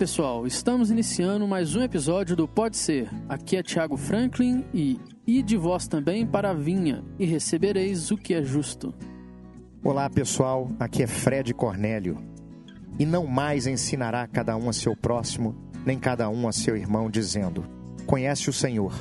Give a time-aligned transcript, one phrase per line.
[0.00, 3.10] Pessoal, estamos iniciando mais um episódio do Pode Ser.
[3.28, 8.32] Aqui é Thiago Franklin e ide vós também para a vinha e recebereis o que
[8.32, 8.94] é justo.
[9.84, 12.16] Olá pessoal, aqui é Fred Cornélio.
[12.98, 17.10] E não mais ensinará cada um a seu próximo, nem cada um a seu irmão,
[17.10, 17.66] dizendo:
[18.06, 18.94] Conhece o Senhor,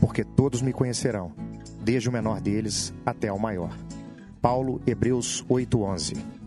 [0.00, 1.34] porque todos me conhecerão,
[1.84, 3.76] desde o menor deles até o maior.
[4.40, 6.41] Paulo, Hebreus 8:11.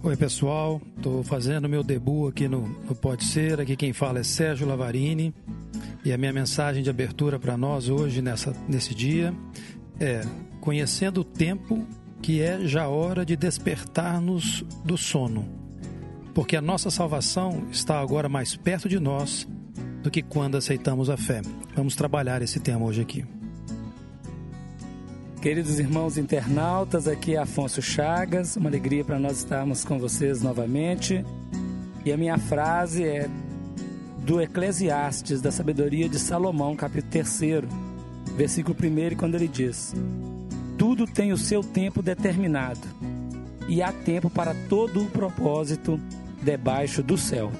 [0.00, 3.60] Oi pessoal, estou fazendo meu debut aqui no, no Pode Ser.
[3.60, 5.34] Aqui quem fala é Sérgio Lavarini
[6.04, 9.34] e a minha mensagem de abertura para nós hoje nessa, nesse dia
[9.98, 10.20] é
[10.60, 11.84] conhecendo o tempo
[12.22, 15.44] que é já hora de despertar-nos do sono,
[16.32, 19.48] porque a nossa salvação está agora mais perto de nós
[20.00, 21.42] do que quando aceitamos a fé.
[21.74, 23.37] Vamos trabalhar esse tema hoje aqui.
[25.40, 31.24] Queridos irmãos internautas, aqui é Afonso Chagas, uma alegria para nós estarmos com vocês novamente.
[32.04, 33.30] E a minha frase é
[34.26, 37.62] do Eclesiastes, da sabedoria de Salomão, capítulo 3,
[38.36, 39.94] versículo 1, quando ele diz:
[40.76, 42.80] Tudo tem o seu tempo determinado,
[43.68, 46.00] e há tempo para todo o propósito
[46.42, 47.52] debaixo do céu.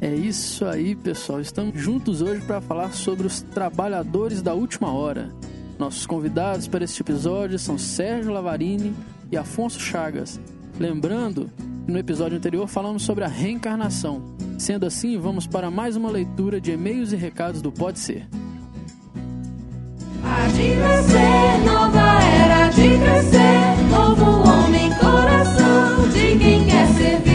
[0.00, 1.40] É isso aí, pessoal.
[1.40, 5.28] Estamos juntos hoje para falar sobre os trabalhadores da última hora.
[5.82, 8.94] Nossos convidados para este episódio são Sérgio Lavarini
[9.32, 10.40] e Afonso Chagas.
[10.78, 11.50] Lembrando
[11.88, 14.22] no episódio anterior falamos sobre a reencarnação.
[14.56, 18.28] Sendo assim, vamos para mais uma leitura de e-mails e recados do Pode Ser.
[20.22, 27.31] Há de nascer, nova era de crescer, novo homem, coração de quem quer servir.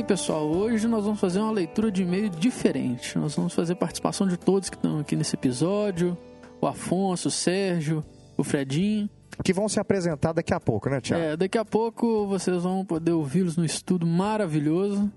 [0.00, 3.18] Aí, pessoal, hoje nós vamos fazer uma leitura de e-mail diferente.
[3.18, 6.16] Nós vamos fazer participação de todos que estão aqui nesse episódio:
[6.60, 8.04] o Afonso, o Sérgio,
[8.36, 9.08] o Fredinho.
[9.44, 11.22] Que vão se apresentar daqui a pouco, né, Tiago?
[11.22, 15.10] É, daqui a pouco vocês vão poder ouvi-los no estudo maravilhoso.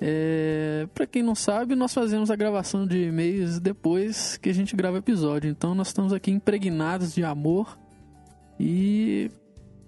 [0.00, 4.74] É, para quem não sabe, nós fazemos a gravação de e-mails depois que a gente
[4.76, 5.50] grava o episódio.
[5.50, 7.78] Então nós estamos aqui impregnados de amor
[8.58, 9.30] e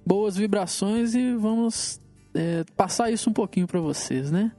[0.04, 2.01] boas vibrações e vamos
[2.34, 4.52] é, passar isso um pouquinho para vocês, né?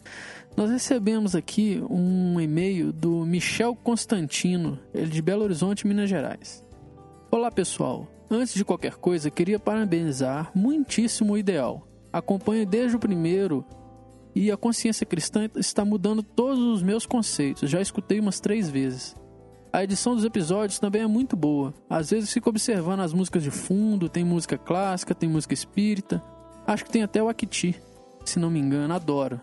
[0.55, 6.63] Nós recebemos aqui um e-mail do Michel Constantino, ele de Belo Horizonte, Minas Gerais.
[7.31, 11.87] Olá pessoal, antes de qualquer coisa queria parabenizar muitíssimo o ideal.
[12.11, 13.65] Acompanho desde o primeiro
[14.35, 17.69] e a consciência cristã está mudando todos os meus conceitos.
[17.69, 19.15] Já escutei umas três vezes.
[19.71, 21.73] A edição dos episódios também é muito boa.
[21.89, 26.23] Às vezes fico observando as músicas de fundo, tem música clássica, tem música espírita.
[26.65, 27.75] Acho que tem até o Akiti,
[28.23, 29.39] se não me engano, adoro.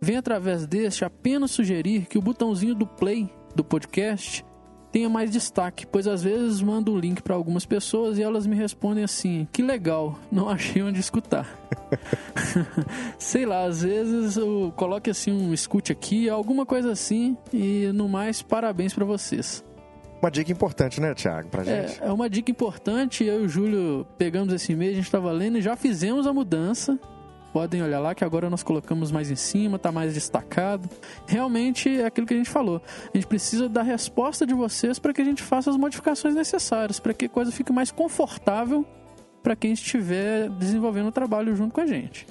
[0.00, 4.44] Venho através deste apenas sugerir que o botãozinho do play do podcast
[4.90, 8.56] tenha mais destaque, pois às vezes mando o link para algumas pessoas e elas me
[8.56, 11.46] respondem assim: "Que legal, não achei onde escutar".
[13.18, 18.08] Sei lá, às vezes eu coloque assim um escute aqui, alguma coisa assim, e no
[18.08, 19.62] mais parabéns para vocês.
[20.20, 22.02] Uma dica importante, né, Tiago, pra gente?
[22.02, 23.24] É, é uma dica importante.
[23.24, 26.32] Eu e o Júlio pegamos esse e-mail, a gente estava lendo e já fizemos a
[26.32, 26.98] mudança.
[27.52, 30.88] Podem olhar lá que agora nós colocamos mais em cima, tá mais destacado.
[31.26, 32.80] Realmente é aquilo que a gente falou.
[33.12, 37.00] A gente precisa da resposta de vocês para que a gente faça as modificações necessárias,
[37.00, 38.86] para que a coisa fique mais confortável
[39.42, 42.26] para quem estiver desenvolvendo o trabalho junto com a gente.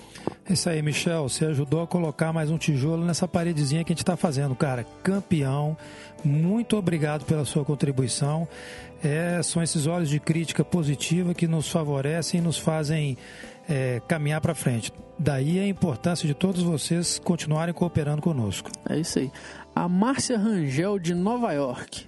[0.47, 1.27] É isso aí, Michel.
[1.27, 4.85] Você ajudou a colocar mais um tijolo nessa paredezinha que a gente está fazendo, cara.
[5.03, 5.77] Campeão.
[6.23, 8.47] Muito obrigado pela sua contribuição.
[9.03, 13.17] É, são esses olhos de crítica positiva que nos favorecem e nos fazem
[13.67, 14.91] é, caminhar para frente.
[15.17, 18.71] Daí a importância de todos vocês continuarem cooperando conosco.
[18.89, 19.31] É isso aí.
[19.75, 22.07] A Márcia Rangel de Nova York.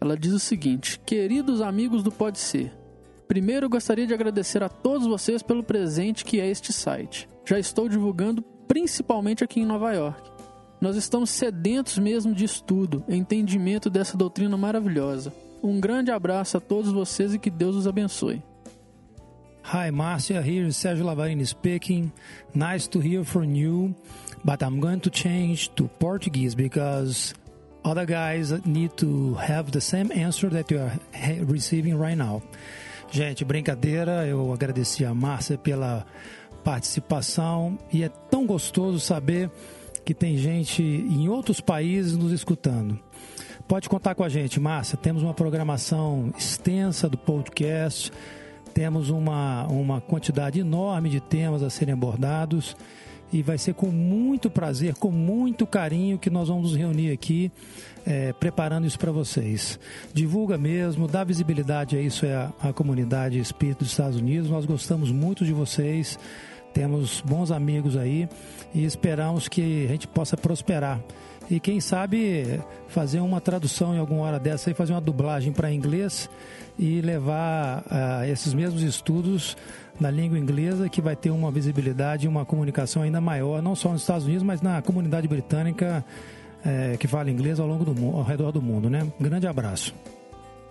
[0.00, 2.72] Ela diz o seguinte: Queridos amigos do Pode Ser,
[3.30, 7.28] primeiro gostaria de agradecer a todos vocês pelo presente que é este site.
[7.46, 10.20] Já estou divulgando principalmente aqui em Nova York.
[10.80, 15.32] Nós estamos sedentos mesmo de estudo, entendimento dessa doutrina maravilhosa.
[15.62, 18.42] Um grande abraço a todos vocês e que Deus os abençoe.
[19.62, 20.40] Hi, Marcia.
[20.40, 22.10] Here is Sergio Lavarini speaking.
[22.52, 23.94] Nice to hear from you,
[24.44, 27.32] but I'm going to change to Portuguese because
[27.84, 30.98] other guys need to have the same answer that you are
[31.44, 32.42] receiving right now.
[33.10, 34.24] Gente, brincadeira.
[34.26, 36.06] Eu agradeci a Márcia pela
[36.62, 39.50] participação e é tão gostoso saber
[40.04, 42.98] que tem gente em outros países nos escutando.
[43.66, 44.96] Pode contar com a gente, Márcia.
[44.96, 48.12] Temos uma programação extensa do podcast,
[48.72, 52.76] temos uma, uma quantidade enorme de temas a serem abordados
[53.32, 57.50] e vai ser com muito prazer, com muito carinho que nós vamos nos reunir aqui
[58.06, 59.78] é, preparando isso para vocês.
[60.12, 64.50] Divulga mesmo, dá visibilidade a isso, é a, a comunidade espírita dos Estados Unidos.
[64.50, 66.18] Nós gostamos muito de vocês,
[66.72, 68.28] temos bons amigos aí
[68.74, 71.00] e esperamos que a gente possa prosperar.
[71.50, 75.72] E quem sabe fazer uma tradução em alguma hora dessa e fazer uma dublagem para
[75.72, 76.30] inglês
[76.78, 79.56] e levar ah, esses mesmos estudos
[79.98, 83.90] na língua inglesa, que vai ter uma visibilidade e uma comunicação ainda maior, não só
[83.92, 86.02] nos Estados Unidos, mas na comunidade britânica
[86.64, 89.06] eh, que fala inglês ao longo do ao redor do mundo, né?
[89.20, 89.94] Grande abraço.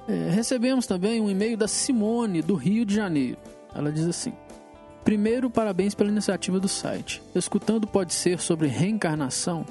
[0.07, 3.37] É, recebemos também um e-mail da Simone, do Rio de Janeiro.
[3.75, 4.33] Ela diz assim:
[5.03, 7.21] Primeiro, parabéns pela iniciativa do site.
[7.35, 9.65] Escutando pode ser sobre reencarnação,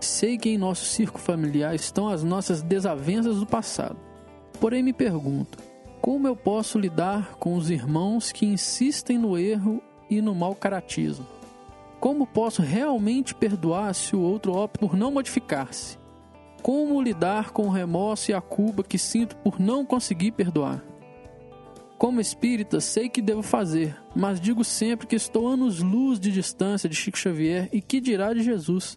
[0.00, 3.96] sei que em nosso circo familiar estão as nossas desavenças do passado.
[4.60, 5.58] Porém, me pergunto:
[6.00, 11.26] como eu posso lidar com os irmãos que insistem no erro e no mau caratismo?
[12.00, 15.98] Como posso realmente perdoar se o outro opta por não modificar-se?
[16.62, 20.84] Como lidar com o remorso e a culpa que sinto por não conseguir perdoar?
[21.98, 26.94] Como espírita, sei que devo fazer, mas digo sempre que estou anos-luz de distância de
[26.94, 28.96] Chico Xavier e que dirá de Jesus.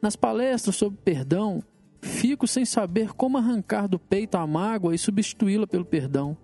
[0.00, 1.62] Nas palestras sobre perdão,
[2.00, 6.36] fico sem saber como arrancar do peito a mágoa e substituí-la pelo perdão.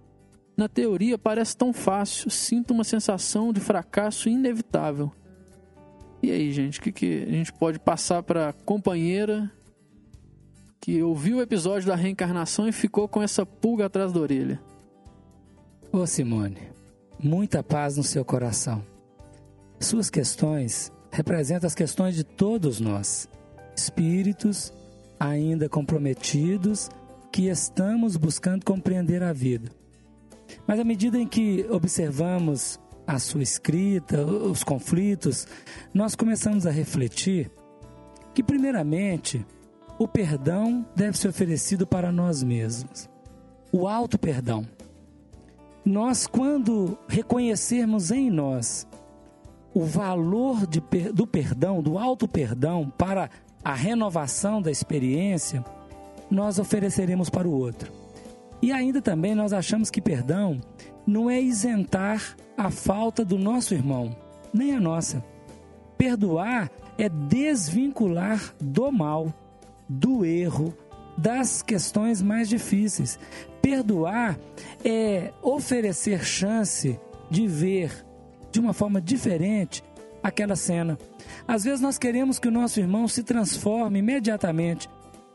[0.56, 5.12] Na teoria parece tão fácil, sinto uma sensação de fracasso inevitável.
[6.22, 9.50] E aí, gente, o que, que a gente pode passar para companheira
[10.80, 14.60] que ouviu o episódio da reencarnação e ficou com essa pulga atrás da orelha?
[15.92, 16.70] Ô Simone,
[17.18, 18.84] muita paz no seu coração.
[19.80, 23.28] Suas questões representam as questões de todos nós,
[23.76, 24.72] espíritos
[25.18, 26.88] ainda comprometidos
[27.32, 29.70] que estamos buscando compreender a vida.
[30.66, 35.46] Mas à medida em que observamos a sua escrita, os conflitos,
[35.92, 37.50] nós começamos a refletir
[38.32, 39.44] que, primeiramente,
[39.98, 43.08] o perdão deve ser oferecido para nós mesmos.
[43.72, 44.66] O auto-perdão.
[45.84, 48.86] Nós, quando reconhecermos em nós
[49.74, 50.80] o valor de,
[51.12, 53.28] do perdão, do auto-perdão para
[53.64, 55.64] a renovação da experiência,
[56.30, 57.90] nós ofereceremos para o outro.
[58.60, 60.60] E ainda também nós achamos que perdão
[61.06, 64.14] não é isentar a falta do nosso irmão,
[64.52, 65.24] nem a nossa.
[65.96, 69.32] Perdoar é desvincular do mal,
[69.88, 70.74] do erro,
[71.16, 73.18] das questões mais difíceis.
[73.62, 74.38] Perdoar
[74.84, 76.98] é oferecer chance
[77.30, 78.04] de ver
[78.50, 79.82] de uma forma diferente
[80.24, 80.98] aquela cena.
[81.46, 84.88] Às vezes nós queremos que o nosso irmão se transforme imediatamente,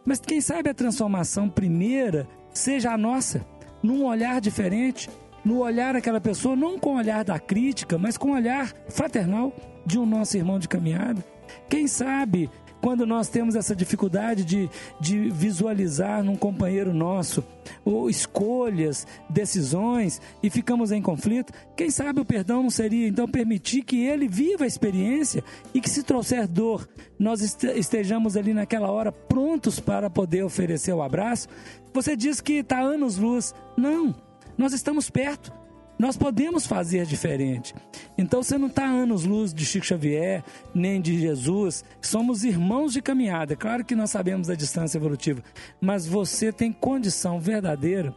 [0.03, 3.46] mas quem sabe a transformação primeira seja a nossa,
[3.84, 5.08] num olhar diferente,
[5.46, 9.53] no olhar daquela pessoa, não com o olhar da crítica, mas com o olhar fraternal
[9.86, 11.24] de um nosso irmão de caminhada.
[11.69, 12.50] Quem sabe
[12.82, 14.70] quando nós temos essa dificuldade de,
[15.00, 17.44] de visualizar num companheiro nosso
[17.84, 23.84] ou escolhas, decisões e ficamos em conflito, quem sabe o perdão não seria então permitir
[23.84, 25.44] que ele viva a experiência
[25.74, 27.42] e que se trouxer dor, nós
[27.76, 31.48] estejamos ali naquela hora prontos para poder oferecer o abraço.
[31.94, 33.54] Você diz que está anos luz.
[33.78, 34.16] Não,
[34.58, 35.59] nós estamos perto.
[36.00, 37.75] Nós podemos fazer diferente.
[38.18, 40.41] Então você não está anos luz de Chico Xavier,
[40.74, 41.84] nem de Jesus.
[42.01, 43.53] Somos irmãos de caminhada.
[43.53, 45.44] Claro que nós sabemos da distância evolutiva,
[45.82, 48.15] mas você tem condição verdadeira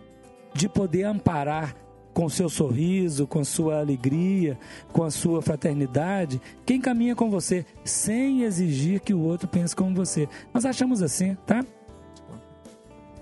[0.54, 1.74] de poder amparar
[2.14, 4.56] com seu sorriso, com sua alegria,
[4.92, 9.94] com a sua fraternidade, quem caminha com você, sem exigir que o outro pense como
[9.94, 10.28] você.
[10.54, 11.64] Nós achamos assim, tá?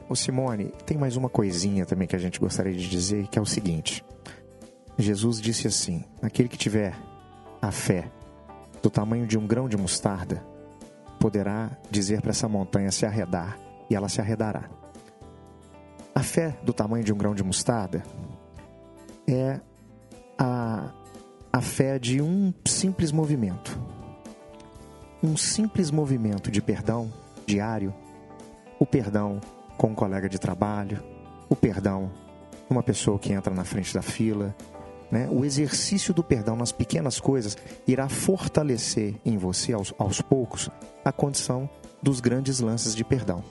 [0.08, 3.42] Ô Simone, tem mais uma coisinha também que a gente gostaria de dizer, que é
[3.42, 4.04] o seguinte.
[4.98, 6.94] Jesus disse assim: Aquele que tiver
[7.60, 8.10] a fé
[8.82, 10.42] do tamanho de um grão de mostarda,
[11.18, 14.70] poderá dizer para essa montanha se arredar, e ela se arredará.
[16.14, 18.02] A fé do tamanho de um grão de mostarda
[19.26, 19.60] é
[20.38, 20.90] a,
[21.52, 23.78] a fé de um simples movimento.
[25.22, 27.12] Um simples movimento de perdão
[27.46, 27.94] diário,
[28.78, 29.40] o perdão
[29.76, 31.02] com um colega de trabalho,
[31.48, 32.10] o perdão
[32.70, 34.54] uma pessoa que entra na frente da fila.
[35.10, 35.28] Né?
[35.30, 40.70] O exercício do perdão nas pequenas coisas irá fortalecer em você, aos, aos poucos,
[41.04, 41.68] a condição
[42.02, 43.42] dos grandes lances de perdão.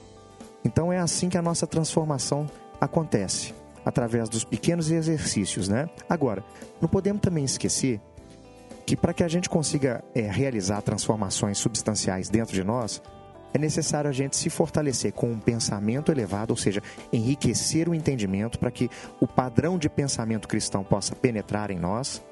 [0.64, 2.46] Então é assim que a nossa transformação
[2.80, 5.68] acontece, através dos pequenos exercícios.
[5.68, 5.88] Né?
[6.08, 6.42] Agora,
[6.80, 8.00] não podemos também esquecer
[8.86, 13.00] que para que a gente consiga é, realizar transformações substanciais dentro de nós,
[13.52, 18.58] é necessário a gente se fortalecer com um pensamento elevado, ou seja, enriquecer o entendimento
[18.58, 18.88] para que
[19.20, 22.22] o padrão de pensamento cristão possa penetrar em nós.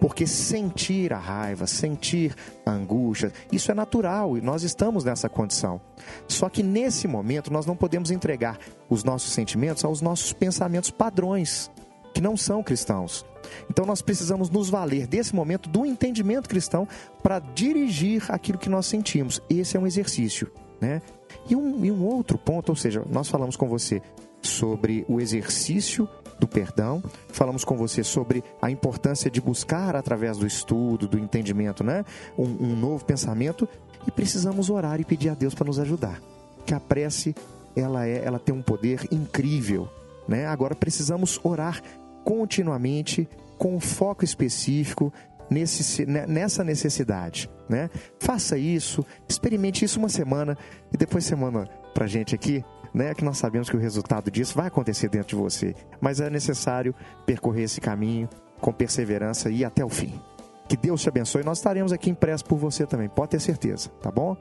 [0.00, 2.34] Porque sentir a raiva, sentir
[2.66, 5.80] a angústia, isso é natural e nós estamos nessa condição.
[6.26, 8.58] Só que nesse momento nós não podemos entregar
[8.90, 11.70] os nossos sentimentos aos nossos pensamentos padrões,
[12.12, 13.24] que não são cristãos.
[13.70, 16.88] Então nós precisamos nos valer desse momento do entendimento cristão
[17.22, 19.40] para dirigir aquilo que nós sentimos.
[19.48, 20.50] Esse é um exercício.
[20.82, 21.00] Né?
[21.48, 24.02] E, um, e um outro ponto, ou seja, nós falamos com você
[24.42, 26.08] sobre o exercício
[26.40, 31.84] do perdão, falamos com você sobre a importância de buscar através do estudo, do entendimento,
[31.84, 32.04] né,
[32.36, 33.68] um, um novo pensamento
[34.08, 36.20] e precisamos orar e pedir a Deus para nos ajudar.
[36.66, 37.32] Que a prece
[37.76, 39.88] ela é, ela tem um poder incrível,
[40.26, 40.46] né?
[40.46, 41.80] Agora precisamos orar
[42.24, 45.12] continuamente com um foco específico
[45.52, 47.50] nesse, nessa necessidade.
[47.68, 47.90] Né?
[48.18, 50.56] Faça isso, experimente isso uma semana
[50.92, 53.14] e depois semana para gente aqui, né?
[53.14, 56.94] Que nós sabemos que o resultado disso vai acontecer dentro de você, mas é necessário
[57.24, 58.28] percorrer esse caminho
[58.60, 60.20] com perseverança e até o fim.
[60.68, 61.42] Que Deus te abençoe.
[61.44, 64.36] Nós estaremos aqui impressos por você também, pode ter certeza, tá bom?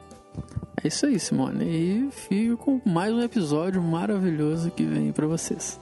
[0.82, 1.66] É isso aí, Simone.
[1.66, 5.80] E fico com mais um episódio maravilhoso que vem para vocês.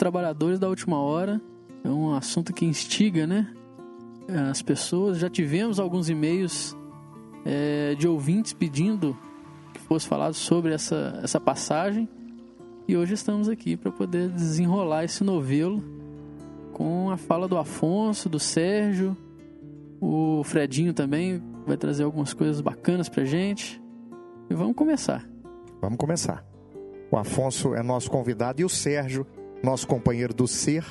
[0.00, 1.38] Trabalhadores da última hora.
[1.84, 3.52] É um assunto que instiga, né?
[4.50, 5.18] As pessoas.
[5.18, 6.74] Já tivemos alguns e-mails
[7.44, 9.14] é, de ouvintes pedindo
[9.74, 12.08] que fosse falado sobre essa, essa passagem.
[12.88, 15.84] E hoje estamos aqui para poder desenrolar esse novelo
[16.72, 19.14] com a fala do Afonso, do Sérgio,
[20.00, 23.80] o Fredinho também vai trazer algumas coisas bacanas pra gente.
[24.48, 25.28] E vamos começar.
[25.78, 26.42] Vamos começar.
[27.10, 29.26] O Afonso é nosso convidado e o Sérgio
[29.62, 30.84] nosso companheiro do Ser,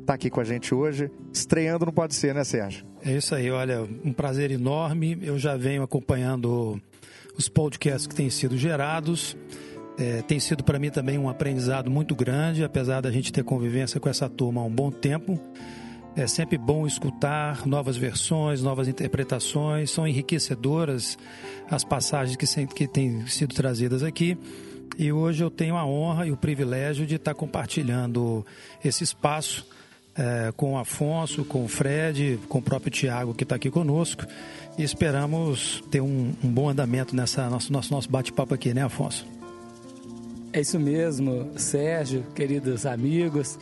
[0.00, 2.86] está aqui com a gente hoje, estreando no Pode Ser, né, Sérgio?
[3.04, 5.18] É isso aí, olha, um prazer enorme.
[5.22, 6.80] Eu já venho acompanhando
[7.36, 9.36] os podcasts que têm sido gerados.
[9.98, 13.98] É, tem sido para mim também um aprendizado muito grande, apesar da gente ter convivência
[13.98, 15.40] com essa turma há um bom tempo.
[16.14, 21.18] É sempre bom escutar novas versões, novas interpretações, são enriquecedoras
[21.70, 24.38] as passagens que, que têm sido trazidas aqui.
[24.98, 28.44] E hoje eu tenho a honra e o privilégio de estar compartilhando
[28.82, 29.66] esse espaço
[30.16, 34.24] é, com o Afonso, com o Fred, com o próprio Tiago que está aqui conosco.
[34.78, 39.26] E esperamos ter um, um bom andamento nessa nosso, nosso, nosso bate-papo aqui, né, Afonso?
[40.52, 43.58] É isso mesmo, Sérgio, queridos amigos.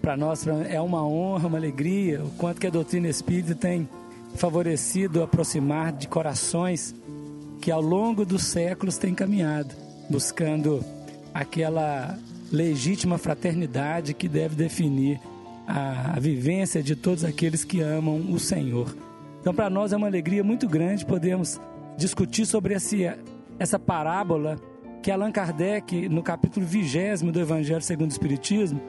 [0.00, 3.86] Para nós é uma honra, uma alegria, o quanto que a doutrina espírita tem
[4.34, 6.94] favorecido aproximar de corações
[7.60, 10.84] que ao longo dos séculos têm caminhado buscando
[11.32, 12.18] aquela
[12.52, 15.18] legítima fraternidade que deve definir
[15.66, 18.94] a, a vivência de todos aqueles que amam o Senhor.
[19.40, 21.58] Então, para nós é uma alegria muito grande podermos
[21.96, 23.10] discutir sobre esse,
[23.58, 24.60] essa parábola
[25.02, 28.80] que Allan Kardec, no capítulo 20 do Evangelho segundo o Espiritismo,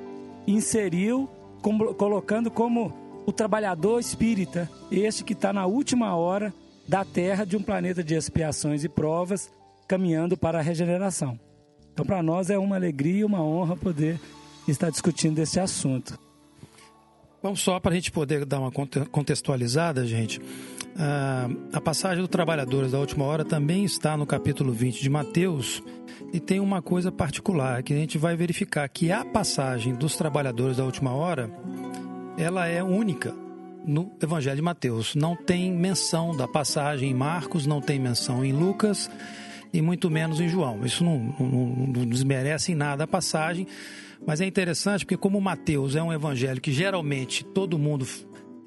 [0.45, 1.29] inseriu
[1.61, 2.93] como, colocando como
[3.25, 6.53] o trabalhador espírita, este que está na última hora
[6.85, 9.49] da Terra de um planeta de expiações e provas,
[9.93, 11.39] caminhando para a regeneração.
[11.93, 14.19] Então, para nós é uma alegria e uma honra poder
[14.67, 16.17] estar discutindo esse assunto.
[17.43, 20.41] Vamos só para a gente poder dar uma contextualizada, gente.
[20.97, 25.83] Ah, a passagem do Trabalhadores da Última Hora também está no capítulo 20 de Mateus
[26.33, 30.77] e tem uma coisa particular que a gente vai verificar que a passagem dos Trabalhadores
[30.77, 31.51] da Última Hora
[32.35, 33.35] ela é única
[33.85, 35.13] no Evangelho de Mateus.
[35.13, 39.07] Não tem menção da passagem em Marcos, não tem menção em Lucas
[39.73, 40.85] e muito menos em João.
[40.85, 43.65] Isso não, não, não desmerece em nada a passagem,
[44.25, 48.05] mas é interessante porque como Mateus é um evangelho que geralmente todo mundo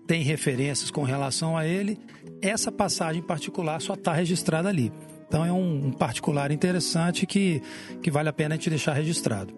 [0.07, 1.99] tem referências com relação a ele,
[2.43, 4.93] essa passagem em particular só está registrada ali.
[5.29, 7.63] Então é um, um, particular interessante que,
[8.03, 9.55] que vale a pena a gente deixar registrado.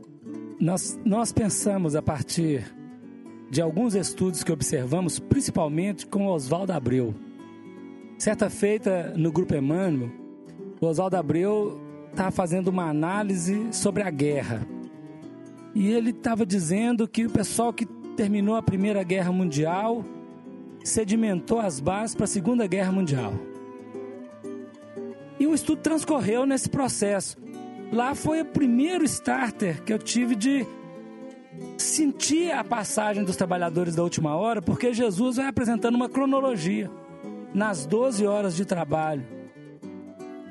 [0.61, 2.65] Nós, nós pensamos a partir
[3.51, 7.15] de alguns estudos que observamos, principalmente com Oswaldo Abreu.
[8.19, 10.11] Certa feita no Grupo Emmanuel,
[10.81, 11.81] o Oswaldo Abreu
[12.11, 14.67] estava fazendo uma análise sobre a guerra.
[15.75, 20.05] E ele estava dizendo que o pessoal que terminou a Primeira Guerra Mundial
[20.83, 23.33] sedimentou as bases para a Segunda Guerra Mundial.
[25.39, 27.37] E o estudo transcorreu nesse processo.
[27.93, 30.67] Lá foi o primeiro starter que eu tive de
[31.77, 36.91] sentir a passagem dos trabalhadores da última hora, porque Jesus vai apresentando uma cronologia.
[37.55, 39.38] Nas 12 horas de trabalho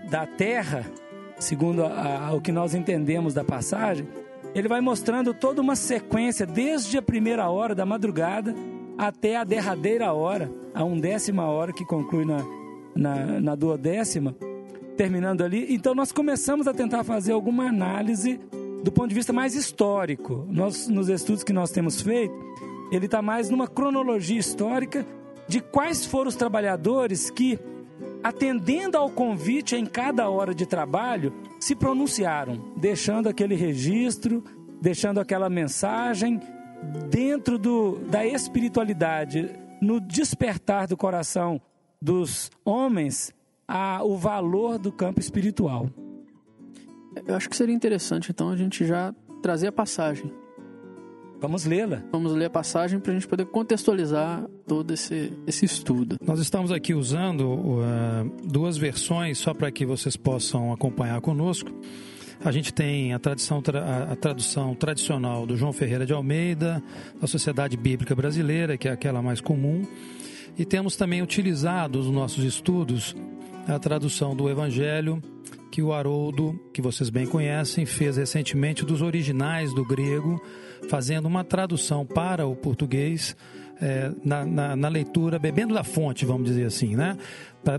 [0.09, 0.85] da terra,
[1.39, 4.07] segundo a, a, o que nós entendemos da passagem,
[4.55, 8.55] ele vai mostrando toda uma sequência, desde a primeira hora da madrugada
[8.97, 12.43] até a derradeira hora, a undécima hora que conclui na,
[12.95, 14.35] na, na duodécima,
[14.95, 15.73] terminando ali.
[15.73, 18.39] Então nós começamos a tentar fazer alguma análise
[18.83, 20.45] do ponto de vista mais histórico.
[20.49, 22.33] Nós, nos estudos que nós temos feito,
[22.91, 25.05] ele está mais numa cronologia histórica
[25.47, 27.59] de quais foram os trabalhadores que,
[28.23, 34.43] atendendo ao convite em cada hora de trabalho, se pronunciaram, deixando aquele registro,
[34.81, 36.39] deixando aquela mensagem
[37.09, 39.49] dentro do, da espiritualidade,
[39.81, 41.61] no despertar do coração
[42.01, 43.33] dos homens
[43.67, 45.89] a, o valor do campo espiritual.
[47.25, 50.31] Eu acho que seria interessante, então, a gente já trazer a passagem.
[51.39, 52.03] Vamos lê-la.
[52.11, 56.17] Vamos ler a passagem para a gente poder contextualizar todo esse, esse estudo.
[56.25, 57.81] Nós estamos aqui usando uh,
[58.43, 61.71] duas versões só para que vocês possam acompanhar conosco.
[62.43, 63.61] A gente tem a, tradição,
[64.09, 66.83] a tradução tradicional do João Ferreira de Almeida,
[67.19, 69.83] da Sociedade Bíblica Brasileira, que é aquela mais comum.
[70.57, 73.15] E temos também utilizado nos nossos estudos
[73.67, 75.21] a tradução do Evangelho
[75.71, 80.41] que o Haroldo, que vocês bem conhecem, fez recentemente dos originais do grego,
[80.89, 83.35] fazendo uma tradução para o português
[83.81, 87.17] é, na, na, na, leitura, bebendo da fonte, vamos dizer assim, né?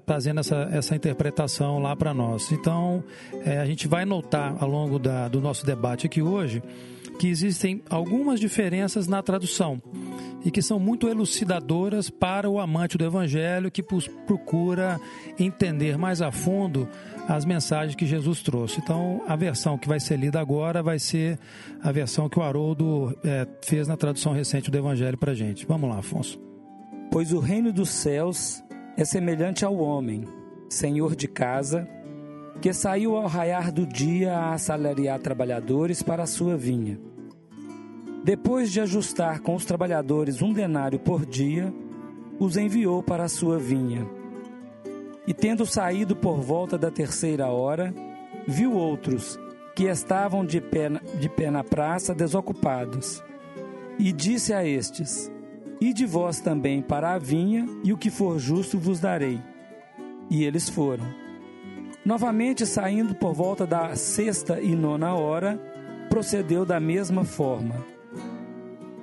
[0.05, 2.53] Trazendo essa, essa interpretação lá para nós.
[2.53, 3.03] Então,
[3.45, 6.63] é, a gente vai notar ao longo da, do nosso debate aqui hoje
[7.19, 9.83] que existem algumas diferenças na tradução
[10.45, 15.01] e que são muito elucidadoras para o amante do Evangelho que procura
[15.39, 16.89] entender mais a fundo
[17.29, 18.81] as mensagens que Jesus trouxe.
[18.81, 21.39] Então, a versão que vai ser lida agora vai ser
[21.83, 25.67] a versão que o Haroldo é, fez na tradução recente do Evangelho para gente.
[25.67, 26.41] Vamos lá, Afonso.
[27.13, 28.65] Pois o reino dos céus
[28.97, 30.25] é semelhante ao homem,
[30.71, 31.87] senhor de casa,
[32.63, 36.99] que saiu ao raiar do dia a assalariar trabalhadores para a sua vinha.
[38.25, 41.73] Depois de ajustar com os trabalhadores um denário por dia,
[42.41, 44.18] os enviou para a sua vinha
[45.29, 47.95] e tendo saído por volta da terceira hora,
[48.47, 49.39] viu outros
[49.77, 50.89] que estavam de pé,
[51.21, 53.23] de pé na praça desocupados.
[53.99, 55.31] E disse a estes:
[55.83, 59.39] Ide vós também para a vinha, e o que for justo vos darei.
[60.31, 61.05] E eles foram.
[62.07, 65.61] Novamente, saindo por volta da sexta e nona hora,
[66.09, 67.85] procedeu da mesma forma.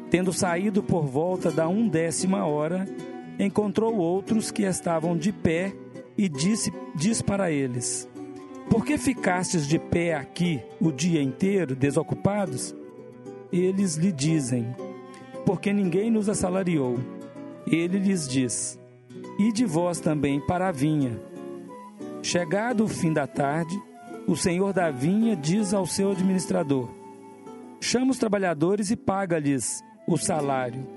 [0.09, 2.83] Tendo saído por volta da undécima hora,
[3.37, 5.84] encontrou outros que estavam de pé
[6.17, 8.09] e disse, diz para eles:
[8.69, 12.75] Por que ficastes de pé aqui o dia inteiro, desocupados?
[13.51, 14.75] Eles lhe dizem:
[15.45, 16.99] Porque ninguém nos assalariou.
[17.67, 18.79] Ele lhes diz:
[19.37, 21.19] Ide vós também para a vinha.
[22.21, 23.79] Chegado o fim da tarde,
[24.27, 26.89] o senhor da vinha diz ao seu administrador:
[27.79, 30.87] Chama os trabalhadores e paga-lhes o salário,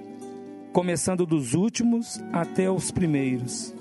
[0.72, 3.77] começando dos últimos até os primeiros.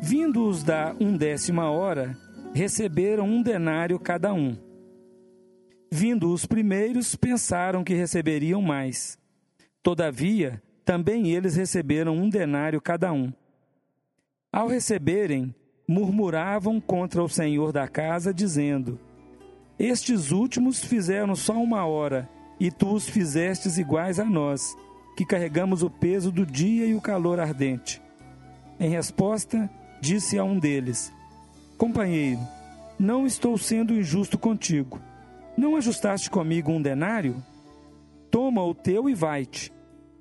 [0.00, 2.16] Vindo-os da undécima hora,
[2.52, 4.56] receberam um denário cada um.
[5.90, 9.18] Vindo os primeiros, pensaram que receberiam mais.
[9.82, 13.32] Todavia, também eles receberam um denário cada um.
[14.52, 15.54] Ao receberem,
[15.88, 18.98] murmuravam contra o senhor da casa, dizendo:
[19.78, 22.28] Estes últimos fizeram só uma hora,
[22.58, 24.76] e tu os fizestes iguais a nós,
[25.16, 28.02] que carregamos o peso do dia e o calor ardente.
[28.78, 31.12] Em resposta, disse a um deles:
[31.76, 32.40] Companheiro,
[32.98, 35.00] não estou sendo injusto contigo.
[35.56, 37.42] Não ajustaste comigo um denário?
[38.30, 39.72] Toma o teu e vai-te.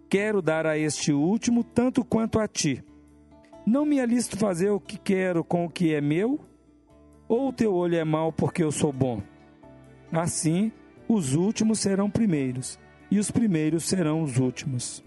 [0.10, 2.84] Quero dar a este último tanto quanto a ti.
[3.66, 6.40] Não me alisto fazer o que quero com o que é meu?
[7.28, 9.22] Ou o teu olho é mau porque eu sou bom?
[10.12, 10.72] Assim,
[11.08, 15.04] os últimos serão primeiros, e os primeiros serão os últimos.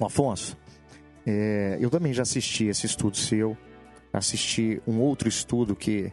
[0.00, 0.56] Afonso,
[1.26, 3.56] é, eu também já assisti esse estudo seu,
[4.12, 6.12] assisti um outro estudo que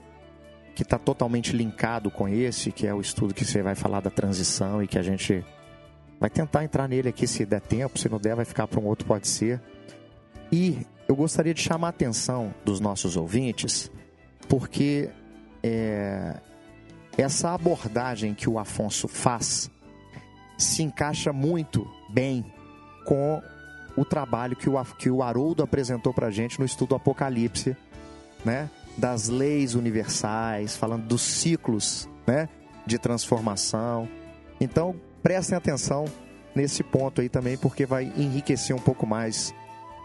[0.76, 4.10] que está totalmente linkado com esse, que é o estudo que você vai falar da
[4.10, 5.46] transição e que a gente
[6.20, 8.86] vai tentar entrar nele aqui se der tempo, se não der vai ficar para um
[8.86, 9.62] outro pode ser.
[10.52, 13.92] E eu gostaria de chamar a atenção dos nossos ouvintes,
[14.50, 15.12] porque
[15.62, 16.40] é,
[17.18, 19.70] essa abordagem que o Afonso faz
[20.58, 22.46] se encaixa muito bem
[23.06, 23.42] com
[23.96, 27.76] o trabalho que o, que o Haroldo apresentou para gente no estudo Apocalipse,
[28.44, 28.70] né?
[28.98, 32.50] Das leis universais, falando dos ciclos, né?
[32.86, 34.08] De transformação.
[34.60, 36.06] Então, prestem atenção
[36.56, 39.54] nesse ponto aí também, porque vai enriquecer um pouco mais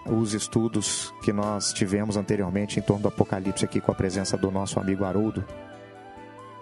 [0.07, 4.51] os estudos que nós tivemos anteriormente em torno do Apocalipse aqui com a presença do
[4.51, 5.45] nosso amigo Haroldo.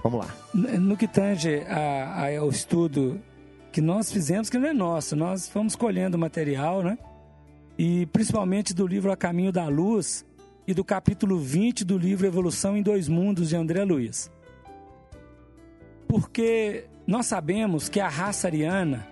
[0.02, 0.34] Vamos lá.
[0.54, 3.20] No que tange a, a, ao estudo
[3.72, 6.98] que nós fizemos, que não é nosso, nós fomos colhendo material, né?
[7.78, 10.24] E principalmente do livro A Caminho da Luz
[10.66, 14.30] e do capítulo 20 do livro Evolução em Dois Mundos de André Luiz.
[16.08, 19.06] Porque nós sabemos que a raça ariana,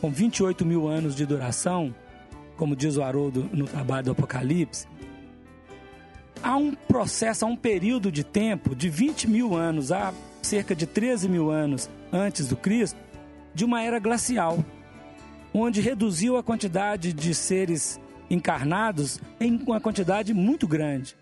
[0.00, 1.94] com 28 mil anos de duração,
[2.56, 4.86] como diz o Haroldo no trabalho do Apocalipse,
[6.42, 10.86] há um processo, há um período de tempo de 20 mil anos a cerca de
[10.86, 12.98] 13 mil anos antes do Cristo,
[13.54, 14.64] de uma era glacial,
[15.52, 17.98] onde reduziu a quantidade de seres
[18.30, 21.16] encarnados em uma quantidade muito grande.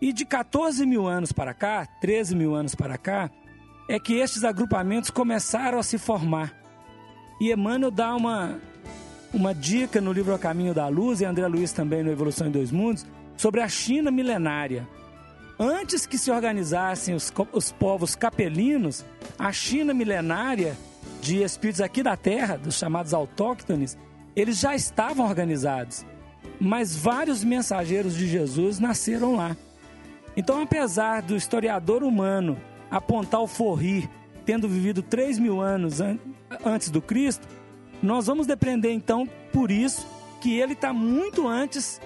[0.00, 3.30] E de 14 mil anos para cá, 13 mil anos para cá,
[3.88, 6.52] é que estes agrupamentos começaram a se formar.
[7.40, 8.58] E Emmanuel dá uma,
[9.32, 12.50] uma dica no livro A Caminho da Luz, e André Luiz também no Evolução em
[12.50, 14.88] Dois Mundos, sobre a China milenária.
[15.58, 19.04] Antes que se organizassem os, os povos capelinos,
[19.38, 20.76] a China milenária,
[21.20, 23.96] de espíritos aqui da Terra, dos chamados autóctones,
[24.34, 26.04] eles já estavam organizados
[26.64, 29.56] mas vários mensageiros de Jesus nasceram lá.
[30.36, 32.56] Então, apesar do historiador humano
[32.88, 34.08] apontar o Forri
[34.46, 36.18] tendo vivido 3 mil anos an
[36.64, 37.48] antes do Cristo,
[38.00, 40.06] nós vamos depender então por isso
[40.40, 42.00] que ele está muito antes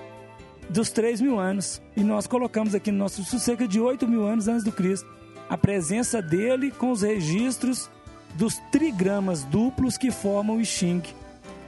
[0.70, 1.82] dos 3 mil anos.
[1.94, 5.06] E nós colocamos aqui no nosso cerca de 8 mil anos antes do Cristo.
[5.50, 7.90] A presença dele com os registros
[8.34, 11.02] dos trigramas duplos que formam o Xing.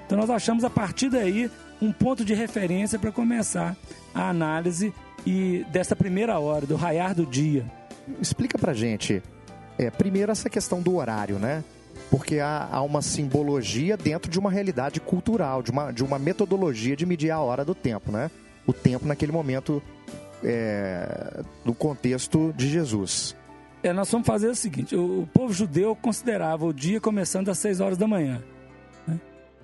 [0.07, 3.77] Então nós achamos a partir daí um ponto de referência para começar
[4.14, 4.93] a análise
[5.27, 7.64] e dessa primeira hora, do raiar do dia.
[8.21, 9.23] Explica para gente,
[9.79, 11.62] é, primeiro essa questão do horário, né?
[12.11, 16.97] Porque há, há, uma simbologia dentro de uma realidade cultural, de uma, de uma metodologia
[16.97, 18.31] de medir a hora do tempo, né?
[18.67, 19.83] O tempo naquele momento
[20.43, 23.37] é, do contexto de Jesus.
[23.83, 27.59] É, nós vamos fazer o seguinte: o, o povo judeu considerava o dia começando às
[27.59, 28.43] 6 horas da manhã
[29.07, 29.19] né?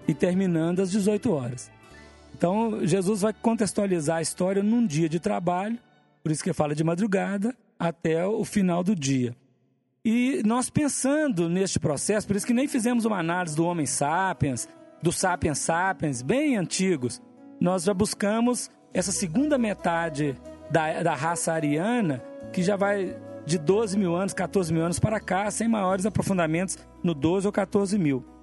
[0.06, 1.70] e terminando às 18 horas.
[2.36, 5.78] Então, Jesus vai contextualizar a história num dia de trabalho,
[6.22, 9.36] por isso que fala de madrugada, até o final do dia.
[10.04, 14.68] E nós pensando neste processo, por isso que nem fizemos uma análise do Homem Sapiens,
[15.00, 17.22] do Sapiens Sapiens, bem antigos,
[17.60, 20.36] nós já buscamos essa segunda metade
[20.70, 23.16] da, da raça ariana, que já vai
[23.46, 27.52] de 12 mil anos, 14 mil anos para cá, sem maiores aprofundamentos no 12 ou
[27.52, 28.33] 14 mil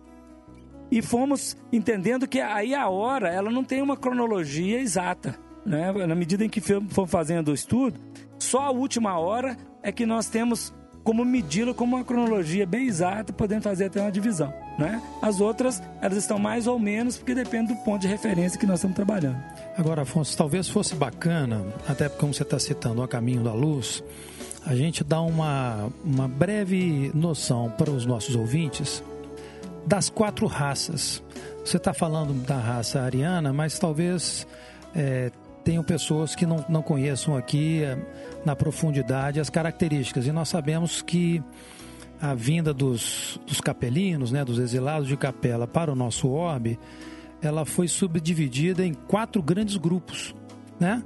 [0.91, 5.39] e fomos entendendo que aí a hora ela não tem uma cronologia exata.
[5.65, 5.91] Né?
[6.05, 7.99] Na medida em que fomos fazendo o estudo,
[8.37, 10.73] só a última hora é que nós temos
[11.03, 14.53] como medi-lo como uma cronologia bem exata, podendo fazer até uma divisão.
[14.77, 15.01] Né?
[15.21, 18.75] As outras, elas estão mais ou menos, porque depende do ponto de referência que nós
[18.75, 19.37] estamos trabalhando.
[19.77, 24.03] Agora, Afonso, talvez fosse bacana, até porque como você está citando o caminho da luz,
[24.65, 29.03] a gente dá uma, uma breve noção para os nossos ouvintes
[29.85, 31.23] das quatro raças.
[31.63, 34.47] Você está falando da raça ariana, mas talvez
[34.95, 35.31] é,
[35.63, 37.97] tenham pessoas que não, não conheçam aqui é,
[38.45, 40.25] na profundidade as características.
[40.27, 41.41] E nós sabemos que
[42.21, 46.79] a vinda dos, dos capelinos, né, dos exilados de capela para o nosso orbe,
[47.41, 50.35] ela foi subdividida em quatro grandes grupos.
[50.79, 51.03] Né?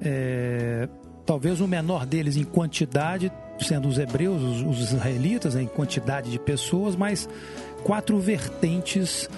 [0.00, 0.88] É,
[1.24, 6.30] talvez o menor deles em quantidade, sendo os hebreus, os, os israelitas, né, em quantidade
[6.30, 7.28] de pessoas, mas
[7.82, 9.28] quatro vertentes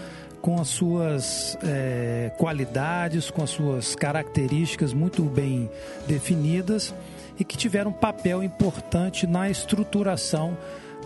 [0.41, 5.71] com as suas é, qualidades, com as suas características muito bem
[6.07, 6.95] definidas
[7.39, 10.57] e que tiveram um papel importante na estruturação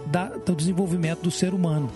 [0.06, 1.90] da, do desenvolvimento do ser humano.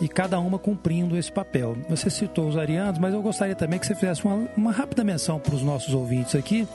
[0.00, 1.76] E cada uma cumprindo esse papel.
[1.90, 5.38] Você citou os arianos, mas eu gostaria também que você fizesse uma, uma rápida menção
[5.38, 6.66] para os nossos ouvintes aqui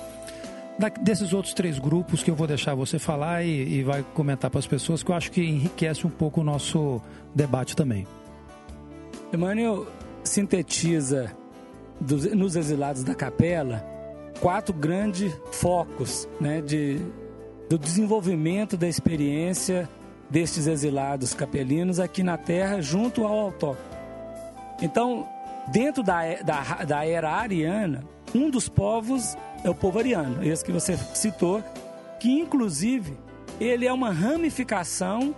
[0.78, 4.52] da, desses outros três grupos que eu vou deixar você falar e, e vai comentar
[4.52, 7.02] para as pessoas, que eu acho que enriquece um pouco o nosso
[7.36, 8.08] debate também.
[9.34, 9.86] Emmanuel
[10.24, 11.36] sintetiza
[12.00, 13.86] dos, nos exilados da capela
[14.40, 17.00] quatro grandes focos né, de,
[17.70, 19.90] do desenvolvimento da experiência
[20.30, 23.96] destes exilados capelinos aqui na Terra, junto ao autóctone.
[24.82, 25.28] Então,
[25.72, 30.72] dentro da, da, da era ariana, um dos povos é o povo ariano, esse que
[30.72, 31.64] você citou,
[32.20, 33.18] que inclusive
[33.60, 35.34] ele é uma ramificação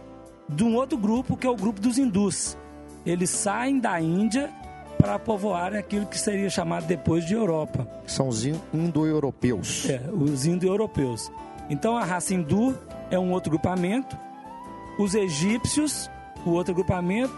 [0.49, 2.57] de um outro grupo que é o grupo dos hindus.
[3.05, 4.49] Eles saem da Índia
[4.97, 7.87] para povoar aquilo que seria chamado depois de Europa.
[8.05, 9.89] São os indo-europeus.
[9.89, 11.31] É, os indo-europeus.
[11.69, 12.75] Então a raça hindu
[13.11, 14.17] é um outro grupamento,
[14.97, 16.09] os egípcios,
[16.45, 17.33] o outro grupamento,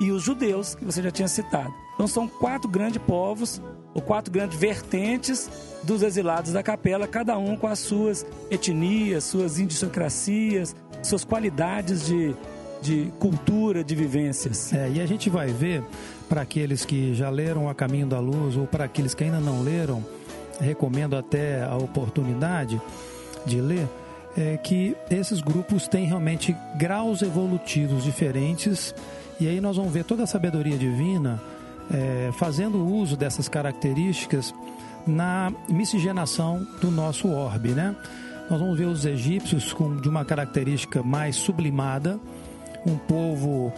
[0.00, 1.72] e os judeus, que você já tinha citado.
[1.94, 3.62] Então são quatro grandes povos,
[3.94, 5.48] ou quatro grandes vertentes
[5.84, 12.34] dos exilados da capela, cada um com as suas etnias, suas idiosincrasias, suas qualidades de,
[12.84, 14.72] de cultura, de vivências.
[14.72, 15.82] É, e a gente vai ver,
[16.28, 19.62] para aqueles que já leram A Caminho da Luz, ou para aqueles que ainda não
[19.62, 20.04] leram,
[20.60, 22.80] recomendo até a oportunidade
[23.46, 23.88] de ler,
[24.36, 28.94] é que esses grupos têm realmente graus evolutivos diferentes
[29.40, 31.40] e aí nós vamos ver toda a sabedoria divina
[31.90, 34.54] é, fazendo uso dessas características
[35.06, 37.94] na miscigenação do nosso orbe, né?
[38.50, 42.18] Nós vamos ver os egípcios com de uma característica mais sublimada,
[42.86, 43.72] um povo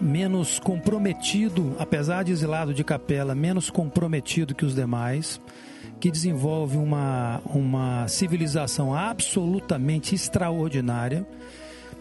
[0.00, 5.40] menos comprometido, apesar de exilado de capela, menos comprometido que os demais,
[5.98, 11.26] que desenvolve uma, uma civilização absolutamente extraordinária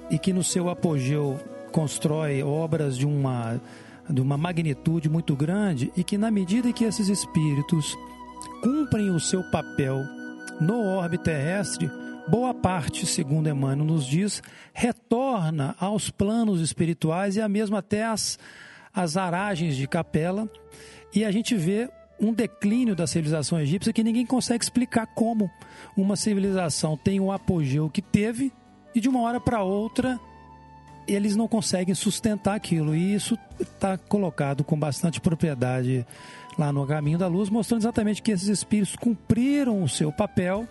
[0.10, 1.40] e que no seu apogeu
[1.72, 3.60] constrói obras de uma,
[4.10, 7.98] de uma magnitude muito grande e que, na medida que esses espíritos
[8.62, 10.04] cumprem o seu papel
[10.60, 11.90] no orbe terrestre,
[12.28, 14.42] boa parte, segundo Emmanuel nos diz,
[14.74, 18.40] retorna aos planos espirituais e a mesmo até as,
[18.94, 20.50] as aragens de capela.
[21.14, 25.50] E a gente vê um declínio da civilização egípcia que ninguém consegue explicar como
[25.96, 28.52] uma civilização tem o apogeu que teve
[28.94, 30.20] e de uma hora para outra
[31.08, 32.96] eles não conseguem sustentar aquilo.
[32.96, 36.06] E isso está colocado com bastante propriedade
[36.58, 40.68] lá no Caminho da Luz, mostrando exatamente que esses espíritos cumpriram o seu papel.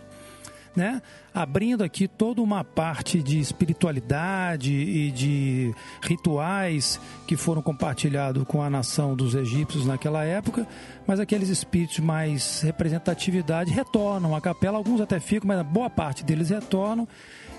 [0.77, 1.01] Né?
[1.35, 8.71] abrindo aqui toda uma parte de espiritualidade e de rituais que foram compartilhados com a
[8.71, 10.67] nação dos egípcios naquela época,
[11.07, 16.51] mas aqueles espíritos mais representatividade retornam à capela, alguns até ficam, mas boa parte deles
[16.51, 17.09] retornam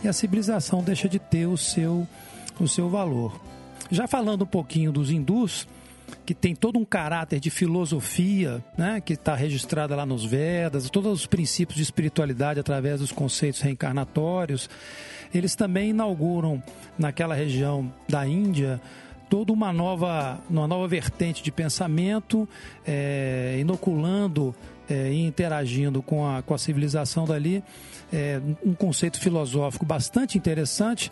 [0.02, 2.08] e a civilização deixa de ter o seu
[2.58, 3.38] o seu valor.
[3.92, 5.68] Já falando um pouquinho dos hindus,
[6.26, 11.12] que tem todo um caráter de filosofia, né, que está registrada lá nos Vedas, todos
[11.12, 14.70] os princípios de espiritualidade através dos conceitos reencarnatórios,
[15.34, 16.62] eles também inauguram
[16.98, 18.80] naquela região da Índia
[19.30, 22.48] toda uma nova, uma nova vertente de pensamento,
[22.86, 24.56] é, inoculando
[24.88, 27.64] é, e interagindo com a, com a civilização dali,
[28.14, 31.12] é, um conceito filosófico bastante interessante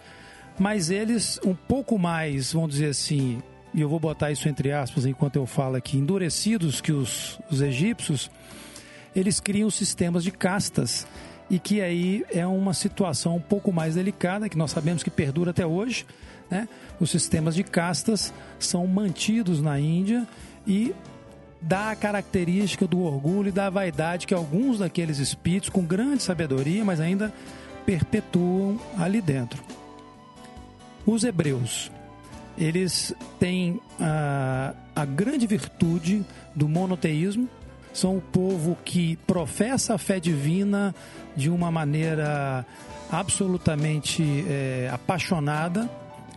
[0.57, 3.41] mas eles um pouco mais, vamos dizer assim,
[3.73, 7.61] e eu vou botar isso entre aspas enquanto eu falo aqui, endurecidos que os, os
[7.61, 8.29] egípcios,
[9.15, 11.07] eles criam sistemas de castas
[11.49, 15.51] e que aí é uma situação um pouco mais delicada, que nós sabemos que perdura
[15.51, 16.05] até hoje.
[16.49, 16.67] Né?
[16.99, 20.27] Os sistemas de castas são mantidos na Índia
[20.65, 20.93] e
[21.61, 26.83] dá a característica do orgulho e da vaidade que alguns daqueles espíritos, com grande sabedoria,
[26.83, 27.33] mas ainda
[27.85, 29.61] perpetuam ali dentro.
[31.05, 31.91] Os hebreus,
[32.57, 37.49] eles têm a, a grande virtude do monoteísmo,
[37.93, 40.95] são o povo que professa a fé divina
[41.35, 42.65] de uma maneira
[43.11, 45.89] absolutamente é, apaixonada,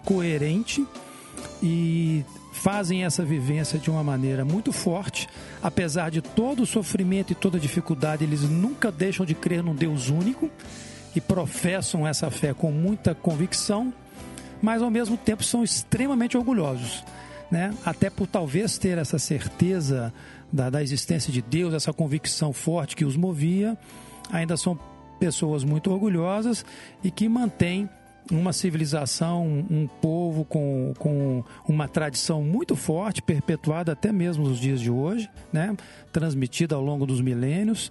[0.05, 0.87] coerente
[1.63, 5.29] e fazem essa vivência de uma maneira muito forte.
[5.63, 9.75] Apesar de todo o sofrimento e toda a dificuldade, eles nunca deixam de crer num
[9.75, 10.51] Deus único
[11.15, 13.93] e professam essa fé com muita convicção
[14.63, 17.05] mas ao mesmo tempo são extremamente orgulhosos.
[17.51, 17.73] Né?
[17.85, 20.13] Até por talvez ter essa certeza
[20.53, 23.77] da, da existência de Deus, essa convicção forte que os movia,
[24.31, 24.79] ainda são
[25.19, 26.65] pessoas muito orgulhosas
[27.03, 27.89] e que mantêm
[28.31, 34.81] uma civilização, um povo com, com uma tradição muito forte, perpetuada até mesmo nos dias
[34.81, 35.77] de hoje, né?
[36.13, 37.91] transmitida ao longo dos milênios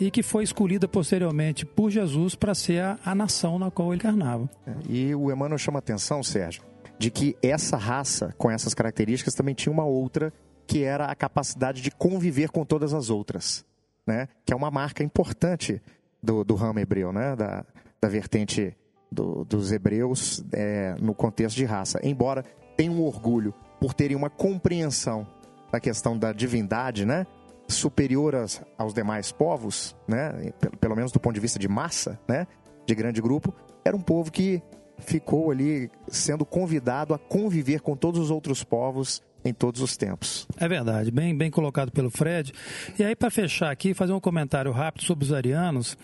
[0.00, 4.00] e que foi escolhida posteriormente por Jesus para ser a, a, nação na qual ele
[4.00, 4.48] encarnava.
[4.88, 6.62] E o Emmanuel chama atenção, Sérgio,
[6.98, 10.32] de que essa raça, com essas características, também tinha uma outra,
[10.66, 13.64] que era a capacidade de conviver com todas as outras,
[14.06, 14.28] né?
[14.44, 15.82] que é uma marca importante
[16.22, 17.34] do, do ramo hebreu, né?
[17.34, 17.64] da,
[18.00, 18.76] da vertente
[19.10, 22.00] do, dos hebreus é, no contexto de raça.
[22.02, 22.44] Embora
[22.76, 25.26] tenham um orgulho por terem uma compreensão
[25.72, 27.26] da questão da divindade, né?
[27.68, 30.52] Superior aos, demais povos, né?
[30.80, 32.46] pelo menos do ponto de vista de massa, né?
[32.86, 33.54] de grande grupo,
[33.84, 34.62] era um povo que
[34.98, 40.48] ficou ali sendo convidado a conviver com todos os outros povos em todos os tempos.
[40.58, 42.52] É verdade, bem, bem colocado pelo Fred.
[42.98, 45.96] E aí, para fechar aqui, fazer um comentário rápido sobre os arianos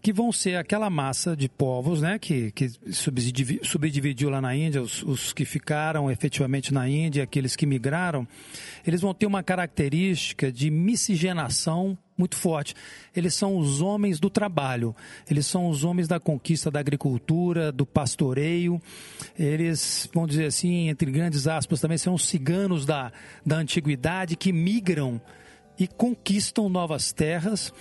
[0.00, 5.02] que vão ser aquela massa de povos né, que, que subdividiu lá na Índia, os,
[5.02, 8.26] os, que ficaram efetivamente na Índia, aqueles que migraram,
[8.86, 12.74] eles vão ter uma característica de miscigenação muito forte.
[13.14, 14.94] Eles são os homens do trabalho,
[15.30, 18.80] eles são os homens da conquista da agricultura, do pastoreio,
[19.38, 23.12] eles, vamos dizer assim, entre grandes aspas, também são os ciganos da,
[23.46, 25.20] da antiguidade que migram
[25.78, 27.72] e conquistam novas terras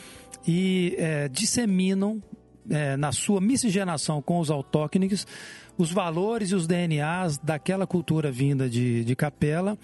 [0.48, 2.24] e é, disseminam
[2.70, 5.28] é, na sua miscigenação com os autóctones
[5.78, 9.78] os valores e os DNAs daquela cultura vinda de, de Capela,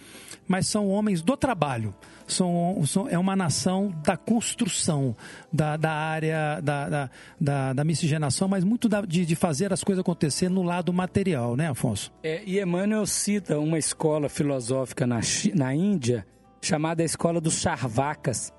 [0.47, 1.93] mas são homens do trabalho.
[2.25, 5.15] São, são, é uma nação da construção,
[5.51, 9.83] da, da área da, da, da, da miscigenação, mas muito da, de, de fazer as
[9.83, 12.11] coisas acontecer no lado material, né, Afonso?
[12.23, 15.19] É, e Emmanuel cita uma escola filosófica na,
[15.53, 16.25] na Índia
[16.61, 18.51] chamada a Escola dos Charvakas,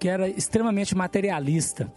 [0.00, 1.92] que era extremamente materialista.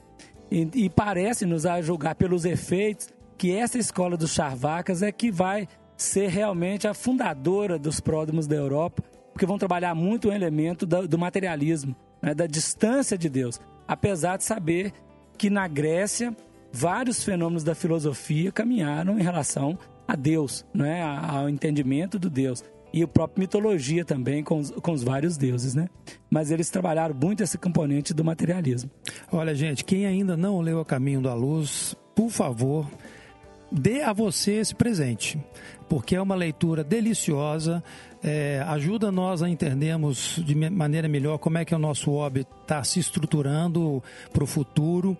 [0.52, 5.68] E, e parece-nos a julgar pelos efeitos que essa escola dos Charvacas é que vai
[5.98, 11.08] ser realmente a fundadora dos pródromos da Europa, porque vão trabalhar muito o elemento do,
[11.08, 13.60] do materialismo, né, da distância de Deus.
[13.88, 14.92] Apesar de saber
[15.38, 16.36] que na Grécia
[16.72, 22.64] vários fenômenos da filosofia caminharam em relação a Deus, né, ao entendimento do Deus
[22.94, 25.90] e a própria mitologia também com os, com os vários deuses, né?
[26.30, 28.92] Mas eles trabalharam muito esse componente do materialismo.
[29.32, 32.88] Olha, gente, quem ainda não leu O Caminho da Luz, por favor,
[33.72, 35.40] dê a você esse presente,
[35.90, 37.84] porque é uma leitura deliciosa,
[38.24, 42.84] é, ajuda nós a entendermos de maneira melhor como é que o nosso hobby está
[42.84, 44.02] se estruturando
[44.32, 45.18] para o futuro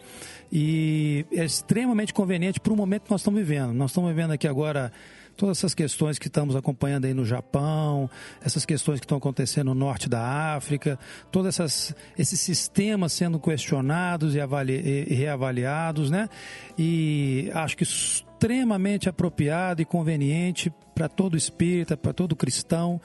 [0.52, 3.74] e é extremamente conveniente para o momento que nós estamos vivendo.
[3.74, 4.92] Nós estamos vivendo aqui agora
[5.36, 8.10] todas essas questões que estamos acompanhando aí no Japão,
[8.44, 10.98] essas questões que estão acontecendo no norte da África,
[11.32, 16.30] todos essas, esses sistemas sendo questionados e, avali, e reavaliados, né?
[16.78, 23.02] E acho que extremamente apropriado e conveniente para todo espírita, para todo cristão,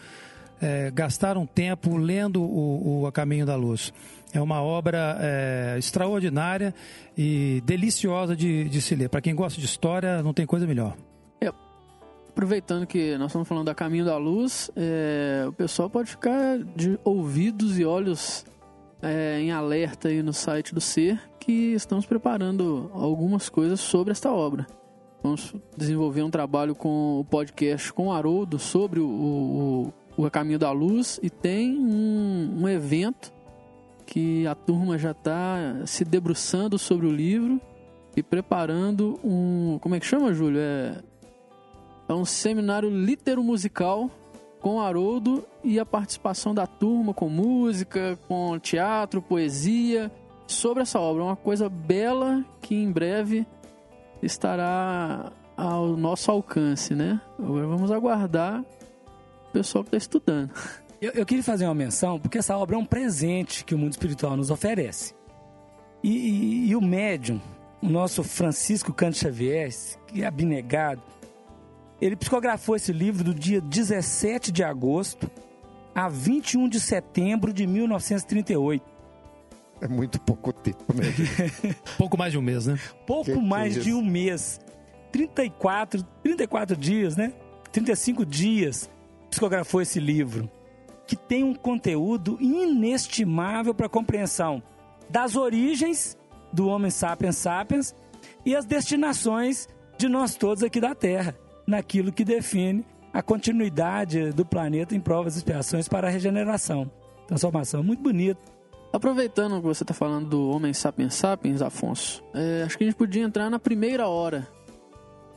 [0.61, 3.93] é, gastar um tempo lendo o, o A Caminho da Luz.
[4.33, 6.75] É uma obra é, extraordinária
[7.17, 9.09] e deliciosa de, de se ler.
[9.09, 10.95] Para quem gosta de história, não tem coisa melhor
[12.39, 16.97] aproveitando que nós estamos falando da Caminho da Luz, é, o pessoal pode ficar de
[17.03, 18.47] ouvidos e olhos
[19.03, 24.31] é, em alerta aí no site do Ser, que estamos preparando algumas coisas sobre esta
[24.31, 24.69] obra.
[25.21, 30.61] Vamos desenvolver um trabalho com o podcast com o Haroldo sobre o, o, o Caminho
[30.61, 33.33] da Luz e tem um, um evento
[34.07, 37.61] que a turma já está se debruçando sobre o livro
[38.17, 39.77] e preparando um.
[39.81, 40.61] Como é que chama, Júlio?
[40.61, 41.08] É
[42.09, 44.11] é um seminário litero-musical
[44.61, 50.11] com Haroldo e a participação da turma com música, com teatro, poesia,
[50.47, 51.23] sobre essa obra.
[51.23, 53.47] Uma coisa bela que em breve
[54.23, 57.21] estará ao nosso alcance, né?
[57.39, 58.65] Agora vamos aguardar
[59.49, 60.51] o pessoal que está estudando.
[61.01, 63.93] Eu, eu, queria fazer uma menção, porque essa obra é um presente que o mundo
[63.93, 65.15] espiritual nos oferece.
[66.03, 67.41] E, e, e o médium,
[67.81, 69.71] o nosso Francisco Canto Xavier,
[70.09, 71.01] que é abnegado,
[72.01, 75.31] ele psicografou esse livro do dia 17 de agosto
[75.95, 78.85] a 21 de setembro de 1938.
[79.81, 81.05] É muito pouco tempo, né?
[81.97, 82.79] pouco mais de um mês, né?
[83.07, 84.61] Pouco que mais que é de um mês.
[85.13, 87.33] 34, 34 dias, né?
[87.73, 88.91] 35 dias
[89.31, 90.51] psicografou esse livro,
[91.07, 94.63] que tem um conteúdo inestimável para a compreensão
[95.09, 96.17] das origens
[96.53, 97.95] do homem sapiens sapiens
[98.45, 101.37] e as destinações de nós todos aqui da Terra
[101.69, 106.91] naquilo que define a continuidade do planeta em provas e expiações para a regeneração.
[107.27, 108.41] Transformação muito bonito.
[108.91, 112.97] Aproveitando que você está falando do Homem Sapiens Sapiens, Afonso, é, acho que a gente
[112.97, 114.49] podia entrar na primeira hora.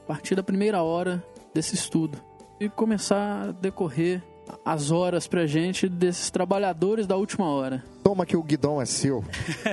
[0.07, 1.21] partir da primeira hora
[1.53, 2.17] desse estudo
[2.61, 4.23] e começar a decorrer
[4.63, 7.84] as horas pra gente desses trabalhadores da última hora.
[8.03, 9.23] Toma que o guidão é seu.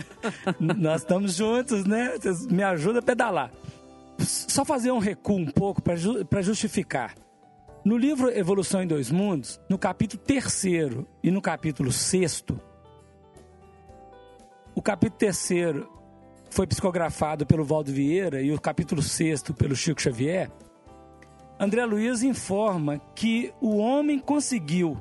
[0.59, 2.16] Nós estamos juntos, né?
[2.18, 3.52] Vocês me ajudam a pedalar.
[4.19, 7.14] Só fazer um recuo um pouco para ju justificar.
[7.85, 12.61] No livro Evolução em Dois Mundos, no capítulo terceiro e no capítulo sexto,
[14.75, 15.89] o capítulo terceiro
[16.51, 20.51] foi psicografado pelo Valdo Vieira e o capítulo sexto pelo Chico Xavier.
[21.59, 24.97] André Luiz informa que o homem conseguiu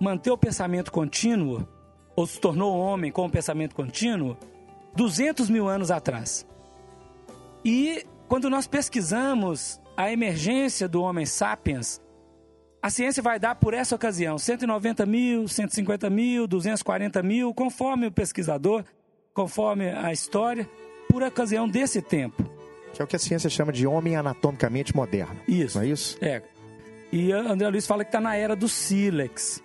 [0.00, 1.66] manter o pensamento contínuo,
[2.14, 4.36] ou se tornou homem com o pensamento contínuo,
[4.94, 6.46] 200 mil anos atrás.
[7.64, 12.00] E quando nós pesquisamos a emergência do homem sapiens,
[12.80, 18.12] a ciência vai dar por essa ocasião 190 mil, 150 mil, 240 mil, conforme o
[18.12, 18.84] pesquisador,
[19.32, 20.68] conforme a história,
[21.10, 22.44] por ocasião desse tempo.
[22.92, 25.40] Que é o que a ciência chama de homem anatomicamente moderno.
[25.48, 25.78] Isso.
[25.78, 26.18] Não é isso?
[26.20, 26.42] É.
[27.10, 29.62] E André Luiz fala que está na era do sílex.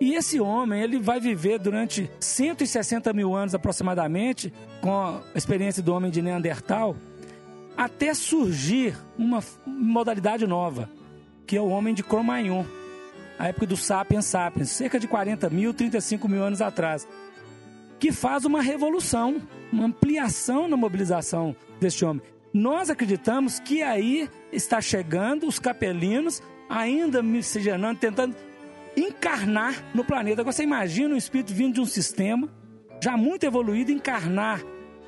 [0.00, 5.94] E esse homem, ele vai viver durante 160 mil anos aproximadamente, com a experiência do
[5.94, 6.96] homem de Neandertal,
[7.76, 10.88] até surgir uma modalidade nova,
[11.46, 12.64] que é o homem de Cro-Magnon,
[13.38, 17.06] a época do Sapiens Sapiens, cerca de 40 mil, 35 mil anos atrás,
[17.98, 22.22] que faz uma revolução, uma ampliação na mobilização deste homem.
[22.52, 28.36] Nós acreditamos que aí está chegando os capelinos, ainda miscigenando, tentando
[28.96, 30.42] encarnar no planeta.
[30.42, 32.48] Agora você imagina um espírito vindo de um sistema
[33.02, 34.62] já muito evoluído, encarnar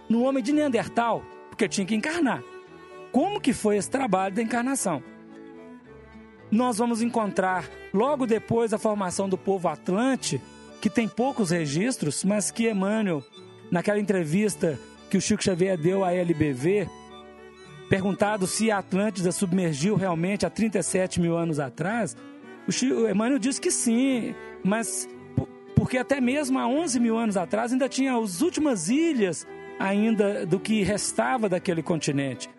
[0.09, 2.43] no homem de Neandertal, porque tinha que encarnar.
[3.17, 5.03] Como que foi esse trabalho da encarnação?
[6.51, 10.39] Nós vamos encontrar logo depois da formação do povo Atlante,
[10.83, 13.25] que tem poucos registros, mas que Emmanuel,
[13.71, 16.91] naquela entrevista que o Chico Xavier deu à LBV,
[17.89, 22.15] perguntado se a Atlântida submergiu realmente há 37 mil anos atrás,
[22.69, 25.09] o, Chico, Emmanuel disse que sim, mas
[25.75, 29.47] porque até mesmo há 11 mil anos atrás ainda tinha as últimas ilhas
[29.79, 32.55] ainda do que restava daquele continente.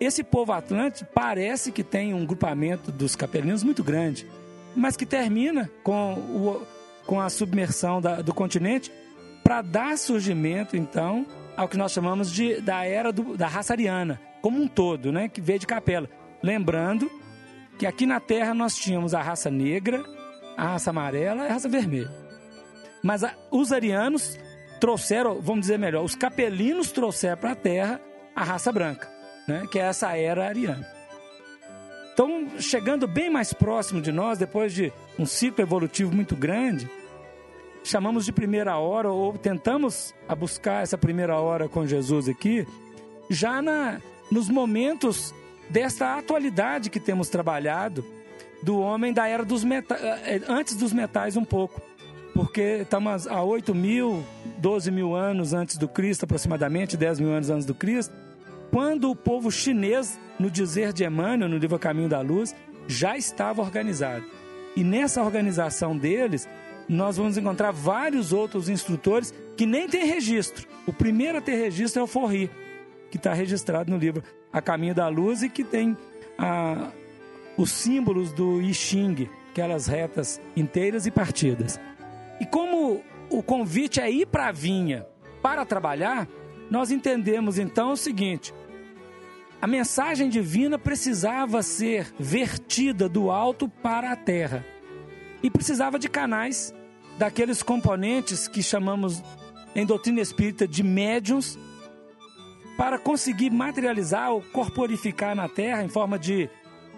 [0.00, 4.26] Esse povo atlântico parece que tem um grupamento dos capelinos muito grande,
[4.74, 6.62] mas que termina com, o,
[7.06, 8.92] com a submersão da, do continente
[9.42, 11.26] para dar surgimento, então,
[11.56, 15.28] ao que nós chamamos de da era do, da raça ariana, como um todo, né,
[15.28, 16.08] que veio de capela.
[16.42, 17.10] Lembrando
[17.78, 20.02] que aqui na Terra nós tínhamos a raça negra,
[20.56, 22.10] a raça amarela e a raça vermelha.
[23.02, 24.38] Mas a, os arianos
[24.80, 28.00] trouxeram, vamos dizer melhor, os capelinos trouxeram para a Terra
[28.34, 29.08] a raça branca,
[29.46, 30.86] né, que é essa era ariana.
[32.12, 36.88] Então, chegando bem mais próximo de nós, depois de um ciclo evolutivo muito grande,
[37.82, 42.66] chamamos de primeira hora ou tentamos a buscar essa primeira hora com Jesus aqui,
[43.28, 45.34] já na, nos momentos
[45.68, 48.04] desta atualidade que temos trabalhado
[48.62, 51.82] do homem da era dos metais, eh, antes dos metais um pouco,
[52.32, 54.24] porque estamos há 8 mil,
[54.58, 58.14] 12 mil anos antes do Cristo, aproximadamente 10 mil anos antes do Cristo,
[58.74, 62.56] quando o povo chinês, no dizer de Emmanuel, no livro Caminho da Luz,
[62.88, 64.24] já estava organizado.
[64.74, 66.48] E nessa organização deles,
[66.88, 70.66] nós vamos encontrar vários outros instrutores que nem têm registro.
[70.88, 72.50] O primeiro a ter registro é o Forri,
[73.12, 75.96] que está registrado no livro A Caminho da Luz e que tem
[76.36, 76.90] a,
[77.56, 81.78] os símbolos do I Ching, aquelas retas inteiras e partidas.
[82.40, 85.06] E como o convite é ir para a vinha
[85.40, 86.26] para trabalhar,
[86.68, 88.52] nós entendemos então o seguinte:
[89.64, 94.62] a mensagem divina precisava ser vertida do alto para a terra
[95.42, 96.74] e precisava de canais
[97.16, 99.22] daqueles componentes que chamamos
[99.74, 101.58] em doutrina espírita de médiums
[102.76, 106.50] para conseguir materializar ou corporificar na Terra em forma de,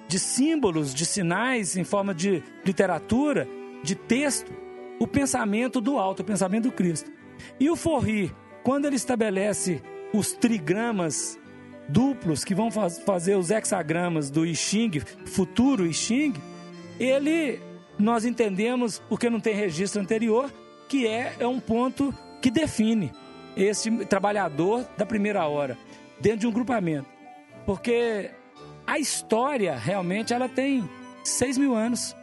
[0.09, 3.47] de símbolos, de sinais, em forma de literatura,
[3.85, 4.53] de texto,
[4.99, 7.13] o pensamento do alto, o pensamento do Cristo.
[7.61, 9.81] E o Forri, quando ele estabelece
[10.13, 11.39] os trigramas
[11.89, 16.35] duplos que vão faz, fazer os hexagramas do I Ching, futuro I Ching,
[16.99, 17.61] ele
[17.99, 20.53] nós entendemos, porque não tem registro anterior,
[20.89, 23.13] que é, é um ponto que define
[23.57, 25.79] esse trabalhador da primeira hora,
[26.21, 27.09] dentro de um grupamento.
[27.65, 28.31] Porque
[28.87, 30.89] a história, realmente, ela tem
[31.25, 32.15] 6 mil anos.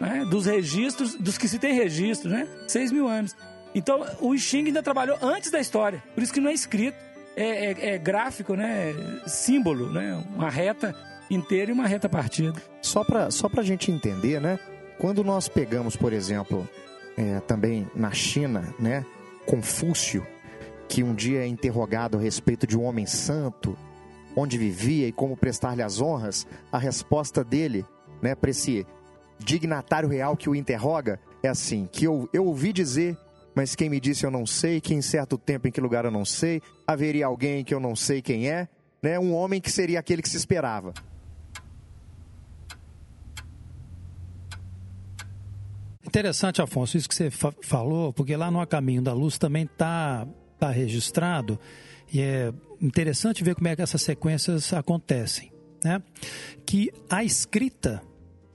[0.00, 0.24] Né?
[0.30, 2.46] Dos registros, dos que se tem registro, né?
[2.68, 3.34] 6 mil anos.
[3.74, 6.02] Então, o Xing ainda trabalhou antes da história.
[6.14, 6.96] Por isso que não é escrito.
[7.36, 8.94] É, é, é gráfico, né?
[9.26, 10.22] Símbolo, né?
[10.34, 10.94] Uma reta
[11.30, 12.60] inteira e uma reta partida.
[12.80, 14.58] Só para só a gente entender, né?
[14.98, 16.68] Quando nós pegamos, por exemplo,
[17.16, 19.04] é, também na China, né,
[19.46, 20.26] Confúcio,
[20.88, 23.76] que um dia é interrogado a respeito de um homem santo,
[24.36, 27.84] onde vivia e como prestar-lhe as honras, a resposta dele,
[28.22, 28.86] né, para esse
[29.38, 33.16] dignatário real que o interroga, é assim: que eu, eu ouvi dizer,
[33.54, 36.10] mas quem me disse eu não sei, que em certo tempo, em que lugar eu
[36.10, 38.68] não sei, haveria alguém que eu não sei quem é,
[39.02, 40.92] né, um homem que seria aquele que se esperava.
[46.06, 49.64] Interessante, Afonso, isso que você fa falou, porque lá no A Caminho da Luz também
[49.64, 50.26] está
[50.58, 51.58] tá registrado
[52.12, 55.50] e é interessante ver como é que essas sequências acontecem,
[55.82, 56.00] né?
[56.64, 58.00] Que a escrita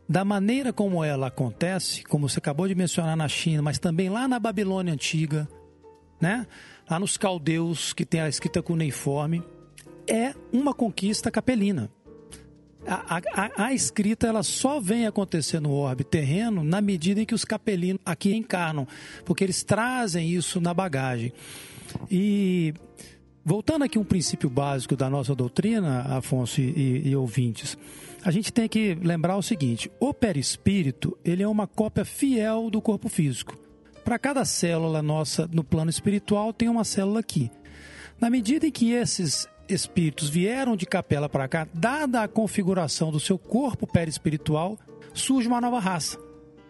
[0.10, 4.28] da maneira como ela acontece, como você acabou de mencionar na China, mas também lá
[4.28, 5.48] na Babilônia antiga,
[6.20, 6.48] né?
[6.90, 9.44] Lá nos caldeus que tem a escrita cuneiforme,
[10.08, 11.92] é uma conquista capelina.
[12.88, 17.36] A, a, a, escrita ela só vem acontecer no orbe terreno na medida em que
[17.36, 18.88] os capelinos aqui encarnam,
[19.24, 21.32] porque eles trazem isso na bagagem.
[22.10, 22.74] E
[23.44, 27.78] voltando aqui um princípio básico da nossa doutrina, Afonso e, e, ouvintes,
[28.24, 32.82] a gente tem que lembrar o seguinte: o perispírito ele é uma cópia fiel do
[32.82, 33.58] corpo físico.
[34.04, 37.52] Para cada célula nossa no plano espiritual tem uma célula aqui.
[38.20, 43.20] Na medida em que esses espíritos vieram de capela para cá, dada a configuração do
[43.20, 44.78] seu corpo perispiritual,
[45.14, 46.18] surge uma nova raça,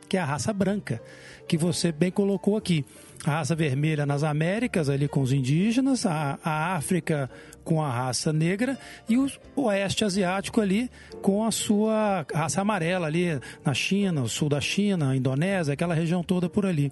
[0.08, 1.02] que é a raça branca,
[1.48, 2.86] que você bem colocou aqui
[3.26, 7.30] a raça vermelha nas Américas, ali com os indígenas, a, a África
[7.64, 10.90] com a raça negra e o oeste asiático ali
[11.22, 16.24] com a sua raça amarela ali na China, o sul da China, Indonésia, aquela região
[16.24, 16.92] toda por ali.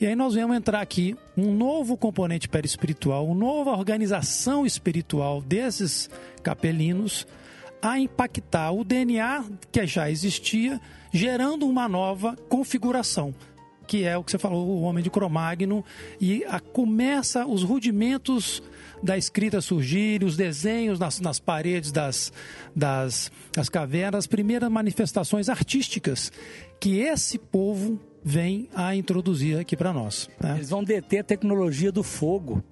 [0.00, 6.08] E aí nós vamos entrar aqui um novo componente perispiritual, uma nova organização espiritual desses
[6.42, 7.26] capelinos
[7.82, 10.80] a impactar o DNA que já existia,
[11.12, 13.34] gerando uma nova configuração
[13.90, 15.84] que é o que você falou, o homem de Cromagno,
[16.20, 18.62] e a, começa os rudimentos
[19.02, 22.32] da escrita a surgir, os desenhos nas, nas paredes das,
[22.74, 26.30] das, das cavernas, as primeiras manifestações artísticas
[26.78, 30.30] que esse povo vem a introduzir aqui para nós.
[30.40, 30.54] Né?
[30.58, 32.62] Eles vão deter a tecnologia do fogo.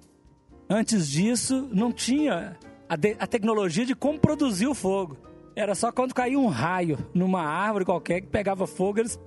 [0.69, 2.55] Antes disso, não tinha
[2.87, 5.17] a, de, a tecnologia de como produzir o fogo.
[5.53, 9.19] Era só quando caía um raio numa árvore qualquer que pegava fogo, eles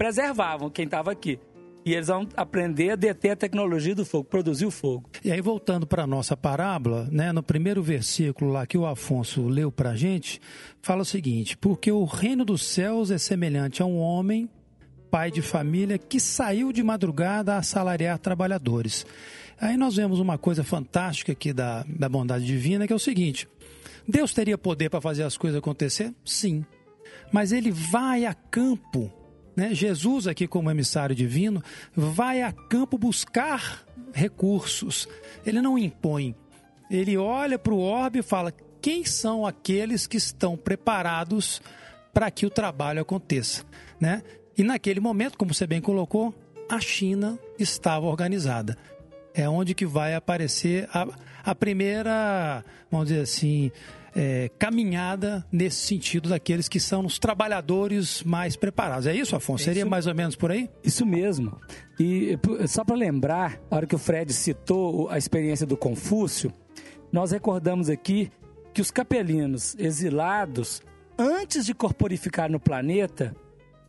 [0.00, 1.38] preservavam quem estava aqui.
[1.84, 5.10] E eles vão aprender a deter a tecnologia do fogo, produzir o fogo.
[5.22, 9.46] E aí, voltando para a nossa parábola, né, no primeiro versículo lá que o Afonso
[9.46, 10.40] leu para a gente,
[10.80, 14.48] fala o seguinte: Porque o reino dos céus é semelhante a um homem,
[15.10, 19.04] pai de família, que saiu de madrugada a assalariar trabalhadores.
[19.60, 23.46] Aí nós vemos uma coisa fantástica aqui da, da bondade divina, que é o seguinte:
[24.08, 26.14] Deus teria poder para fazer as coisas acontecer?
[26.24, 26.64] Sim.
[27.30, 29.19] Mas ele vai a campo
[29.56, 29.74] né?
[29.74, 31.62] Jesus, aqui como emissário divino,
[31.94, 35.08] vai a campo buscar recursos.
[35.44, 36.34] Ele não impõe.
[36.90, 41.60] Ele olha para o orbe e fala: quem são aqueles que estão preparados
[42.12, 43.64] para que o trabalho aconteça?
[44.00, 44.22] Né?
[44.56, 46.34] E naquele momento, como você bem colocou,
[46.68, 48.76] a China estava organizada.
[49.32, 51.06] É onde que vai aparecer a,
[51.44, 53.70] a primeira, vamos dizer assim,
[54.14, 59.06] é, caminhada nesse sentido daqueles que são os trabalhadores mais preparados.
[59.06, 59.64] É isso, Afonso?
[59.64, 60.68] Seria isso, mais ou menos por aí?
[60.82, 61.58] Isso mesmo.
[61.98, 66.52] E só para lembrar, a hora que o Fred citou a experiência do Confúcio,
[67.12, 68.30] nós recordamos aqui
[68.72, 70.82] que os capelinos exilados,
[71.18, 73.34] antes de corporificar no planeta,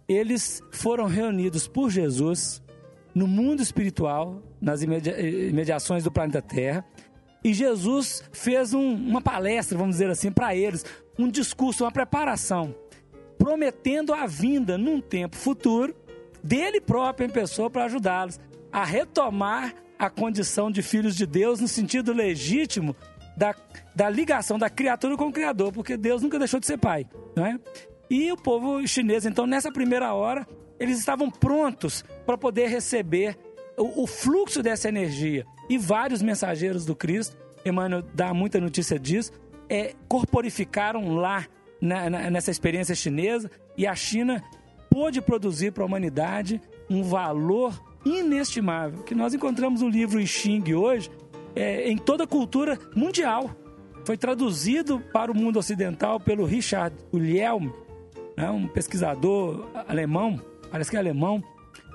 [0.07, 2.61] eles foram reunidos por Jesus
[3.13, 6.85] no mundo espiritual, nas imediações do planeta Terra,
[7.43, 10.85] e Jesus fez um, uma palestra, vamos dizer assim, para eles,
[11.17, 12.75] um discurso, uma preparação,
[13.37, 15.95] prometendo a vinda num tempo futuro
[16.43, 18.39] dele próprio em pessoa para ajudá-los
[18.71, 22.95] a retomar a condição de filhos de Deus no sentido legítimo
[23.35, 23.55] da,
[23.95, 27.45] da ligação da criatura com o Criador, porque Deus nunca deixou de ser pai, não
[27.45, 27.59] é?
[28.09, 30.47] E o povo chinês, então, nessa primeira hora,
[30.79, 33.37] eles estavam prontos para poder receber
[33.81, 39.31] o, o fluxo dessa energia e vários mensageiros do Cristo, Emmanuel dá muita notícia disso,
[39.69, 41.45] é, corporificaram lá
[41.79, 44.43] na, na, nessa experiência chinesa e a China
[44.89, 51.09] pôde produzir para a humanidade um valor inestimável, que nós encontramos no livro I hoje,
[51.55, 53.55] é, em toda a cultura mundial.
[54.03, 57.69] Foi traduzido para o mundo ocidental pelo Richard Wilhelm,
[58.35, 61.43] né, um pesquisador alemão, parece que é alemão,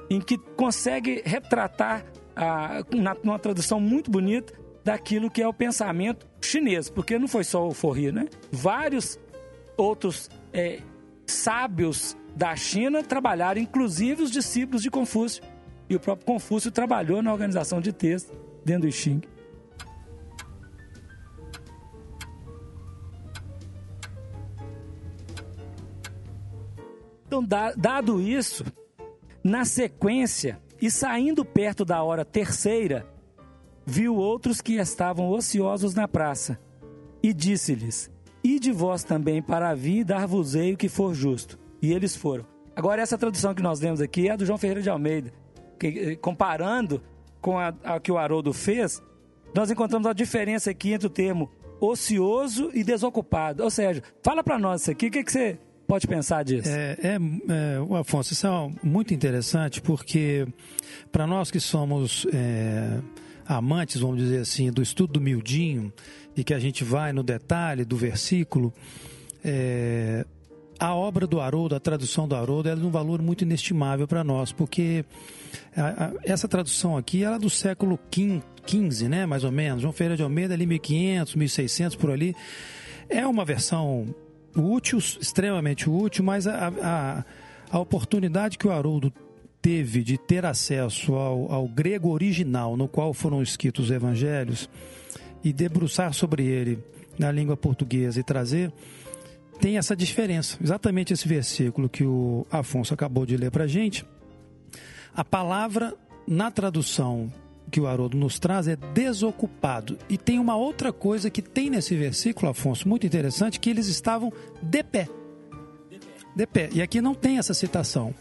[0.09, 2.05] em que consegue retratar,
[2.35, 4.53] a, na, numa tradução muito bonita,
[4.85, 8.29] daquilo que é o pensamento chinês, porque não foi só o Forri, né?
[8.53, 9.19] Vários
[9.77, 10.81] outros é,
[11.27, 15.43] sábios da China trabalharam, inclusive os discípulos de Confúcio.
[15.89, 19.23] E o próprio Confúcio trabalhou na organização de textos dentro do xing.
[27.27, 27.45] Então,
[27.77, 28.65] dado isso,
[29.47, 33.07] na sequência e saindo perto da hora terceira,
[33.87, 36.59] viu outros que estavam ociosos na praça
[37.23, 38.11] e disse-lhes:
[38.43, 41.59] Ide vós também para a via e dar-vos-ei o que for justo.
[41.81, 42.45] E eles foram.
[42.75, 45.33] Agora, essa tradução que nós lemos aqui é a do João Ferreira de Almeida.
[45.79, 47.01] Que, eh, comparando
[47.41, 49.01] com a, a que o Haroldo fez,
[49.55, 53.63] nós encontramos a diferença aqui entre o termo ocioso e desocupado.
[53.63, 56.69] Ou seja, fala para nós isso aqui, o que, que você pode pensar disso?
[56.69, 58.51] É, é, é, Afonso, isso é
[58.83, 60.47] muito interessante porque
[61.13, 62.99] para nós que somos é,
[63.47, 65.93] amantes, vamos dizer assim, do estudo do miudinho
[66.37, 68.73] e que a gente vai no detalhe do versículo,
[69.45, 70.25] é,
[70.79, 74.07] a obra do Haroldo, a tradução do Haroldo, ela é de um valor muito inestimável
[74.07, 75.05] para nós, porque
[75.75, 79.81] a- a- essa tradução aqui ela é do século XV, né, mais ou menos.
[79.81, 82.35] João Ferreira de Almeida, ali 1500, 1600, por ali.
[83.09, 84.15] É uma versão
[84.57, 87.25] útil, extremamente útil, mas a, a,
[87.71, 89.13] a oportunidade que o Haroldo
[89.61, 94.69] teve de ter acesso ao, ao grego original, no qual foram escritos os evangelhos,
[95.43, 96.79] e debruçar sobre ele
[97.19, 98.73] na língua portuguesa e trazer,
[99.61, 100.59] tem essa diferença.
[100.63, 104.05] Exatamente esse versículo que o Afonso acabou de ler para a gente.
[105.15, 105.95] A palavra
[106.27, 107.33] na tradução
[107.71, 109.99] que o Haroldo nos traz é desocupado.
[110.09, 114.33] E tem uma outra coisa que tem nesse versículo, Afonso, muito interessante, que eles estavam
[114.63, 115.09] de pé.
[116.35, 116.69] De pé.
[116.73, 118.15] E aqui não tem essa citação.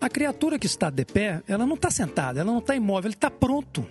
[0.00, 3.14] A criatura que está de pé, ela não está sentada, ela não está imóvel, ela
[3.14, 3.84] está pronto.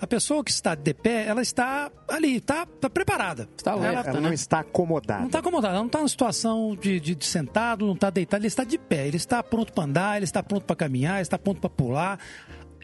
[0.00, 3.48] A pessoa que está de pé, ela está ali, está, está preparada.
[3.56, 4.26] Está ela, alerta, Ela né?
[4.28, 5.20] não está acomodada.
[5.20, 8.40] não está acomodado, ela não está numa situação de, de- de sentado, não está deitado,
[8.40, 11.22] ele está de pé, ele está pronto para andar, ele está pronto para caminhar, ele
[11.22, 12.18] está pronto para pular,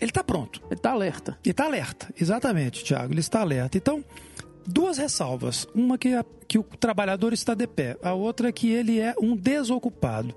[0.00, 0.62] ele está pronto.
[0.70, 1.38] Ele tá alerta.
[1.44, 3.76] E está alerta, exatamente, Tiago, ele está alerta.
[3.76, 4.04] Então,
[4.66, 5.66] duas ressalvas.
[5.74, 9.14] Uma que, é, que o trabalhador está de pé, a outra é que ele é
[9.20, 10.34] um desocupado.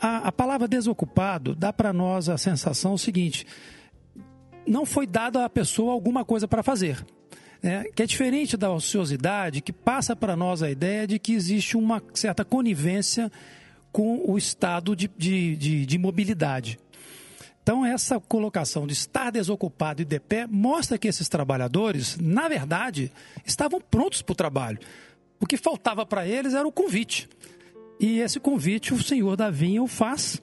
[0.00, 3.46] A, a palavra desocupado dá para nós a sensação seguinte:
[4.66, 7.04] não foi dada à pessoa alguma coisa para fazer.
[7.62, 7.84] né?
[7.94, 12.02] que é diferente da ociosidade, que passa para nós a ideia de que existe uma
[12.12, 13.30] certa conivência
[13.90, 16.78] com o estado de, de, de, de mobilidade.
[17.64, 23.10] Então, essa colocação de estar desocupado e de pé mostra que esses trabalhadores, na verdade,
[23.42, 24.78] estavam prontos para o trabalho.
[25.40, 27.26] O que faltava para eles era o convite.
[27.98, 30.42] E esse convite o senhor da vinha o faz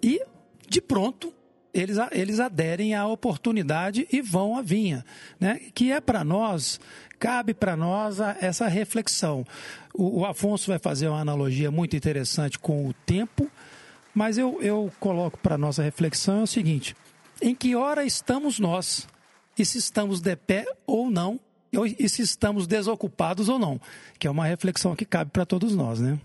[0.00, 0.22] e,
[0.68, 1.34] de pronto,
[1.72, 5.04] eles, eles aderem à oportunidade e vão à vinha.
[5.40, 5.60] Né?
[5.74, 6.78] Que é para nós,
[7.18, 9.44] cabe para nós essa reflexão.
[9.92, 13.50] O, o Afonso vai fazer uma analogia muito interessante com o tempo,
[14.14, 16.96] mas eu, eu coloco para nossa reflexão é o seguinte:
[17.42, 19.08] em que hora estamos nós?
[19.58, 21.38] E se estamos de pé ou não?
[21.98, 23.80] E se estamos desocupados ou não?
[24.18, 26.18] Que é uma reflexão que cabe para todos nós, né?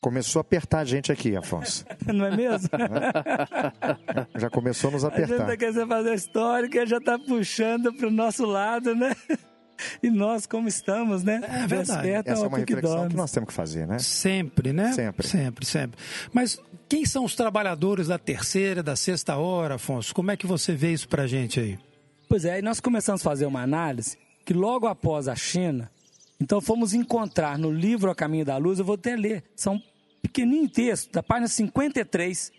[0.00, 1.84] Começou a apertar a gente aqui, Afonso.
[2.06, 2.68] Não é mesmo?
[4.36, 5.46] Já começou a nos A gente apertar.
[5.46, 9.16] tá querendo fazer história que já tá puxando pro nosso lado, né?
[10.02, 11.40] E nós como estamos, né?
[11.42, 12.02] É verdade.
[12.02, 13.10] Desperta Essa é uma reflexão dorme.
[13.10, 13.98] que nós temos que fazer, né?
[13.98, 14.92] Sempre, né?
[14.92, 15.26] Sempre.
[15.26, 16.00] Sempre, sempre.
[16.32, 16.58] Mas
[16.88, 20.14] quem são os trabalhadores da terceira, da sexta hora, Afonso?
[20.14, 21.78] Como é que você vê isso pra gente aí?
[22.28, 25.90] Pois é, aí nós começamos a fazer uma análise que logo após a China,
[26.40, 29.82] então fomos encontrar no livro A Caminho da Luz, eu vou até ler, são um
[30.22, 32.52] pequenininho texto, da página 53,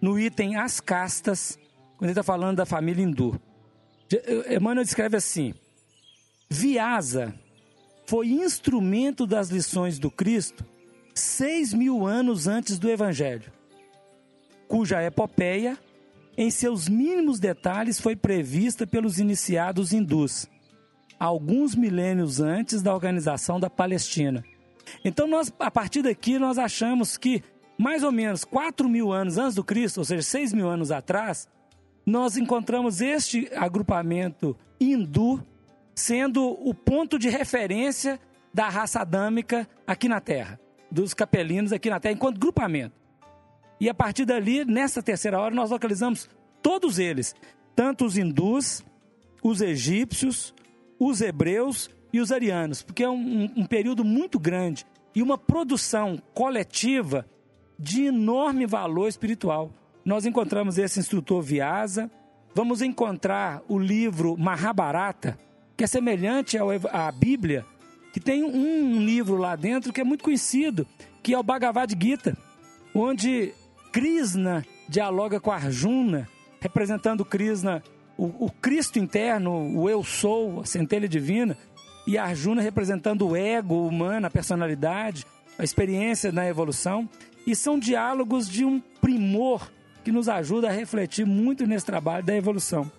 [0.00, 1.58] no item As Castas,
[1.96, 3.40] quando ele está falando da família hindu.
[4.50, 5.54] Emmanuel descreve assim:
[6.52, 7.32] Vyasa
[8.06, 10.64] foi instrumento das lições do Cristo
[11.14, 13.52] seis mil anos antes do Evangelho,
[14.66, 15.78] cuja epopeia,
[16.36, 20.48] em seus mínimos detalhes, foi prevista pelos iniciados hindus,
[21.18, 24.44] alguns milênios antes da organização da Palestina.
[25.04, 27.44] Então, nós, a partir daqui, nós achamos que
[27.78, 31.48] mais ou menos 4 mil anos antes do Cristo, ou seja, 6 mil anos atrás,
[32.04, 35.44] nós encontramos este agrupamento hindu
[36.00, 38.18] sendo o ponto de referência
[38.52, 40.58] da raça adâmica aqui na Terra,
[40.90, 42.94] dos capelinos aqui na Terra, enquanto grupamento.
[43.80, 46.28] E a partir dali, nessa terceira hora, nós localizamos
[46.62, 47.34] todos eles,
[47.76, 48.84] tanto os hindus,
[49.42, 50.54] os egípcios,
[50.98, 54.84] os hebreus e os arianos, porque é um, um- período muito grande
[55.14, 57.24] e uma produção coletiva
[57.78, 59.70] de enorme valor espiritual.
[60.04, 62.10] Nós encontramos esse instrutor Vyasa,
[62.54, 65.38] vamos encontrar o livro Mahabharata,
[65.80, 66.58] que é semelhante
[66.92, 67.64] à Bíblia,
[68.12, 70.86] que tem um, um livro lá dentro que é muito conhecido,
[71.22, 72.36] que é o Bhagavad Gita,
[72.94, 73.54] onde
[73.90, 76.28] Krishna dialoga com Arjuna,
[76.60, 77.82] representando Krishna,
[78.18, 81.56] o, o Cristo interno, o eu sou, a centelha divina,
[82.06, 85.26] e Arjuna representando o ego humano, a personalidade,
[85.58, 87.08] a experiência na evolução.
[87.46, 89.72] E são diálogos de um primor
[90.04, 92.92] que nos ajuda a refletir muito nesse trabalho da evolução.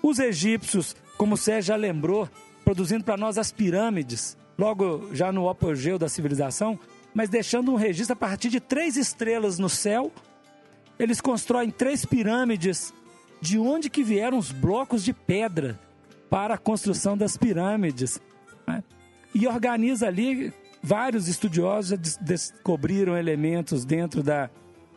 [0.00, 2.28] Os egípcios, como o Sérgio já lembrou,
[2.64, 6.78] produzindo para nós as pirâmides, logo já no apogeu da civilização,
[7.14, 10.10] mas deixando um registro a partir de três estrelas no céu.
[10.98, 12.92] Eles constroem três pirâmides,
[13.40, 15.78] de onde que vieram os blocos de pedra
[16.30, 18.20] para a construção das pirâmides.
[18.66, 18.82] Né?
[19.34, 20.52] E organiza ali,
[20.82, 24.50] vários estudiosos descobriram elementos dentro da,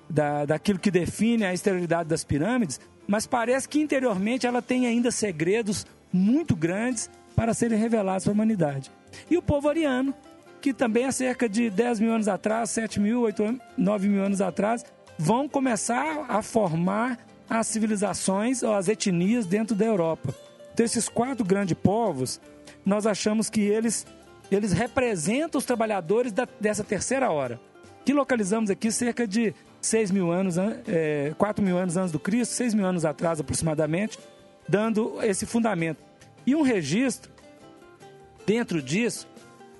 [0.10, 5.12] da, daquilo que define a exterioridade das pirâmides, mas parece que interiormente ela tem ainda
[5.12, 5.86] segredos
[6.18, 8.92] muito grandes para serem revelados para a humanidade.
[9.30, 10.14] E o povo ariano,
[10.60, 14.42] que também há cerca de 10 mil anos atrás, 7 mil, 8, 9 mil anos
[14.42, 14.84] atrás,
[15.18, 20.34] vão começar a formar as civilizações ou as etnias dentro da Europa.
[20.74, 22.40] Então, esses quatro grandes povos,
[22.86, 24.06] nós achamos que eles,
[24.52, 27.60] eles representam os trabalhadores da, dessa terceira hora,
[28.06, 30.56] que localizamos aqui cerca de 6 mil anos,
[30.88, 34.20] é, 4 mil anos antes do Cristo, 6 mil anos atrás aproximadamente,
[34.68, 36.07] dando esse fundamento.
[36.48, 37.30] E um registro
[38.46, 39.28] dentro disso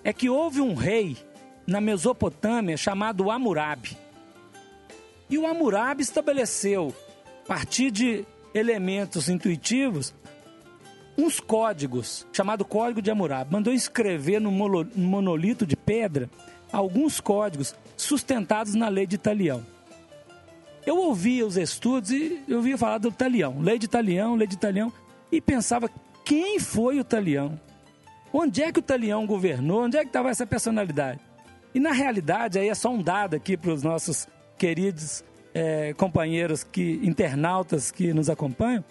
[0.04, 1.16] é que houve um rei
[1.66, 3.98] na Mesopotâmia chamado Hammurabi.
[5.30, 6.94] E o Hammurabi estabeleceu,
[7.46, 10.14] a partir de elementos intuitivos,
[11.18, 13.54] uns códigos, chamado Código de Hammurabi.
[13.54, 16.30] Mandou escrever no monolito de pedra
[16.70, 19.66] alguns códigos sustentados na lei de Italião.
[20.86, 24.58] Eu ouvia os estudos e eu ouvia falar do Talião, lei de Talião, lei de
[24.58, 24.92] Talião,
[25.32, 25.90] e pensava
[26.28, 27.58] quem foi o Talião?
[28.34, 29.86] Onde é que o Talião governou?
[29.86, 31.22] Onde é que estava essa personalidade?
[31.74, 35.24] E na realidade, aí é só um dado aqui para os nossos queridos
[35.54, 38.84] é, companheiros que internautas que nos acompanham,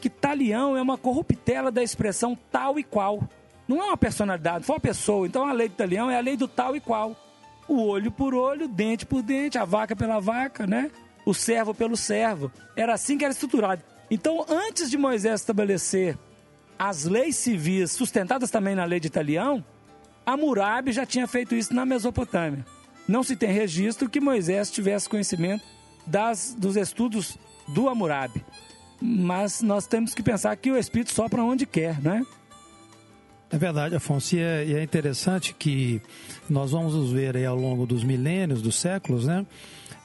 [0.00, 3.22] que Talião é uma corruptela da expressão tal e qual.
[3.68, 5.28] Não é uma personalidade, foi uma pessoa.
[5.28, 7.16] Então a lei do Talião é a lei do tal e qual.
[7.68, 10.90] O olho por olho, dente por dente, a vaca pela vaca, né?
[11.24, 12.50] O servo pelo servo.
[12.74, 13.80] Era assim que era estruturado.
[14.10, 16.18] Então, antes de Moisés estabelecer
[16.78, 19.64] as leis civis sustentadas também na lei de Italião,
[20.26, 22.64] Hammurabi já tinha feito isso na Mesopotâmia.
[23.06, 25.64] Não se tem registro que Moisés tivesse conhecimento
[26.06, 27.36] das, dos estudos
[27.68, 28.44] do Hammurabi.
[29.00, 32.24] Mas nós temos que pensar que o Espírito sopra onde quer, né?
[33.50, 36.00] É verdade, Afonso, e é, e é interessante que
[36.48, 39.46] nós vamos ver aí ao longo dos milênios, dos séculos, né?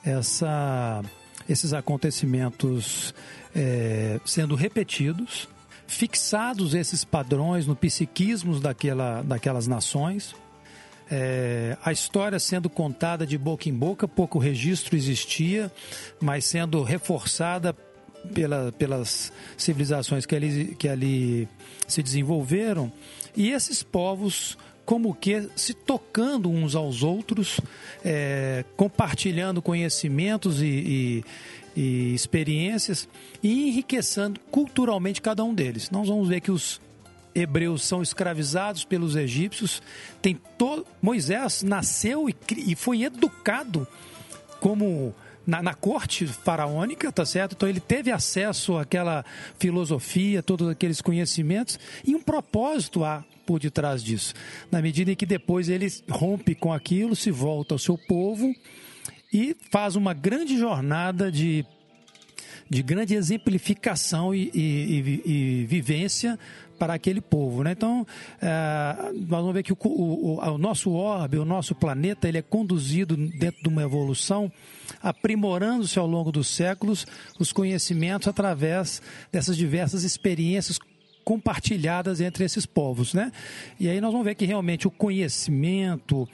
[0.03, 1.01] Essa,
[1.47, 3.13] esses acontecimentos
[3.55, 5.47] é, sendo repetidos,
[5.89, 10.35] fixados esses padrões no psiquismo daquela, daquelas nações.
[11.11, 15.71] É, a história sendo contada de boca em boca, pouco registro existia,
[16.21, 17.75] mas sendo reforçada
[18.33, 21.47] pela, pelas civilizações que ali, que ali
[21.87, 22.91] se desenvolveram.
[23.35, 27.59] E esses povos, como que se tocando uns aos outros,
[28.05, 31.25] é, compartilhando conhecimentos e, e
[31.75, 33.07] e experiências
[33.41, 35.89] e enriquecendo culturalmente cada um deles.
[35.89, 36.81] Nós vamos ver que os
[37.33, 39.81] hebreus são escravizados pelos egípcios.
[40.21, 43.87] Tem todo Moisés nasceu e, e foi educado
[44.59, 45.13] como
[45.45, 47.53] na, na, corte faraônica, tá certo?
[47.53, 49.25] Então ele teve acesso àquela
[49.57, 54.33] filosofia, todos aqueles conhecimentos e um propósito há por detrás disso.
[54.69, 58.53] Na medida em que depois ele rompe com aquilo, se volta ao seu povo
[59.31, 61.65] e faz uma grande jornada de,
[62.69, 66.37] de grande exemplificação e, e, e, e vivência
[66.79, 67.63] para aquele povo.
[67.63, 67.73] Né?
[67.73, 68.07] Então,
[68.41, 72.41] é, nós vamos ver que o, o, o, nosso orbe, o nosso planeta, ele é
[72.41, 74.51] conduzido dentro de uma evolução,
[75.03, 77.05] aprimorando-se ao longo dos séculos
[77.37, 79.01] os conhecimentos através
[79.31, 80.79] dessas diversas experiências
[81.29, 83.31] compartilhadas entre esses povos, né?
[83.79, 86.27] E aí nós vamos ver que realmente o conhecimento,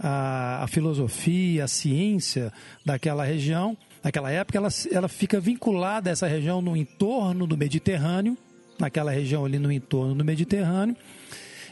[0.00, 2.52] a, a filosofia, a ciência
[2.84, 8.36] daquela região, naquela época, ela, ela fica vinculada a essa região no entorno do Mediterrâneo,
[8.78, 10.96] naquela região ali no entorno do Mediterrâneo,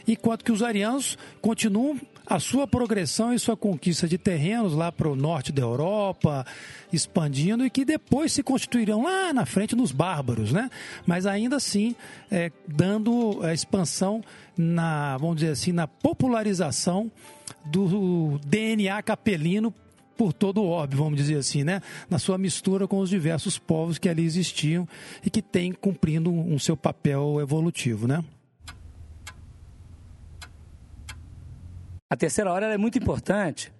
[0.07, 5.09] enquanto que os arianos continuam a sua progressão e sua conquista de terrenos lá para
[5.09, 6.45] o norte da Europa,
[6.93, 10.69] expandindo e que depois se constituirão lá na frente nos bárbaros, né?
[11.07, 11.95] Mas ainda assim,
[12.29, 14.23] é, dando a expansão
[14.55, 17.11] na, vamos dizer assim, na popularização
[17.69, 19.73] do DNA capelino
[20.17, 21.81] por todo o orbe, vamos dizer assim, né?
[22.09, 24.85] Na sua mistura com os diversos povos que ali existiam
[25.25, 28.21] e que têm cumprindo um seu papel evolutivo, né?
[32.09, 33.71] A terceira hora é muito importante,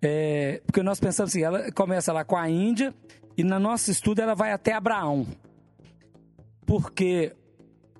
[0.00, 2.94] é, porque nós pensamos assim, ela começa lá com a Índia
[3.36, 5.26] e no nosso estudo ela vai até Abraão.
[6.64, 7.34] Porque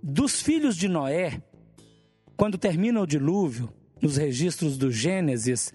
[0.03, 1.43] dos filhos de Noé,
[2.37, 3.71] quando termina o dilúvio,
[4.03, 5.73] nos registros do Gênesis,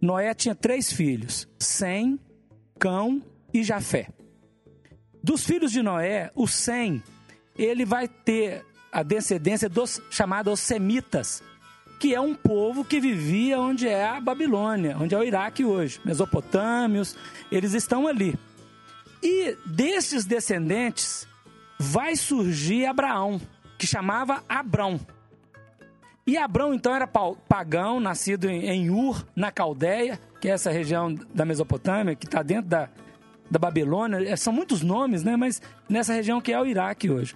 [0.00, 2.20] Noé tinha três filhos: Sem,
[2.78, 3.22] Cão
[3.52, 4.08] e Jafé.
[5.22, 7.02] Dos filhos de Noé, o Sem,
[7.58, 11.42] ele vai ter a descendência dos chamados semitas,
[11.98, 16.00] que é um povo que vivia onde é a Babilônia, onde é o Iraque hoje,
[16.04, 17.16] Mesopotâmios,
[17.50, 18.34] eles estão ali.
[19.22, 21.28] E desses descendentes
[21.78, 23.40] vai surgir Abraão,
[23.78, 24.98] que chamava Abrão.
[26.30, 31.44] E Abrão então era pagão, nascido em Ur, na Caldeia, que é essa região da
[31.44, 32.88] Mesopotâmia, que está dentro da,
[33.50, 34.22] da Babilônia.
[34.22, 35.36] É, são muitos nomes, né?
[35.36, 37.34] Mas nessa região que é o Iraque hoje.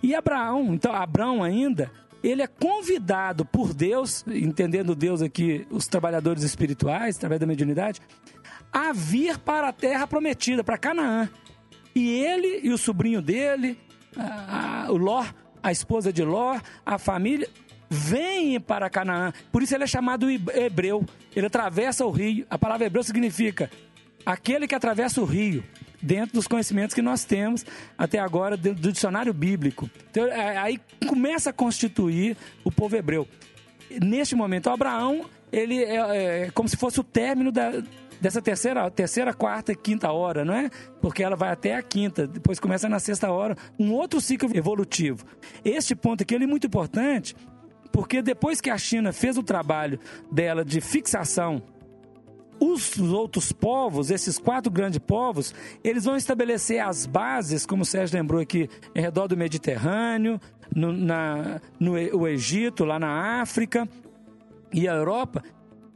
[0.00, 1.90] E Abraão, então Abraão ainda,
[2.22, 8.00] ele é convidado por Deus, entendendo Deus aqui, os trabalhadores espirituais, através da mediunidade,
[8.72, 11.28] a vir para a terra prometida, para Canaã.
[11.92, 13.76] E ele e o sobrinho dele,
[14.16, 15.24] a, a, o Ló,
[15.60, 17.48] a esposa de Ló, a família,
[17.92, 19.32] vêm para Canaã.
[19.52, 21.04] Por isso ele é chamado hebreu.
[21.36, 22.46] Ele atravessa o rio.
[22.48, 23.70] A palavra hebreu significa
[24.24, 25.62] aquele que atravessa o rio
[26.00, 27.64] dentro dos conhecimentos que nós temos
[27.96, 29.90] até agora do dicionário bíblico.
[30.10, 33.28] Então, é, aí começa a constituir o povo hebreu.
[34.02, 37.70] Neste momento, Abraão, ele é, é como se fosse o término da,
[38.22, 40.70] dessa terceira, terceira, quarta e quinta hora, não é?
[41.00, 45.26] Porque ela vai até a quinta, depois começa na sexta hora, um outro ciclo evolutivo.
[45.64, 47.34] Este ponto aqui é muito importante,
[47.92, 51.62] porque depois que a China fez o trabalho dela de fixação
[52.60, 58.16] os outros povos, esses quatro grandes povos, eles vão estabelecer as bases, como o Sérgio
[58.16, 60.40] lembrou aqui, em redor do Mediterrâneo,
[60.74, 63.88] no, na, no o Egito, lá na África
[64.72, 65.42] e a Europa,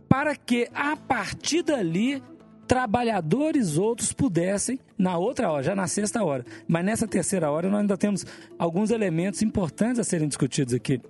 [0.08, 2.20] para que a partir dali
[2.66, 7.80] trabalhadores outros pudessem, na outra hora, já na sexta hora, mas nessa terceira hora nós
[7.80, 8.26] ainda temos
[8.58, 11.00] alguns elementos importantes a serem discutidos aqui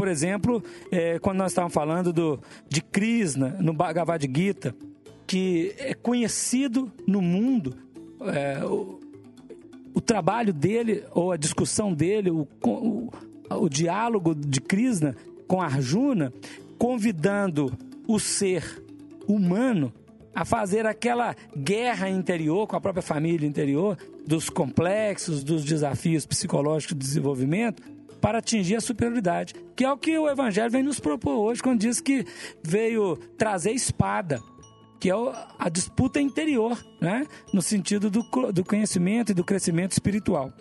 [0.00, 4.74] por exemplo, é, quando nós estávamos falando do, de Krishna no Bhagavad Gita,
[5.26, 7.76] que é conhecido no mundo,
[8.22, 8.98] é, o,
[9.92, 13.10] o, trabalho dele, ou a discussão dele, o, o,
[13.50, 15.14] o diálogo de Krishna
[15.46, 16.32] com Arjuna,
[16.78, 17.70] convidando
[18.08, 18.82] o ser
[19.28, 19.92] humano
[20.34, 26.96] a fazer aquela guerra interior com a própria família interior, dos complexos, dos desafios psicológicos
[26.96, 27.82] de desenvolvimento,
[28.20, 31.80] para atingir a superioridade, que é o que o Evangelho vem nos propor hoje, quando
[31.80, 32.24] diz que
[32.62, 34.40] veio trazer espada,
[35.00, 35.14] que é
[35.58, 37.26] a disputa interior, né?
[37.52, 40.52] no sentido do, do conhecimento e do crescimento espiritual.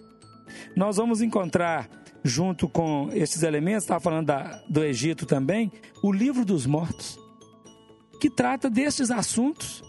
[0.76, 1.90] Nós vamos encontrar,
[2.24, 7.20] junto com esses elementos, estava falando da, do Egito também, o livro dos mortos,
[8.22, 9.84] que trata destes assuntos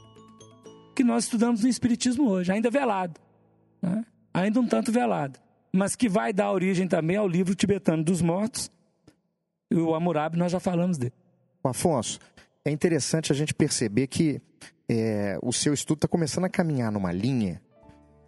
[0.94, 3.18] que nós estudamos no Espiritismo hoje, ainda velado,
[3.80, 4.04] né?
[4.34, 5.38] ainda um tanto velado
[5.72, 8.70] mas que vai dar origem também ao livro tibetano dos mortos.
[9.70, 11.12] E o Hammurabi, nós já falamos dele.
[11.62, 12.18] Afonso,
[12.64, 14.40] é interessante a gente perceber que
[14.88, 17.62] é, o seu estudo está começando a caminhar numa linha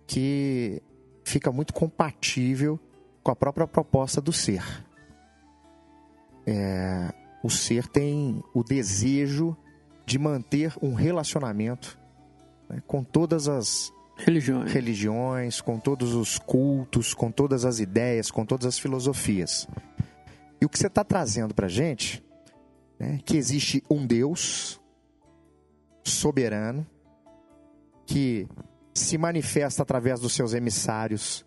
[0.07, 0.83] que
[1.25, 2.79] fica muito compatível
[3.23, 4.63] com a própria proposta do ser.
[6.47, 7.13] É,
[7.43, 9.57] o ser tem o desejo
[10.07, 11.99] de manter um relacionamento
[12.69, 13.93] né, com todas as
[14.25, 14.73] religiões.
[14.73, 19.69] religiões, com todos os cultos, com todas as ideias, com todas as filosofias.
[20.61, 22.23] E o que você está trazendo para a gente
[22.99, 24.81] é que existe um Deus
[26.05, 26.87] soberano
[28.07, 28.47] que
[28.95, 31.45] se manifesta através dos seus emissários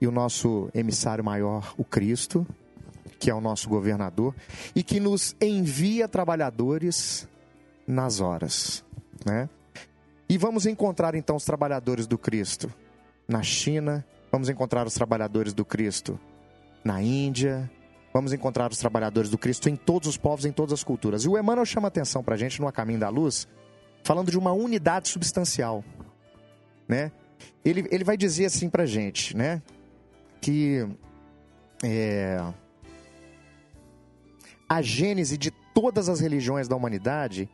[0.00, 2.46] e o nosso emissário maior, o Cristo,
[3.18, 4.34] que é o nosso governador,
[4.74, 7.28] e que nos envia trabalhadores
[7.86, 8.84] nas horas,
[9.24, 9.48] né?
[10.32, 12.72] E vamos encontrar então os trabalhadores do Cristo
[13.28, 16.18] na China, vamos encontrar os trabalhadores do Cristo
[16.82, 17.70] na Índia,
[18.14, 21.24] vamos encontrar os trabalhadores do Cristo em todos os povos, em todas as culturas.
[21.24, 23.46] E o Emmanuel chama atenção para a gente no A Caminho da Luz,
[24.02, 25.84] falando de uma unidade substancial,
[26.88, 27.12] né?
[27.62, 29.60] Ele, ele vai dizer assim para a gente, né?
[30.40, 30.88] Que
[31.84, 32.42] é,
[34.66, 37.50] a gênese de todas as religiões da humanidade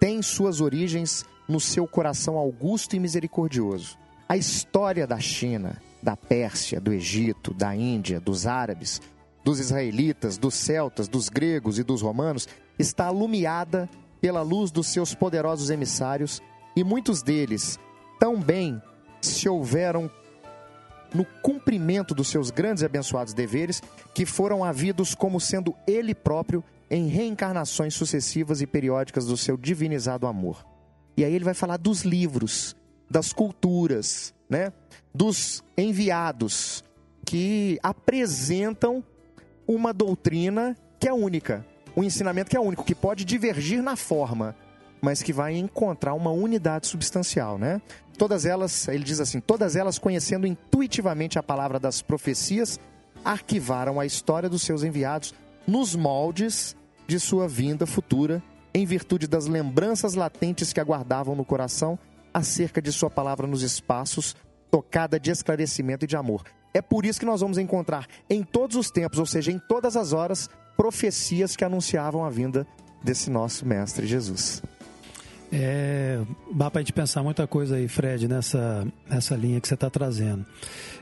[0.00, 3.98] tem suas origens no seu coração augusto e misericordioso.
[4.28, 9.02] A história da China, da Pérsia, do Egito, da Índia, dos árabes,
[9.44, 12.48] dos israelitas, dos celtas, dos gregos e dos romanos
[12.78, 13.90] está alumiada
[14.20, 16.40] pela luz dos seus poderosos emissários
[16.76, 17.78] e muitos deles
[18.18, 18.80] tão bem
[19.20, 20.08] se houveram
[21.12, 23.82] no cumprimento dos seus grandes e abençoados deveres
[24.14, 30.28] que foram havidos como sendo ele próprio em reencarnações sucessivas e periódicas do seu divinizado
[30.28, 30.69] amor.
[31.20, 32.74] E aí ele vai falar dos livros,
[33.10, 34.72] das culturas, né?
[35.14, 36.82] Dos enviados
[37.26, 39.04] que apresentam
[39.68, 41.62] uma doutrina que é única,
[41.94, 44.56] um ensinamento que é único, que pode divergir na forma,
[44.98, 47.82] mas que vai encontrar uma unidade substancial, né?
[48.16, 52.80] Todas elas, ele diz assim, todas elas conhecendo intuitivamente a palavra das profecias,
[53.22, 55.34] arquivaram a história dos seus enviados
[55.66, 56.74] nos moldes
[57.06, 58.42] de sua vinda futura,
[58.72, 61.98] em virtude das lembranças latentes que aguardavam no coração
[62.32, 64.36] acerca de sua palavra nos espaços,
[64.70, 66.44] tocada de esclarecimento e de amor.
[66.72, 69.96] É por isso que nós vamos encontrar em todos os tempos, ou seja, em todas
[69.96, 72.66] as horas, profecias que anunciavam a vinda
[73.02, 74.62] desse nosso Mestre Jesus.
[75.52, 76.20] É,
[76.54, 79.90] dá para a gente pensar muita coisa aí, Fred, nessa, nessa linha que você está
[79.90, 80.46] trazendo.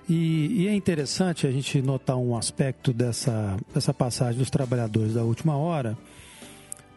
[0.08, 5.22] E, e, é interessante a gente notar um aspecto dessa, dessa passagem dos trabalhadores da
[5.22, 5.98] última hora,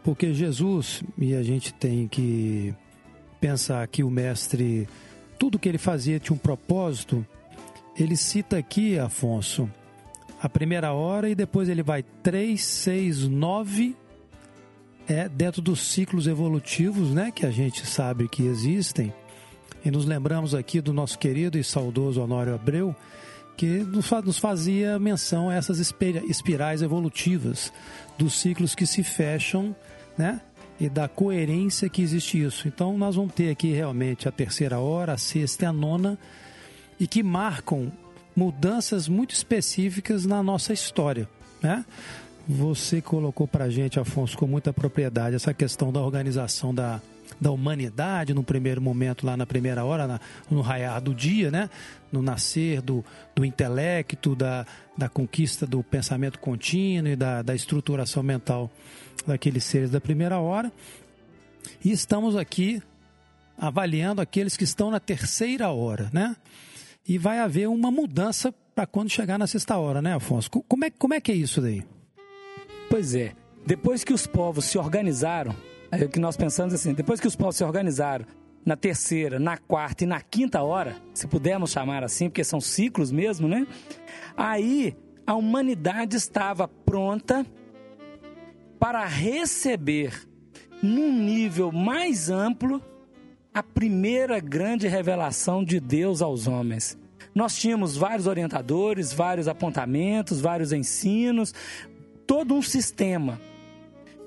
[0.02, 2.74] porque Jesus, e a gente tem que
[3.40, 4.88] pensar que o Mestre,
[5.38, 7.26] tudo que ele fazia tinha um propósito,
[7.96, 9.70] ele cita aqui, Afonso,
[10.40, 13.96] a primeira hora e depois ele vai 3, 6, 9
[15.06, 19.12] é dentro dos ciclos evolutivos, né, que a gente sabe que existem.
[19.84, 22.94] E nos lembramos aqui do nosso querido e saudoso Honório Abreu,
[23.56, 27.72] que nos fazia menção a essas espirais evolutivas
[28.16, 29.74] dos ciclos que se fecham,
[30.16, 30.40] né?
[30.80, 32.66] E da coerência que existe isso.
[32.66, 36.18] Então, nós vamos ter aqui realmente a terceira hora, a sexta e a nona,
[36.98, 37.92] e que marcam
[38.34, 41.28] mudanças muito específicas na nossa história,
[41.62, 41.84] né?
[42.48, 47.00] Você colocou para gente, Afonso, com muita propriedade, essa questão da organização da,
[47.40, 51.70] da humanidade no primeiro momento, lá na primeira hora, na, no raiar do dia, né?
[52.10, 53.04] no nascer do,
[53.34, 58.70] do intelecto, da, da conquista do pensamento contínuo e da, da estruturação mental
[59.26, 60.72] daqueles seres da primeira hora.
[61.84, 62.82] E estamos aqui
[63.56, 66.36] avaliando aqueles que estão na terceira hora, né?
[67.06, 70.50] E vai haver uma mudança para quando chegar na sexta hora, né, Afonso?
[70.50, 71.84] Como é, como é que é isso daí?
[72.88, 73.32] Pois é.
[73.64, 75.54] Depois que os povos se organizaram,
[75.90, 78.24] é o que nós pensamos assim, depois que os povos se organizaram
[78.64, 83.10] na terceira, na quarta e na quinta hora, se pudermos chamar assim, porque são ciclos
[83.12, 83.66] mesmo, né?
[84.36, 84.96] Aí
[85.26, 87.46] a humanidade estava pronta
[88.82, 90.26] para receber
[90.82, 92.82] num nível mais amplo
[93.54, 96.98] a primeira grande revelação de Deus aos homens.
[97.32, 101.54] Nós tínhamos vários orientadores, vários apontamentos, vários ensinos,
[102.26, 103.40] todo um sistema.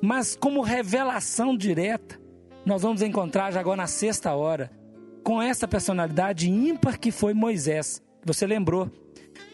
[0.02, 2.18] Mas como revelação direta,
[2.66, 4.72] nós vamos encontrar já agora na sexta hora,
[5.22, 8.02] com essa personalidade ímpar que foi Moisés.
[8.24, 8.90] Você lembrou?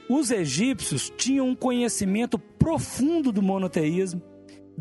[0.07, 4.21] Os egípcios tinham um conhecimento profundo do monoteísmo,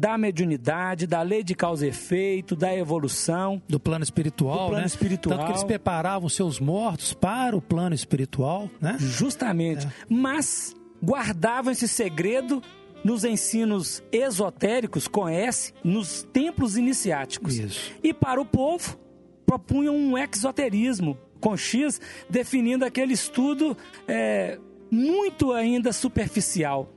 [0.01, 3.61] da mediunidade, da lei de causa e efeito, da evolução.
[3.69, 4.87] Do plano espiritual, do plano né?
[4.87, 5.37] espiritual.
[5.37, 8.97] Tanto que eles preparavam seus mortos para o plano espiritual, né?
[8.99, 9.87] Justamente.
[9.87, 9.91] É.
[10.09, 12.63] Mas guardavam esse segredo
[13.05, 17.59] nos ensinos esotéricos, conhece, nos templos iniciáticos.
[17.59, 17.93] Isso.
[18.03, 18.99] E para o povo,
[19.45, 23.77] propunham um exoterismo, com X, definindo aquele estudo
[24.09, 24.59] é,
[24.91, 26.91] muito ainda superficial.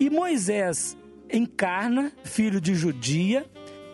[0.00, 0.96] E Moisés
[1.32, 3.46] encarna, filho de judia,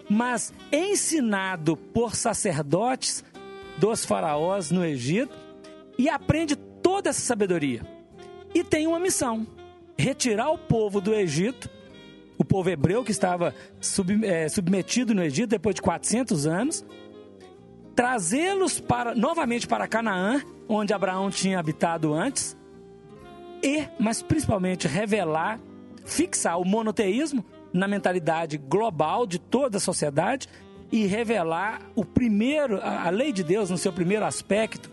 [0.09, 3.25] mas ensinado por sacerdotes
[3.79, 5.37] dos faraós no Egito,
[5.99, 7.83] e aprende toda essa sabedoria.
[8.55, 9.47] E tem uma missão
[9.97, 11.71] retirar o povo do Egito,
[12.37, 16.85] o povo hebreu que estava sub, é, submetido no Egito depois de 400 anos,
[17.95, 22.57] trazê-los para novamente para Canaã, onde Abraão tinha habitado antes,
[23.63, 25.61] e, mas principalmente revelar,
[26.05, 30.49] fixar o monoteísmo na mentalidade global de toda a sociedade
[30.93, 34.91] e revelar o primeiro, a, lei de Deus no seu primeiro aspecto,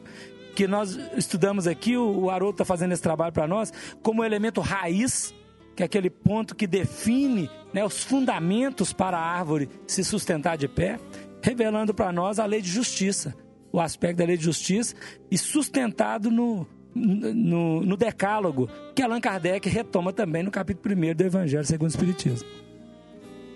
[0.56, 5.34] que nós estudamos aqui, o Haroldo está fazendo esse trabalho para nós, como elemento raiz,
[5.76, 10.68] que é aquele ponto que define né, os fundamentos para a árvore se sustentar de
[10.68, 11.00] pé,
[11.42, 13.36] revelando para nós a lei de justiça,
[13.72, 14.96] o aspecto da lei de justiça,
[15.30, 21.24] e sustentado no, no, no decálogo, que Allan Kardec retoma também no capítulo 1 do
[21.24, 22.48] Evangelho segundo o Espiritismo.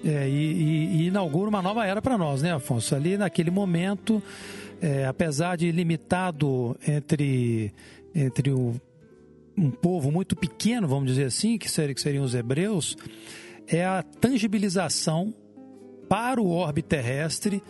[0.04, 2.96] É, e, e, inaugura uma nova era para nós, né, Afonso?
[2.96, 4.22] Ali naquele momento
[4.82, 7.74] é, apesar de limitado entre,
[8.14, 8.80] entre o,
[9.58, 12.98] um povo muito pequeno, vamos dizer assim, que, ser, que seriam os hebreus,
[13.68, 15.34] é a tangibilização
[16.08, 17.64] para o orbe terrestre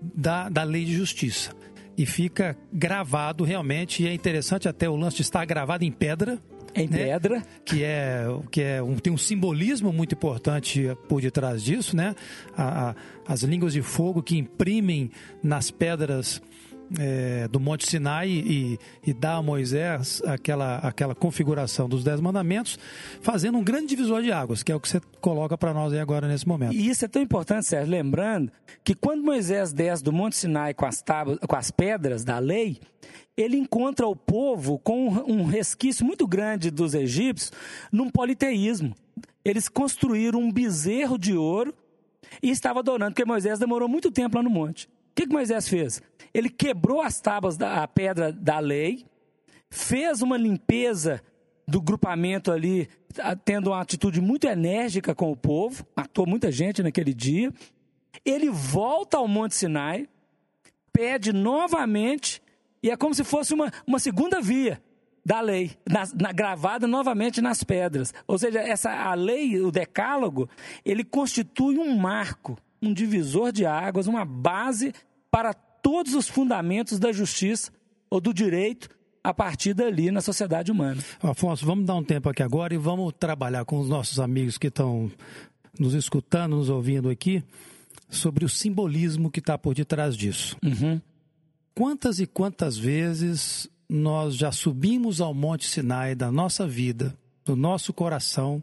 [0.00, 1.54] da, da lei de justiça.
[1.96, 6.40] E fica gravado realmente, e é interessante até o lance de estar gravado em pedra,
[6.74, 6.98] em né?
[6.98, 7.42] pedra.
[7.64, 12.14] Que é, que é um, tem um simbolismo muito importante por detrás disso, né?
[12.56, 12.94] A, a,
[13.26, 15.10] as línguas de fogo que imprimem
[15.42, 16.42] nas pedras
[16.98, 22.78] é, do Monte Sinai e, e dá a Moisés aquela, aquela configuração dos Dez Mandamentos,
[23.20, 26.00] fazendo um grande divisor de águas, que é o que você coloca para nós aí
[26.00, 26.74] agora nesse momento.
[26.74, 30.86] E isso é tão importante, Sérgio, lembrando que quando Moisés desce do Monte Sinai com
[30.86, 32.78] as, tábuas, com as pedras da lei,
[33.36, 37.52] ele encontra o povo com um resquício muito grande dos egípcios
[37.90, 38.94] num politeísmo.
[39.44, 41.74] Eles construíram um bezerro de ouro
[42.42, 44.86] e estavam adorando, porque Moisés demorou muito tempo lá no monte.
[44.86, 46.02] O que, que Moisés fez?
[46.34, 49.06] Ele quebrou as tábuas da pedra da lei,
[49.70, 51.22] fez uma limpeza
[51.66, 52.88] do grupamento ali,
[53.44, 57.52] tendo uma atitude muito enérgica com o povo, matou muita gente naquele dia.
[58.24, 60.08] Ele volta ao Monte Sinai,
[60.92, 62.42] pede novamente,
[62.82, 64.82] e é como se fosse uma, uma segunda via
[65.24, 68.12] da lei, na, na, gravada novamente nas pedras.
[68.26, 70.48] Ou seja, essa, a lei, o decálogo,
[70.84, 74.92] ele constitui um marco, um divisor de águas, uma base
[75.30, 75.54] para
[75.84, 77.70] todos os fundamentos da justiça
[78.08, 78.88] ou do direito
[79.22, 81.02] a partir dali na sociedade humana.
[81.22, 84.68] Afonso, vamos dar um tempo aqui agora e vamos trabalhar com os nossos amigos que
[84.68, 85.12] estão
[85.78, 87.44] nos escutando, nos ouvindo aqui,
[88.08, 90.56] sobre o simbolismo que está por detrás disso.
[90.64, 90.98] Uhum.
[91.74, 97.14] Quantas e quantas vezes nós já subimos ao Monte Sinai da nossa vida,
[97.44, 98.62] do nosso coração,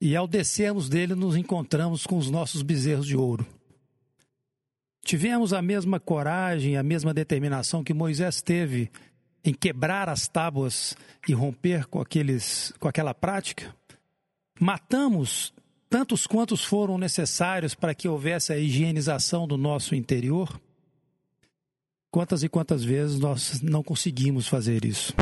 [0.00, 3.46] e ao descermos dele nos encontramos com os nossos bezerros de ouro.
[5.06, 8.90] Tivemos a mesma coragem, a mesma determinação que Moisés teve
[9.44, 10.96] em quebrar as tábuas
[11.28, 13.72] e romper com, aqueles, com aquela prática?
[14.58, 15.54] Matamos
[15.88, 20.60] tantos quantos foram necessários para que houvesse a higienização do nosso interior?
[22.10, 25.14] Quantas e quantas vezes nós não conseguimos fazer isso?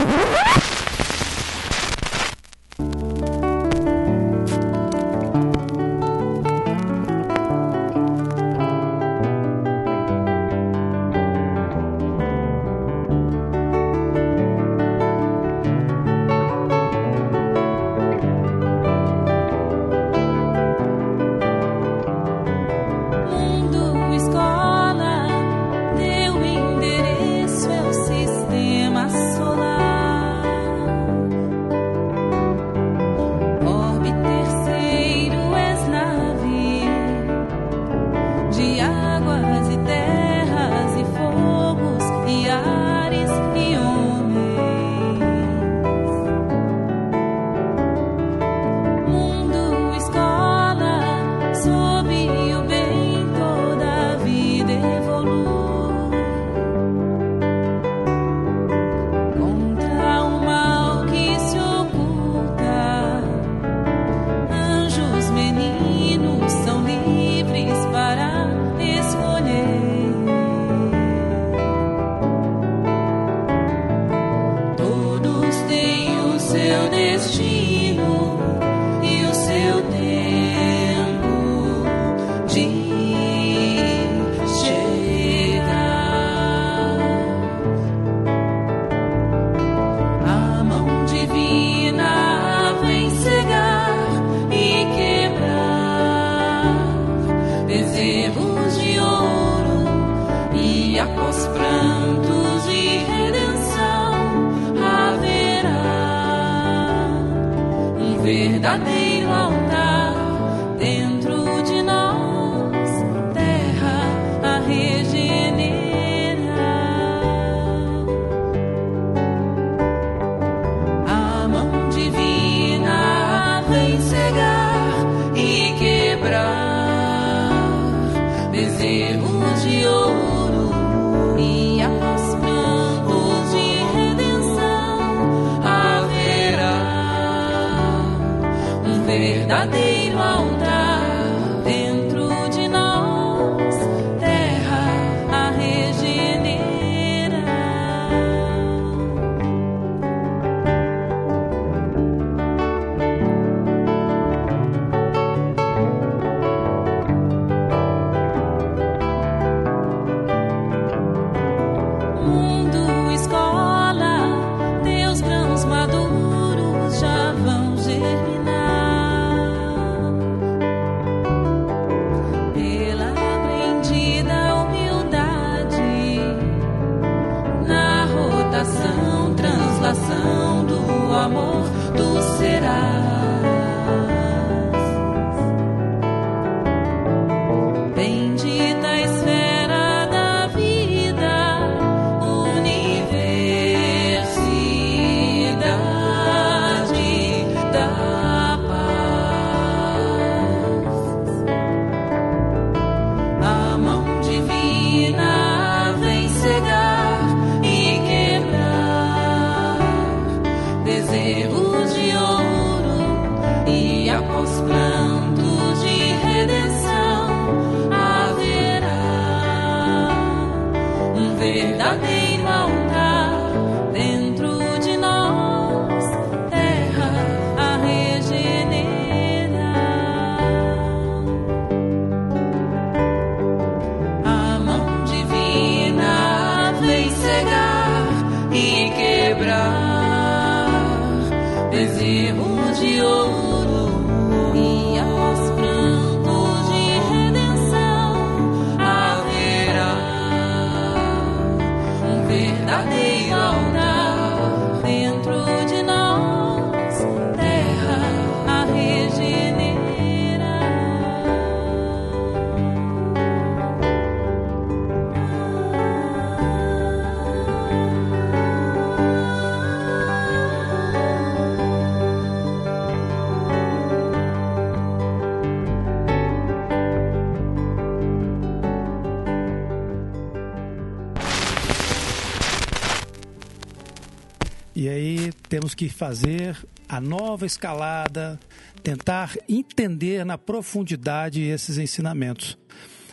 [285.55, 286.57] Temos que fazer
[286.89, 288.41] a nova escalada,
[288.83, 292.59] tentar entender na profundidade esses ensinamentos.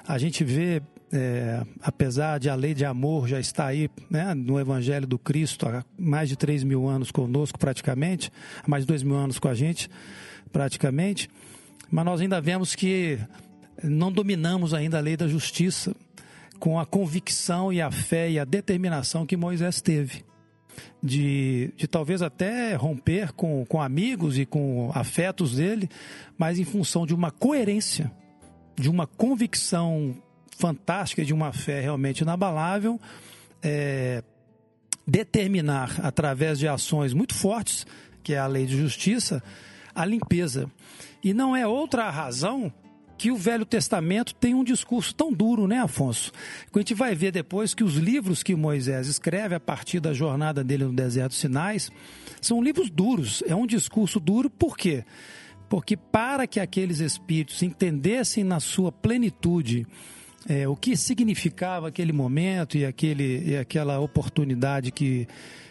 [0.08, 0.82] A gente vê,
[1.14, 5.68] é, apesar de a lei de amor já estar aí né, no Evangelho do Cristo
[5.68, 8.32] há mais de 3 mil anos conosco, praticamente,
[8.64, 9.88] há mais de 2 mil anos com a gente,
[10.52, 11.30] praticamente,
[11.92, 13.20] mas nós ainda vemos que
[13.84, 15.96] não dominamos ainda a lei da justiça
[16.60, 20.31] com a convicção e a fé e a determinação que Moisés teve
[21.02, 25.90] de, de talvez até romper com, com amigos e com afetos dele,
[26.38, 28.12] mas em função de uma coerência,
[28.76, 30.16] de uma convicção
[30.58, 33.00] fantástica, de uma fé realmente inabalável,
[33.64, 34.24] é,
[35.08, 37.86] determinar através de ações muito fortes,
[38.24, 39.42] que é a lei de justiça,
[39.94, 40.70] a limpeza.
[41.24, 42.72] E não é outra razão
[43.22, 46.32] que o Velho Testamento tem um discurso tão duro, né, Afonso?
[46.74, 50.64] A gente vai ver depois que os livros que Moisés escreve a partir da jornada
[50.64, 51.92] dele no deserto Sinais
[52.42, 53.44] são livros duros.
[53.46, 55.06] É um discurso duro, por quê?
[55.70, 59.86] Porque para que aqueles espíritos entendessem na sua plenitude
[60.50, 65.28] é, o que significava aquele momento e, aquele, e aquela oportunidade que,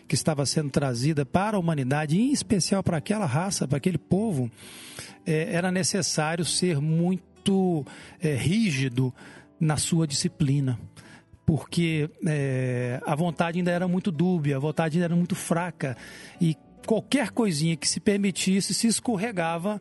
[0.07, 4.49] que estava sendo trazida para a humanidade, em especial para aquela raça, para aquele povo,
[5.27, 7.30] é, era necessário ser muito
[8.21, 9.15] é, rígido
[9.59, 10.79] na sua disciplina.
[11.45, 15.97] Porque é, a vontade ainda era muito dúbia, a vontade ainda era muito fraca.
[16.41, 16.57] E
[16.87, 19.81] qualquer coisinha que se permitisse se escorregava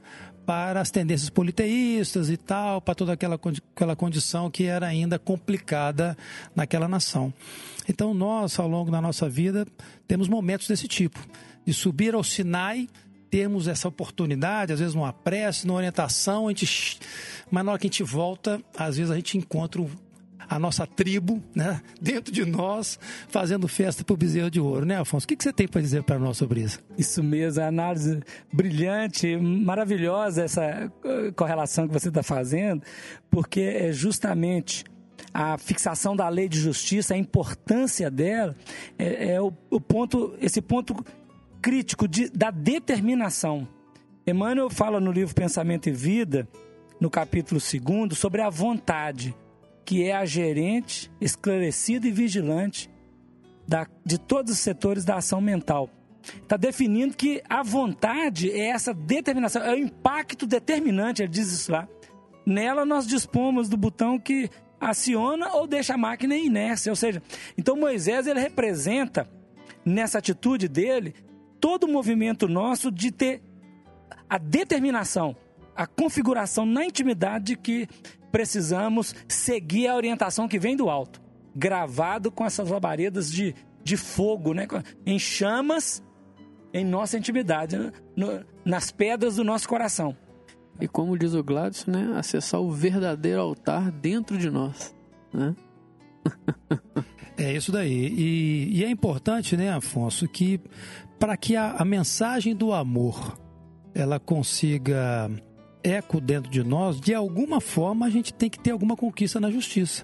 [0.50, 3.40] para as tendências politeístas e tal, para toda aquela,
[3.76, 6.18] aquela condição que era ainda complicada
[6.56, 7.32] naquela nação.
[7.88, 9.68] Então, nós, ao longo da nossa vida,
[10.08, 11.20] temos momentos desse tipo,
[11.64, 12.90] de subir ao Sinai,
[13.30, 17.00] termos essa oportunidade, às vezes numa prece, numa orientação, a gente,
[17.50, 19.84] mas na hora que a gente volta, às vezes a gente encontra
[20.50, 25.00] a nossa tribo, né, dentro de nós, fazendo festa para o bezerro de ouro, né,
[25.00, 25.26] Afonso?
[25.26, 26.80] O que, você tem para dizer para nós sobre isso?
[26.98, 28.20] Isso mesmo, a análise
[28.52, 32.82] brilhante, maravilhosa essa eh, correlação que você está fazendo,
[33.30, 34.84] porque é justamente
[35.34, 38.56] a fixação da lei de justiça, a importância dela,
[38.98, 41.06] é, é o, o, ponto, esse ponto
[41.62, 43.68] crítico de, da determinação.
[44.26, 46.48] Emmanuel fala no livro Pensamento e Vida,
[47.00, 49.36] no capítulo 2, sobre a vontade,
[49.86, 52.90] que é a gerente, esclarecida e vigilante
[53.68, 55.90] da, de todos os setores da ação mental.
[56.42, 61.72] Está definindo que a vontade é essa determinação, é o impacto determinante, ele diz isso
[61.72, 61.88] lá.
[62.46, 64.50] Nela nós dispomos do botão que
[64.80, 66.92] aciona ou deixa a máquina em inércia.
[66.92, 67.22] Ou seja,
[67.58, 69.30] então Moisés ele representa,
[69.86, 71.16] nessa atitude dele,
[71.60, 73.42] todo o movimento nosso de ter
[74.30, 75.36] a determinação,
[75.76, 77.88] a configuração na intimidade de que
[78.32, 81.22] precisamos seguir a orientação que vem do alto,
[81.56, 84.68] gravado com essas labaredas de, de fogo, né?
[85.06, 86.04] em chamas
[86.72, 87.92] em nossa intimidade, né?
[88.16, 90.16] no, nas pedras do nosso coração.
[90.80, 92.14] E como diz o Gladson, né?
[92.16, 94.96] Acessar o verdadeiro altar dentro de nós,
[95.34, 95.54] né?
[97.38, 98.08] é isso daí.
[98.08, 100.60] E, e, é importante, né, Afonso, que
[101.20, 103.38] para que a, a mensagem do amor
[103.94, 105.30] ela consiga
[105.84, 109.52] eco dentro de nós, de alguma forma a gente tem que ter alguma conquista na
[109.52, 110.04] justiça.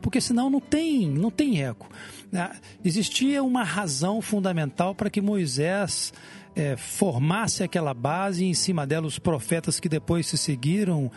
[0.00, 1.88] Porque senão não tem, não tem eco.
[2.84, 6.12] Existia uma razão fundamental para que Moisés
[6.54, 11.10] é, formasse aquela base e em cima dela os profetas que depois se seguiram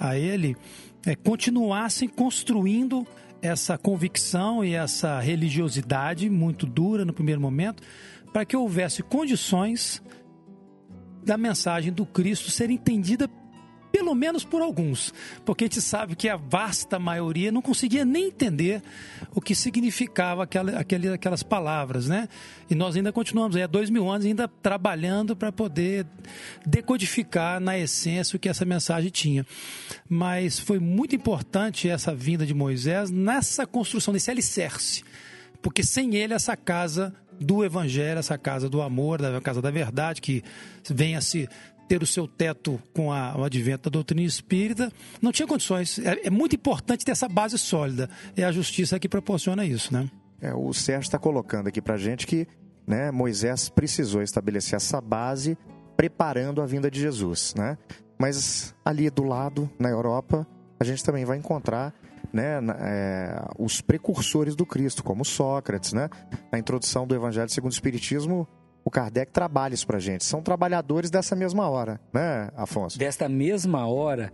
[0.00, 0.56] a ele
[1.04, 3.06] é, continuassem construindo
[3.42, 7.82] essa convicção e essa religiosidade muito dura no primeiro momento,
[8.32, 10.02] para que houvesse condições
[11.24, 13.28] da mensagem do Cristo ser entendida
[13.92, 15.12] pelo menos por alguns,
[15.44, 18.82] porque a gente sabe que a vasta maioria não conseguia nem entender
[19.34, 22.26] o que significava aquela, aquelas palavras, né?
[22.70, 26.06] E nós ainda continuamos aí há dois mil anos ainda trabalhando para poder
[26.64, 29.46] decodificar na essência o que essa mensagem tinha.
[30.08, 35.04] Mas foi muito importante essa vinda de Moisés nessa construção desse alicerce,
[35.60, 40.20] porque sem ele essa casa do Evangelho, essa casa do amor, da casa da verdade,
[40.20, 40.42] que
[40.88, 41.48] venha se
[41.88, 44.90] ter o seu teto com a, o advento da doutrina espírita,
[45.20, 45.98] não tinha condições.
[45.98, 48.08] É, é, muito importante ter essa base sólida.
[48.36, 50.08] É a justiça que proporciona isso, né?
[50.40, 52.46] É, o Sérgio está colocando aqui para gente que
[52.86, 55.56] né, Moisés precisou estabelecer essa base
[55.96, 57.76] preparando a vinda de Jesus, né?
[58.18, 60.46] Mas ali do lado, na Europa,
[60.80, 61.94] a gente também vai encontrar
[62.32, 66.08] né, é, os precursores do Cristo, como Sócrates, né?
[66.50, 68.48] Na introdução do Evangelho segundo o Espiritismo,
[68.84, 70.24] o Kardec trabalha isso pra gente.
[70.24, 72.98] São trabalhadores dessa mesma hora, né, Afonso?
[72.98, 74.32] Desta mesma hora,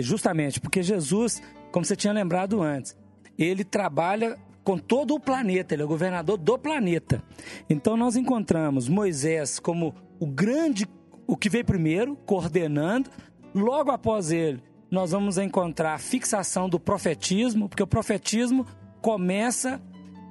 [0.00, 1.42] justamente porque Jesus,
[1.72, 2.96] como você tinha lembrado antes,
[3.38, 7.22] ele trabalha com todo o planeta, ele é o governador do planeta.
[7.68, 10.86] Então nós encontramos Moisés como o grande,
[11.26, 13.10] o que veio primeiro, coordenando.
[13.54, 14.62] Logo após ele,
[14.94, 18.64] nós vamos encontrar a fixação do profetismo, porque o profetismo
[19.02, 19.82] começa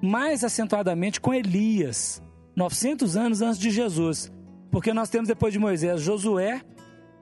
[0.01, 2.23] mais acentuadamente com Elias.
[2.55, 4.31] 900 anos antes de Jesus.
[4.71, 6.61] Porque nós temos depois de Moisés Josué,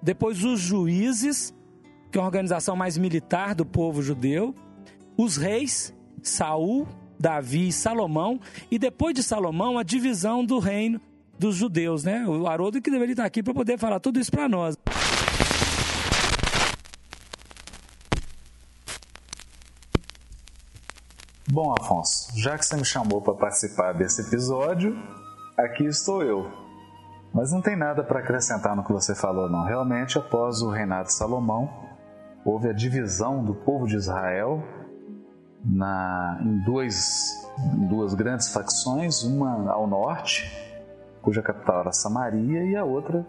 [0.02, 1.54] depois os juízes,
[2.12, 4.56] que é uma organização mais militar do povo judeu,
[5.18, 6.88] os reis, Saul,
[7.20, 8.40] Davi e Salomão,
[8.70, 11.02] e depois de Salomão, a divisão do reino
[11.40, 12.26] dos judeus, né?
[12.28, 14.78] O Haroldo que deveria estar aqui para poder falar tudo isso para nós.
[21.50, 24.96] Bom, Afonso, já que você me chamou para participar desse episódio,
[25.58, 26.48] aqui estou eu.
[27.34, 29.66] Mas não tem nada para acrescentar no que você falou, não.
[29.66, 31.68] Realmente, após o reinado de Salomão,
[32.46, 34.64] houve a divisão do povo de Israel
[35.66, 40.46] na, em, dois, em duas grandes facções, uma ao norte,
[41.24, 43.26] cuja capital era Samaria, e a outra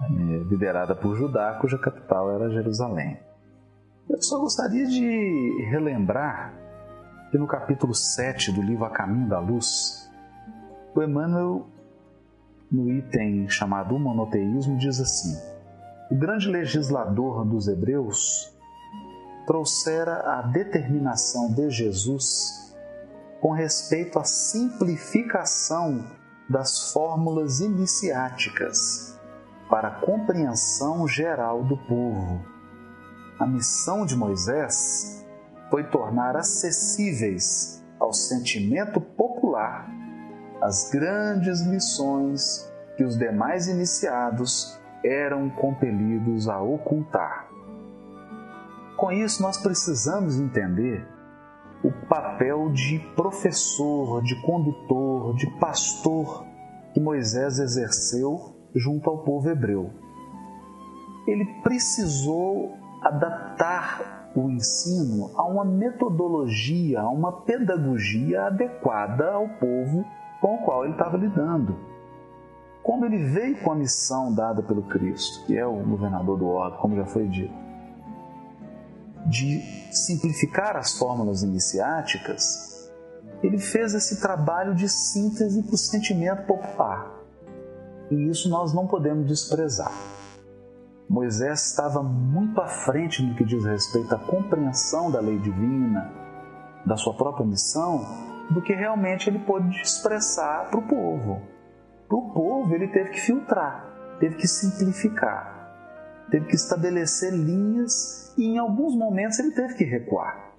[0.00, 0.06] é,
[0.48, 3.18] liderada por Judá, cuja capital era Jerusalém.
[4.08, 6.65] Eu só gostaria de relembrar
[7.38, 10.10] no capítulo 7 do livro A Caminho da Luz,
[10.94, 11.66] o Emmanuel,
[12.70, 15.36] no item chamado monoteísmo, diz assim:
[16.10, 18.56] O grande legislador dos hebreus
[19.46, 22.74] trouxera a determinação de Jesus
[23.40, 26.04] com respeito à simplificação
[26.48, 29.18] das fórmulas iniciáticas
[29.68, 32.44] para a compreensão geral do povo.
[33.38, 35.25] A missão de Moisés
[35.70, 39.88] foi tornar acessíveis ao sentimento popular
[40.60, 47.46] as grandes lições que os demais iniciados eram compelidos a ocultar.
[48.96, 51.06] Com isso, nós precisamos entender
[51.84, 56.46] o papel de professor, de condutor, de pastor
[56.94, 59.90] que Moisés exerceu junto ao povo hebreu.
[61.26, 70.04] Ele precisou adaptar o ensino a uma metodologia, a uma pedagogia adequada ao povo
[70.40, 71.76] com o qual ele estava lidando.
[72.82, 76.78] Como ele veio com a missão dada pelo Cristo, que é o governador do orbe,
[76.78, 77.54] como já foi dito,
[79.26, 79.60] de
[79.90, 82.92] simplificar as fórmulas iniciáticas,
[83.42, 87.10] ele fez esse trabalho de síntese para o sentimento popular.
[88.10, 90.15] E isso nós não podemos desprezar.
[91.08, 96.10] Moisés estava muito à frente no que diz respeito à compreensão da lei divina,
[96.84, 98.04] da sua própria missão,
[98.50, 101.42] do que realmente ele pôde expressar para o povo.
[102.08, 108.44] Para o povo, ele teve que filtrar, teve que simplificar, teve que estabelecer linhas e,
[108.44, 110.54] em alguns momentos, ele teve que recuar.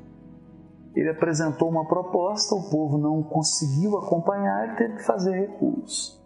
[0.96, 6.22] Ele apresentou uma proposta, o povo não conseguiu acompanhar, ele teve que fazer recuos.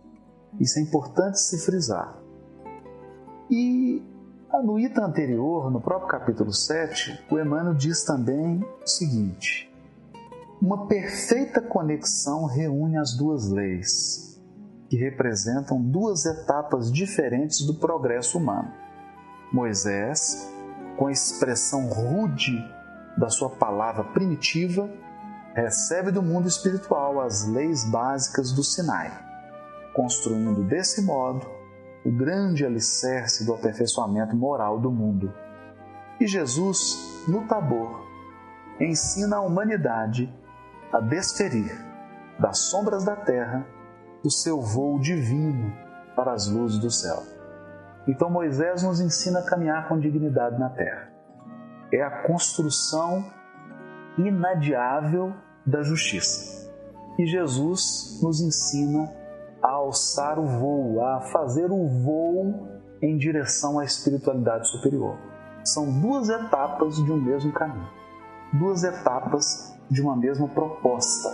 [0.60, 2.18] Isso é importante se frisar.
[3.50, 4.11] E
[4.60, 9.72] no item anterior, no próprio capítulo 7, o Emmanuel diz também o seguinte:
[10.62, 14.42] uma perfeita conexão reúne as duas leis,
[14.90, 18.72] que representam duas etapas diferentes do progresso humano.
[19.52, 20.50] Moisés,
[20.98, 22.58] com a expressão rude
[23.18, 24.90] da sua palavra primitiva,
[25.54, 29.12] recebe do mundo espiritual as leis básicas do Sinai,
[29.94, 31.61] construindo desse modo
[32.06, 35.34] o grande alicerce do aperfeiçoamento moral do mundo.
[36.20, 38.06] E Jesus, no Tabor,
[38.80, 40.34] ensina a humanidade
[40.92, 41.72] a desferir
[42.40, 43.66] das sombras da terra
[44.24, 45.74] o seu voo divino
[46.16, 47.24] para as luzes do céu.
[48.08, 51.10] Então Moisés nos ensina a caminhar com dignidade na terra.
[51.94, 53.26] É a construção
[54.18, 55.34] inadiável
[55.66, 56.72] da justiça.
[57.20, 59.12] E Jesus nos ensina
[59.62, 62.68] a alçar o voo, a fazer o voo
[63.02, 65.18] em direção à espiritualidade superior.
[65.64, 67.88] São duas etapas de um mesmo caminho,
[68.54, 71.30] duas etapas de uma mesma proposta.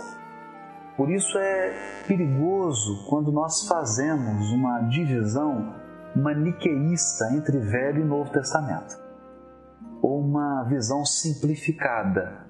[0.96, 5.74] Por isso é perigoso quando nós fazemos uma divisão
[6.14, 8.98] maniqueísta entre Velho e Novo Testamento,
[10.02, 12.46] ou uma visão simplificada,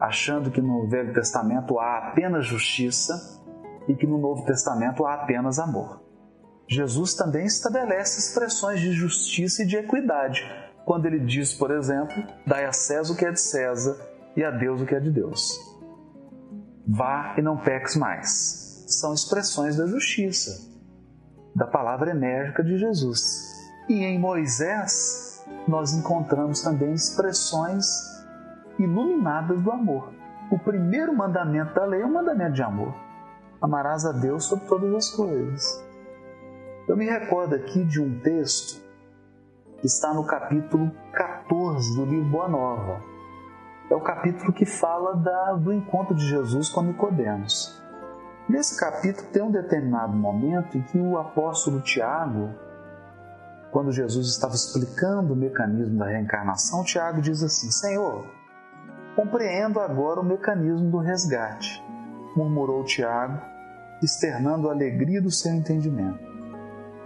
[0.00, 3.41] achando que no Velho Testamento há apenas justiça
[3.88, 6.00] e que no Novo Testamento há apenas amor.
[6.68, 10.42] Jesus também estabelece expressões de justiça e de equidade,
[10.84, 12.14] quando ele diz, por exemplo,
[12.46, 13.96] dai a César o que é de César
[14.36, 15.58] e a Deus o que é de Deus.
[16.86, 18.84] Vá e não peques mais.
[18.88, 20.70] São expressões da justiça,
[21.54, 23.52] da palavra enérgica de Jesus.
[23.88, 27.86] E em Moisés, nós encontramos também expressões
[28.78, 30.12] iluminadas do amor.
[30.50, 32.94] O primeiro mandamento da lei é um mandamento de amor.
[33.62, 35.86] Amarás a Deus sobre todas as coisas.
[36.88, 38.82] Eu me recordo aqui de um texto
[39.78, 43.00] que está no capítulo 14 do livro Boa Nova.
[43.88, 47.80] É o capítulo que fala da, do encontro de Jesus com Nicodemos.
[48.48, 52.50] Nesse capítulo tem um determinado momento em que o apóstolo Tiago,
[53.70, 58.26] quando Jesus estava explicando o mecanismo da reencarnação, Tiago diz assim: Senhor,
[59.14, 61.80] compreendo agora o mecanismo do resgate,
[62.34, 63.51] murmurou Tiago,
[64.02, 66.18] externando a alegria do seu entendimento.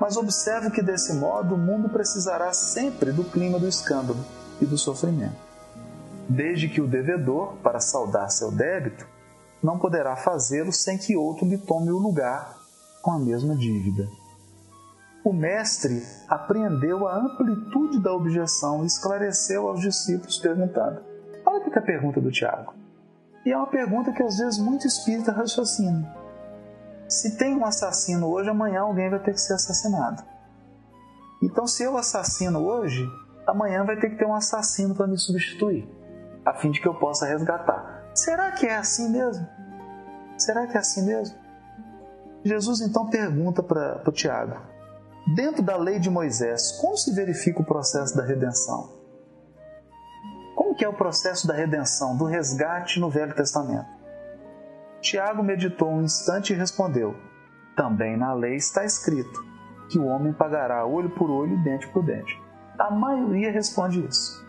[0.00, 4.18] Mas observe que desse modo o mundo precisará sempre do clima do escândalo
[4.60, 5.46] e do sofrimento.
[6.28, 9.06] Desde que o devedor, para saldar seu débito,
[9.62, 12.58] não poderá fazê-lo sem que outro lhe tome o lugar
[13.02, 14.08] com a mesma dívida.
[15.24, 21.00] O mestre apreendeu a amplitude da objeção e esclareceu aos discípulos perguntando:
[21.44, 22.74] Olha que é a pergunta do Tiago.
[23.44, 26.25] E é uma pergunta que às vezes muito espírita raciocina.
[27.08, 30.22] Se tem um assassino hoje, amanhã alguém vai ter que ser assassinado.
[31.42, 33.06] Então, se eu assassino hoje,
[33.46, 35.88] amanhã vai ter que ter um assassino para me substituir,
[36.44, 38.10] a fim de que eu possa resgatar.
[38.14, 39.46] Será que é assim mesmo?
[40.36, 41.36] Será que é assim mesmo?
[42.44, 44.56] Jesus então pergunta para o Tiago:
[45.34, 48.96] dentro da lei de Moisés, como se verifica o processo da redenção?
[50.56, 53.95] Como que é o processo da redenção, do resgate no Velho Testamento?
[55.06, 57.14] Tiago meditou um instante e respondeu:
[57.76, 59.40] Também na lei está escrito
[59.88, 62.42] que o homem pagará olho por olho e dente por dente.
[62.76, 64.44] A maioria responde isso.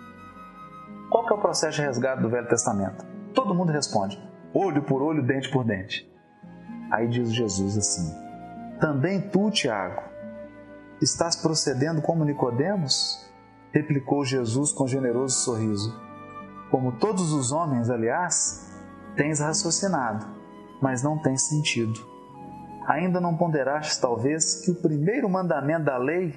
[1.11, 3.05] Qual que é o processo de resgate do Velho Testamento?
[3.35, 4.19] Todo mundo responde:
[4.51, 6.11] olho por olho, dente por dente.
[6.89, 8.11] Aí diz Jesus assim:
[8.79, 10.01] Também tu, Tiago,
[10.99, 13.31] estás procedendo como Nicodemos?
[13.71, 15.95] Replicou Jesus com generoso sorriso.
[16.71, 18.75] Como todos os homens, aliás,
[19.15, 20.36] tens raciocinado,
[20.81, 21.99] mas não tens sentido.
[22.87, 26.33] Ainda não ponderaste, talvez, que o primeiro mandamento da lei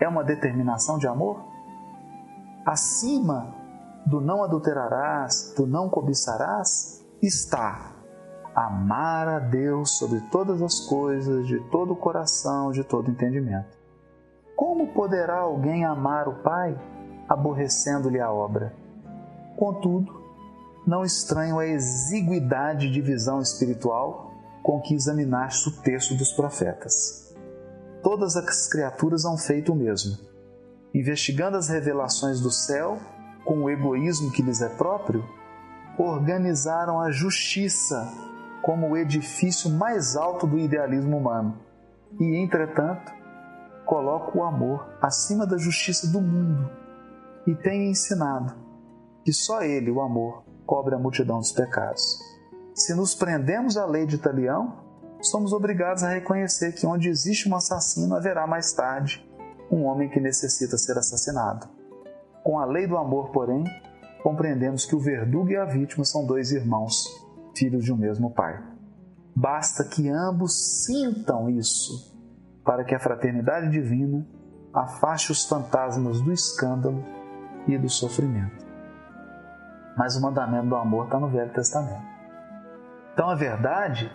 [0.00, 1.44] é uma determinação de amor?
[2.66, 3.54] Acima
[4.04, 7.92] do não adulterarás, do não cobiçarás, está
[8.54, 13.76] amar a Deus sobre todas as coisas, de todo o coração, de todo entendimento.
[14.56, 16.78] Como poderá alguém amar o Pai
[17.28, 18.72] aborrecendo-lhe a obra?
[19.56, 20.23] Contudo,
[20.86, 24.32] não estranho a exiguidade de visão espiritual
[24.62, 27.34] com que examinaste o texto dos profetas.
[28.02, 30.18] Todas as criaturas hão feito o mesmo.
[30.94, 32.98] Investigando as revelações do céu,
[33.44, 35.24] com o egoísmo que lhes é próprio,
[35.98, 38.06] organizaram a justiça
[38.62, 41.58] como o edifício mais alto do idealismo humano
[42.18, 43.12] e, entretanto,
[43.84, 46.70] colocam o amor acima da justiça do mundo
[47.46, 48.54] e têm ensinado
[49.24, 52.18] que só ele, o amor, cobre a multidão dos pecados.
[52.74, 54.84] Se nos prendemos à lei de Italião,
[55.20, 59.24] somos obrigados a reconhecer que onde existe um assassino haverá mais tarde
[59.70, 61.68] um homem que necessita ser assassinado.
[62.42, 63.64] Com a lei do amor, porém,
[64.22, 67.06] compreendemos que o verdugo e a vítima são dois irmãos,
[67.56, 68.62] filhos de um mesmo pai.
[69.34, 72.14] Basta que ambos sintam isso
[72.64, 74.26] para que a fraternidade divina
[74.72, 77.04] afaste os fantasmas do escândalo
[77.66, 78.63] e do sofrimento.
[79.96, 82.02] Mas o mandamento do amor está no Velho Testamento.
[83.12, 84.10] Então a verdade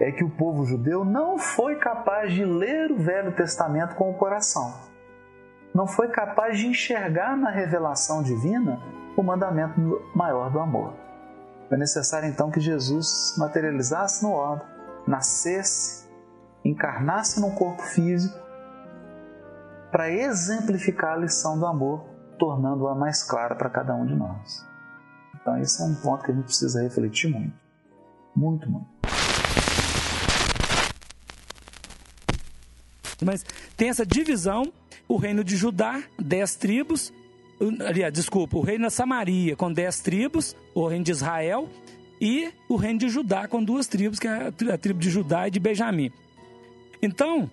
[0.00, 4.14] é que o povo judeu não foi capaz de ler o Velho Testamento com o
[4.14, 4.94] coração
[5.74, 8.80] não foi capaz de enxergar na revelação divina
[9.16, 9.80] o mandamento
[10.14, 10.94] maior do amor.
[11.68, 14.62] Foi necessário então que Jesus materializasse no orbe,
[15.06, 16.08] nascesse,
[16.64, 18.38] encarnasse num corpo físico,
[19.90, 22.04] para exemplificar a lição do amor,
[22.38, 24.73] tornando-a mais clara para cada um de nós.
[25.44, 27.52] Então, esse é um ponto que a gente precisa refletir muito.
[28.34, 28.86] Muito, muito.
[33.22, 33.44] Mas
[33.76, 34.72] tem essa divisão:
[35.06, 37.12] o reino de Judá, dez tribos.
[37.86, 41.68] Aliás, desculpa, o reino da Samaria com dez tribos, o reino de Israel,
[42.18, 45.50] e o reino de Judá com duas tribos, que é a tribo de Judá e
[45.50, 46.10] de Benjamim.
[47.02, 47.50] Então,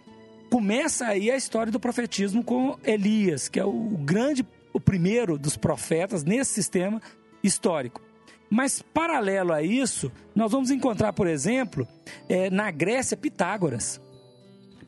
[0.50, 5.58] começa aí a história do profetismo com Elias, que é o grande, o primeiro dos
[5.58, 7.02] profetas nesse sistema
[7.44, 8.02] histórico.
[8.50, 11.88] Mas, paralelo a isso, nós vamos encontrar, por exemplo,
[12.28, 14.02] é, na Grécia, Pitágoras.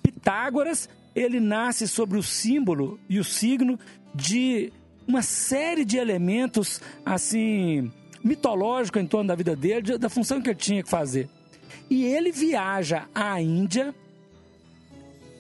[0.02, 3.80] Pitágoras, ele nasce sobre o símbolo e o signo
[4.14, 4.72] de
[5.08, 7.92] uma série de elementos, assim,
[8.24, 11.30] mitológicos em torno da vida dele, da função que ele tinha que fazer.
[11.90, 13.94] E ele viaja à Índia,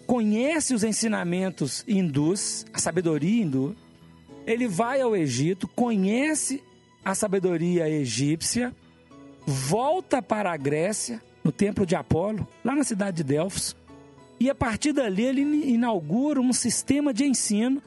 [0.05, 3.75] conhece os ensinamentos hindus, a sabedoria hindu,
[4.45, 6.61] ele vai ao Egito, conhece
[7.03, 8.73] a sabedoria egípcia,
[9.45, 13.75] volta para a Grécia, no templo de Apolo, lá na cidade de Delfos,
[14.39, 17.81] e a partir dali ele inaugura um sistema de ensino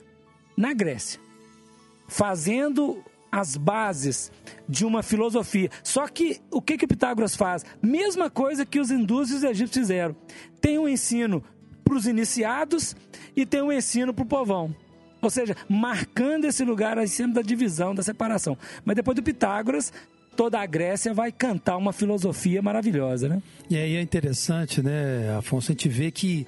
[0.57, 1.21] na Grécia,
[2.09, 4.31] fazendo as bases
[4.69, 5.71] de uma filosofia.
[5.83, 7.65] Só que o que que Pitágoras faz?
[7.83, 10.17] Mesma coisa que os hindus e os egípcios fizeram.
[10.61, 11.43] Tem um ensino
[11.85, 12.97] para os iniciados
[13.35, 14.75] e tem um ensino para o povão.
[15.27, 18.57] Ou seja, marcando esse lugar sempre da divisão, da separação.
[18.85, 19.93] Mas depois do Pitágoras,
[20.37, 23.43] toda a Grécia vai cantar uma filosofia maravilhosa, né?
[23.69, 26.47] E aí é interessante, né, Afonso, a gente vê que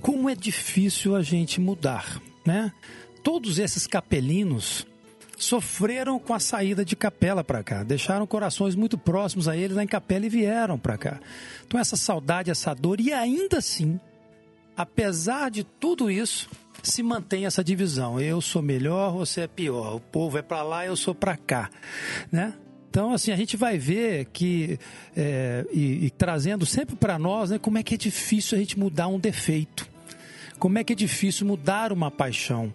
[0.00, 2.72] como é difícil a gente mudar, né?
[3.24, 4.86] Todos esses capelinos
[5.36, 9.82] sofreram com a saída de Capela para cá, deixaram corações muito próximos a eles lá
[9.82, 11.20] em Capela e vieram para cá.
[11.66, 13.98] Então essa saudade, essa dor e ainda assim,
[14.76, 16.48] apesar de tudo isso,
[16.82, 18.20] se mantém essa divisão.
[18.20, 19.96] Eu sou melhor, você é pior.
[19.96, 21.70] O povo é para lá, eu sou para cá,
[22.30, 22.54] né?
[22.90, 24.78] Então, assim, a gente vai ver que,
[25.16, 28.78] é, e, e, trazendo sempre para nós, né, como é que é difícil a gente
[28.78, 29.88] mudar um defeito.
[30.58, 32.72] Como é que é difícil mudar uma paixão.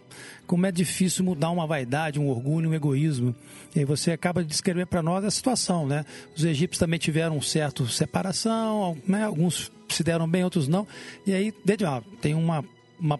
[0.47, 3.35] Como é difícil mudar uma vaidade, um orgulho, um egoísmo.
[3.75, 6.03] E você acaba de descrever para nós a situação, né?
[6.35, 9.23] Os egípcios também tiveram um certo separação, né?
[9.23, 10.87] alguns se deram bem, outros não.
[11.27, 11.53] E aí,
[12.21, 12.65] tem uma
[12.99, 13.19] uma,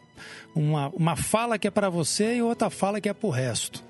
[0.56, 3.84] uma, uma fala que é para você e outra fala que é para o resto.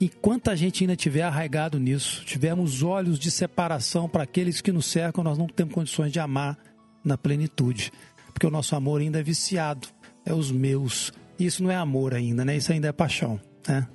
[0.00, 4.86] Enquanto a gente ainda tiver arraigado nisso, tivermos olhos de separação para aqueles que nos
[4.86, 6.58] cercam, nós não temos condições de amar
[7.02, 7.92] na plenitude.
[8.32, 9.88] Porque o nosso amor ainda é viciado,
[10.24, 11.12] é os meus.
[11.38, 12.56] Isso não é amor ainda, né?
[12.56, 13.88] Isso ainda é paixão, né?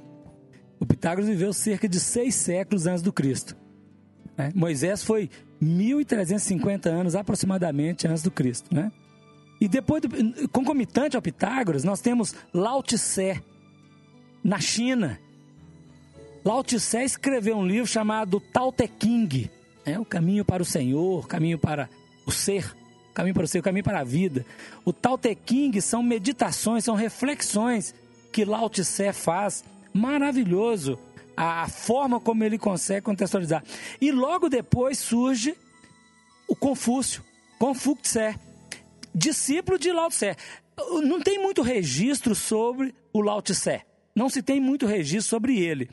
[0.79, 3.55] O Pitágoras viveu cerca de seis séculos antes do Cristo.
[4.35, 4.51] Né?
[4.55, 5.29] Moisés foi
[5.61, 8.91] 1.350 anos aproximadamente antes do Cristo, né?
[9.61, 13.39] E depois, do, concomitante ao Pitágoras, nós temos Lao Tse,
[14.43, 15.19] na China.
[16.43, 19.51] Lao Tse escreveu um livro chamado Tao Te King,
[19.85, 19.99] né?
[19.99, 21.87] o caminho para o Senhor, caminho para
[22.25, 22.75] o ser,
[23.13, 24.43] caminho para o ser, caminho para a vida.
[24.83, 27.93] O Tao Te King são meditações, são reflexões
[28.31, 29.63] que Lao Tse faz,
[29.93, 30.97] maravilhoso
[31.37, 33.63] a forma como ele consegue contextualizar.
[34.01, 35.55] E logo depois surge
[36.47, 37.23] o Confúcio,
[37.59, 38.39] Confúcio
[39.13, 40.35] discípulo de Lao Tse.
[41.03, 43.81] Não tem muito registro sobre o Lao Tse.
[44.15, 45.89] Não se tem muito registro sobre ele.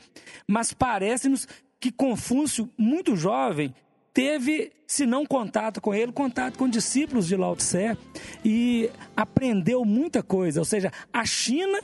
[0.47, 1.47] Mas parece-nos
[1.79, 3.73] que Confúcio, muito jovem,
[4.13, 7.97] teve, se não contato com ele, contato com discípulos de Lao Tse
[8.43, 10.59] e aprendeu muita coisa.
[10.59, 11.79] Ou seja, a China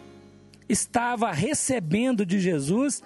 [0.67, 3.01] estava recebendo de Jesus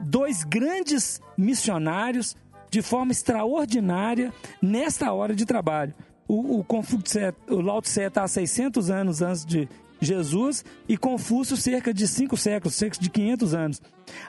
[0.00, 2.36] dois grandes missionários
[2.68, 5.94] de forma extraordinária nesta hora de trabalho
[6.26, 9.68] o, o, Confúcio, o Lao Tse está há 600 anos antes de
[10.00, 13.82] Jesus e Confúcio cerca de 5 séculos, cerca de 500 anos.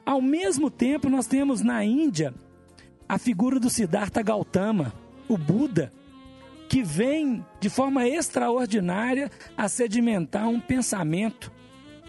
[0.06, 2.34] Ao mesmo tempo, nós temos na Índia
[3.08, 4.94] a figura do Siddhartha Gautama,
[5.28, 5.92] o Buda,
[6.68, 11.52] que vem de forma extraordinária a sedimentar um pensamento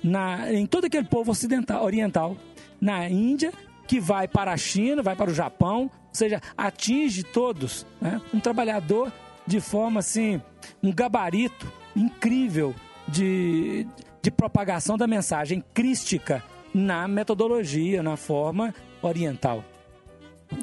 [0.03, 2.37] na, em todo aquele povo ocidental, oriental,
[2.81, 3.53] na Índia,
[3.87, 7.87] que vai para a China, vai para o Japão, ou seja, atinge todos.
[8.01, 8.21] Né?
[8.33, 9.13] Um trabalhador
[9.47, 10.41] de forma assim,
[10.83, 12.75] um gabarito incrível
[13.09, 13.87] de,
[14.23, 16.43] de propagação da mensagem crística
[16.75, 19.65] na metodologia, na forma oriental.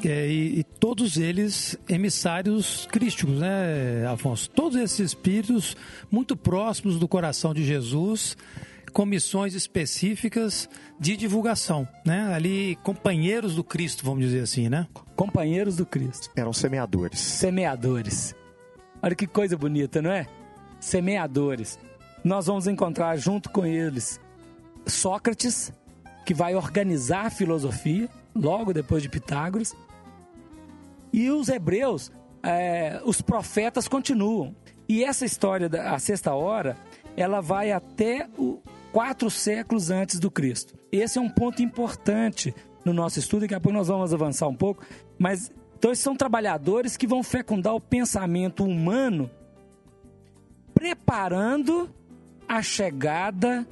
[0.04, 4.48] É, e, e, todos eles emissários crísticos, né, Afonso?
[4.48, 5.76] Todos esses espíritos
[6.10, 8.34] muito próximos do coração de Jesus,
[8.92, 12.32] com missões específicas de divulgação, né?
[12.32, 14.86] Ali, companheiros do Cristo, vamos dizer assim, né?
[15.14, 16.30] Companheiros do Cristo.
[16.34, 17.18] Eram semeadores.
[17.18, 18.34] Semeadores.
[19.04, 20.26] Olha que coisa bonita, não é?
[20.80, 21.78] Semeadores.
[22.24, 24.18] Nós vamos encontrar junto com eles
[24.86, 25.70] Sócrates,
[26.24, 29.76] que vai organizar a filosofia, logo depois de Pitágoras.
[31.12, 32.10] E os hebreus,
[32.42, 34.56] é, os profetas continuam.
[34.88, 36.74] E essa história da sexta hora,
[37.14, 38.58] ela vai até o,
[38.90, 40.78] quatro séculos antes do Cristo.
[40.90, 42.54] Esse é um ponto importante
[42.86, 44.82] no nosso estudo, daqui a pouco nós vamos avançar um pouco,
[45.18, 45.52] mas
[45.84, 49.30] então esses são trabalhadores que vão fecundar o pensamento humano,
[50.72, 51.90] preparando
[52.48, 53.68] a chegada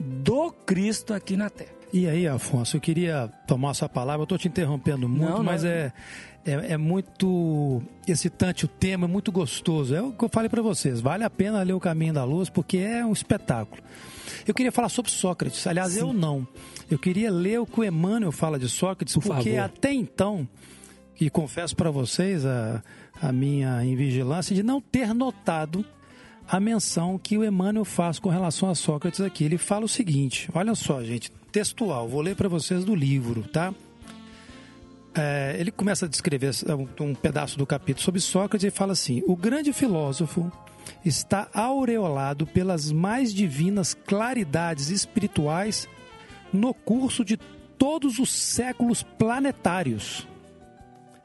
[0.00, 1.70] do Cristo aqui na Terra.
[1.92, 5.44] E aí, Afonso, eu queria tomar sua palavra, eu estou te interrompendo muito, não, não,
[5.44, 5.92] mas é,
[6.44, 9.94] é, é, muito excitante o tema, é muito gostoso.
[9.94, 12.50] É o que eu falei para vocês, vale a pena ler O Caminho da Luz,
[12.50, 13.80] porque é um espetáculo.
[14.44, 16.00] Eu queria falar sobre Sócrates, aliás, Sim.
[16.00, 16.44] eu não.
[16.90, 19.64] Eu queria ler o que o Emmanuel fala de Sócrates, Por porque favor.
[19.64, 20.48] até então,
[21.26, 22.82] e confesso para vocês a,
[23.20, 25.84] a minha invigilância de não ter notado
[26.48, 29.44] a menção que o Emmanuel faz com relação a Sócrates aqui.
[29.44, 33.72] Ele fala o seguinte: olha só, gente, textual, vou ler para vocês do livro, tá?
[35.14, 36.50] É, ele começa a descrever
[36.98, 40.50] um, pedaço do capítulo sobre Sócrates e fala assim: o grande filósofo
[41.04, 45.88] está aureolado pelas mais divinas claridades espirituais
[46.52, 47.36] no curso de
[47.78, 50.26] todos os séculos planetários.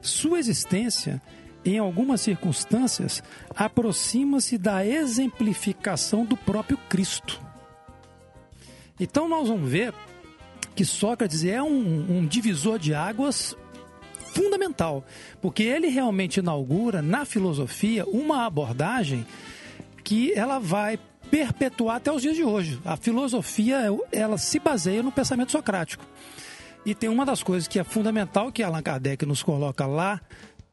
[0.00, 1.20] Sua existência
[1.64, 3.22] em algumas circunstâncias,
[3.54, 7.40] aproxima-se da exemplificação do próprio Cristo.
[8.98, 9.92] Então nós vamos ver
[10.74, 13.56] que Sócrates é um, um divisor de águas
[14.32, 15.04] fundamental,
[15.40, 19.26] porque ele realmente inaugura na filosofia uma abordagem
[20.04, 20.98] que ela vai
[21.30, 22.80] perpetuar até os dias de hoje.
[22.84, 23.78] A filosofia
[24.10, 26.04] ela se baseia no pensamento socrático.
[26.84, 30.20] E tem uma das coisas que é fundamental que Allan Kardec nos coloca lá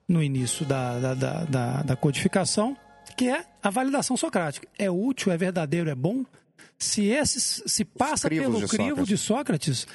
[0.07, 2.77] no início da, da, da, da, da codificação,
[3.17, 4.67] que é a validação socrática.
[4.77, 6.23] É útil, é verdadeiro, é bom?
[6.77, 9.07] Se esses se passa pelo de crivo Sócrates.
[9.07, 9.87] de Sócrates,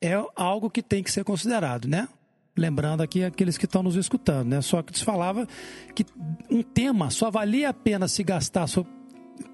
[0.00, 2.08] é algo que tem que ser considerado, né?
[2.56, 4.60] Lembrando aqui aqueles que estão nos escutando, né?
[4.60, 5.46] Sócrates falava
[5.94, 6.06] que
[6.50, 8.66] um tema só valia a pena se gastar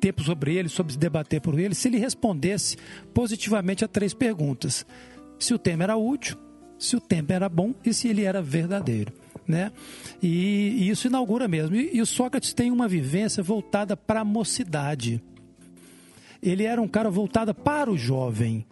[0.01, 2.77] tempo sobre ele, sobre se debater por ele, se ele respondesse
[3.15, 4.87] positivamente a três perguntas:
[5.41, 6.37] se o tema era útil,
[6.79, 9.13] se o tema era bom e se ele era verdadeiro
[9.51, 9.73] né?
[10.23, 11.77] E, e isso inaugura mesmo.
[11.77, 15.21] E, e o Sócrates tem uma vivência voltada para a mocidade.
[16.43, 18.65] Ele era um cara voltado para o jovem.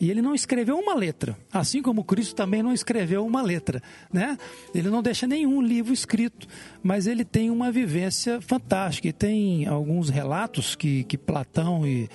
[0.00, 4.38] E ele não escreveu uma letra, assim como Cristo também não escreveu uma letra, né?
[4.74, 6.48] Ele não deixa nenhum livro escrito,
[6.82, 9.08] mas ele tem uma vivência fantástica.
[9.08, 12.08] E tem alguns relatos que, que Platão e,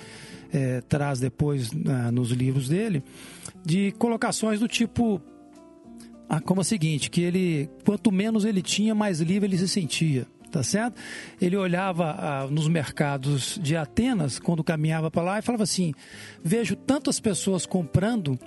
[0.52, 3.04] é, traz depois ah, nos livros dele,
[3.66, 5.20] de colocações do tipo
[6.28, 9.68] ah, como é o seguinte, que ele, quanto menos ele tinha, mais livre ele se
[9.68, 11.00] sentia, tá certo?
[11.40, 15.92] Ele olhava ah, nos mercados de Atenas, quando caminhava para lá, e falava assim,
[16.42, 18.38] vejo tantas pessoas comprando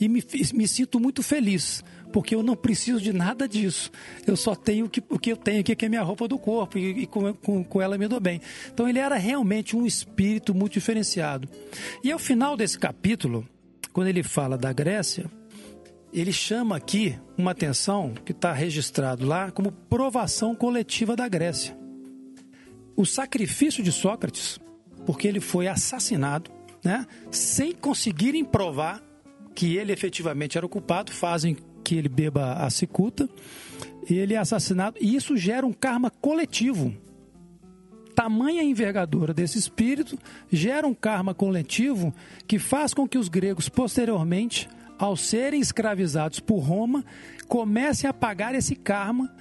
[0.00, 0.22] e me,
[0.54, 3.90] me sinto muito feliz, porque eu não preciso de nada disso.
[4.26, 6.38] Eu só tenho o que, o que eu tenho aqui, que é minha roupa do
[6.38, 8.40] corpo, e, e com, com, com ela me dou bem.
[8.72, 11.48] Então ele era realmente um espírito muito diferenciado.
[12.02, 13.44] E ao final desse capítulo,
[13.94, 15.30] quando ele fala da Grécia,
[16.12, 21.78] ele chama aqui uma atenção que está registrado lá como provação coletiva da Grécia.
[22.96, 24.58] O sacrifício de Sócrates,
[25.06, 26.50] porque ele foi assassinado,
[26.84, 29.00] né, sem conseguirem provar
[29.54, 33.28] que ele efetivamente era o culpado, fazem que ele beba a cicuta,
[34.10, 36.92] ele é assassinado, e isso gera um karma coletivo.
[38.14, 40.18] Tamanha envergadura desse espírito
[40.50, 42.14] gera um karma coletivo
[42.46, 44.68] que faz com que os gregos posteriormente
[44.98, 47.04] ao serem escravizados por Roma,
[47.48, 49.34] comecem a pagar esse karma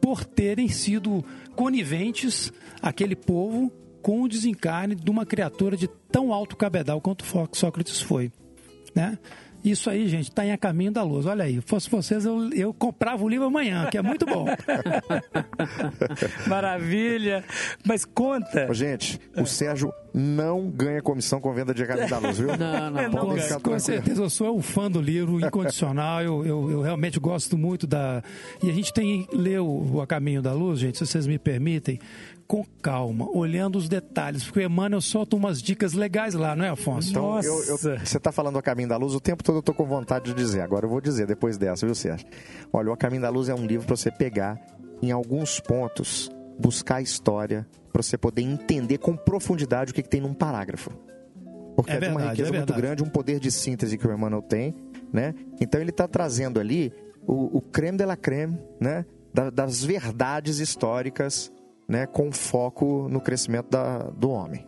[0.00, 1.24] por terem sido
[1.54, 3.72] coniventes, aquele povo,
[4.02, 8.30] com o desencarne de uma criatura de tão alto cabedal quanto Sócrates foi.
[8.94, 9.18] Né?
[9.64, 11.24] Isso aí, gente, está em A Caminho da Luz.
[11.24, 14.44] Olha aí, fosse vocês, eu, eu comprava o livro amanhã, que é muito bom.
[16.46, 17.42] Maravilha.
[17.82, 18.72] Mas conta.
[18.74, 22.48] Gente, o Sérgio não ganha comissão com venda de A Caminho da Luz, viu?
[22.58, 23.60] Não, não, não ganha.
[23.60, 26.22] Com certeza, eu sou um fã do livro, incondicional.
[26.22, 28.22] eu, eu, eu, realmente gosto muito da.
[28.62, 31.98] E a gente tem ler o A Caminho da Luz, gente, se vocês me permitem
[32.54, 36.68] com calma, olhando os detalhes, porque o Emmanuel solta umas dicas legais lá, não é,
[36.68, 37.10] Afonso?
[37.10, 37.48] Então, Nossa.
[37.48, 39.84] Eu, eu, você está falando do Caminho da Luz, o tempo todo eu estou com
[39.84, 42.28] vontade de dizer, agora eu vou dizer depois dessa, viu, Sérgio?
[42.72, 44.60] Olha, o Caminho da Luz é um livro para você pegar
[45.02, 50.08] em alguns pontos, buscar a história, para você poder entender com profundidade o que, que
[50.08, 50.92] tem num parágrafo.
[51.74, 54.12] Porque é, é verdade, uma riqueza é muito grande, um poder de síntese que o
[54.12, 54.76] Emmanuel tem,
[55.12, 55.34] né?
[55.60, 56.92] Então ele está trazendo ali
[57.26, 59.04] o, o creme de la creme, né?
[59.52, 61.52] das verdades históricas
[61.88, 64.66] né, com foco no crescimento da, do homem.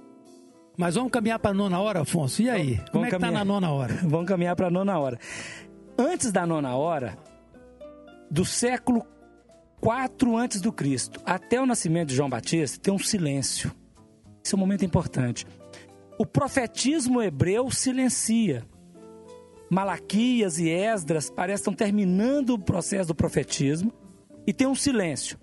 [0.77, 2.43] Mas vamos caminhar para a nona hora, Afonso?
[2.43, 2.77] E aí?
[2.77, 3.95] Como Vamos é que está na nona hora?
[4.05, 5.19] Vamos caminhar para a nona hora.
[5.99, 7.17] Antes da nona hora,
[8.31, 9.07] do século
[9.81, 13.73] 4 antes do Cristo até o nascimento de João Batista, tem um silêncio.
[14.45, 15.47] Esse é um momento importante.
[16.19, 18.65] O profetismo hebreu silencia.
[19.71, 23.93] Malaquias e Esdras parecem estar terminando o processo do profetismo
[24.47, 25.39] e tem um silêncio.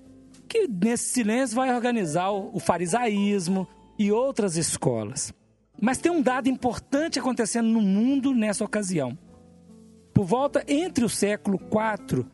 [0.53, 3.67] Que nesse silêncio vai organizar o, farisaísmo
[3.97, 5.33] e outras escolas.
[5.81, 9.17] Mas tem um dado importante acontecendo no mundo nessa ocasião.
[10.13, 12.27] Por volta entre o século IV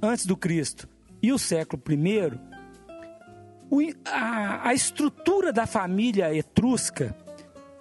[0.00, 0.88] antes do Cristo
[1.20, 1.82] e o século
[3.72, 7.12] I, a estrutura da família etrusca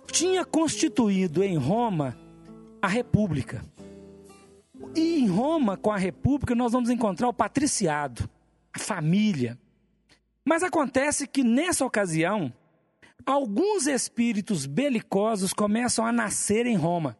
[0.07, 2.17] tinha constituído em Roma
[2.81, 3.63] a República.
[4.95, 8.27] E em Roma, com a República, nós vamos encontrar o patriciado,
[8.73, 9.55] a família.
[10.45, 12.53] Mas acontece que nessa ocasião,
[13.25, 17.17] alguns espíritos belicosos começam a nascer em Roma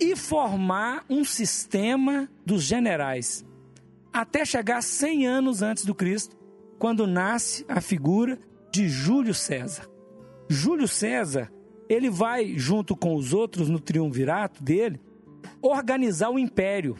[0.00, 3.44] e formar um sistema dos generais,
[4.12, 6.36] até chegar 100 anos antes do Cristo,
[6.78, 8.38] quando nasce a figura
[8.70, 9.88] de Júlio César.
[10.48, 11.52] Júlio César,
[11.88, 15.00] ele vai junto com os outros no triunvirato dele
[15.60, 16.96] organizar o império.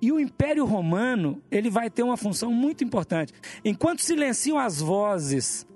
[0.00, 3.32] E o Império Romano, ele vai ter uma função muito importante.
[3.64, 5.66] Enquanto silenciam as vozes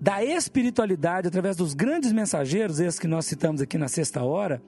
[0.00, 4.62] da espiritualidade através dos grandes mensageiros, esses que nós citamos aqui na sexta hora,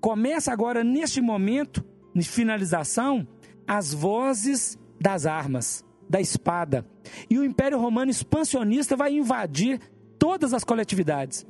[0.00, 3.26] começa agora, neste momento de finalização,
[3.66, 6.86] as vozes das armas, da espada.
[7.28, 9.80] E o Império Romano expansionista vai invadir
[10.18, 11.46] todas as coletividades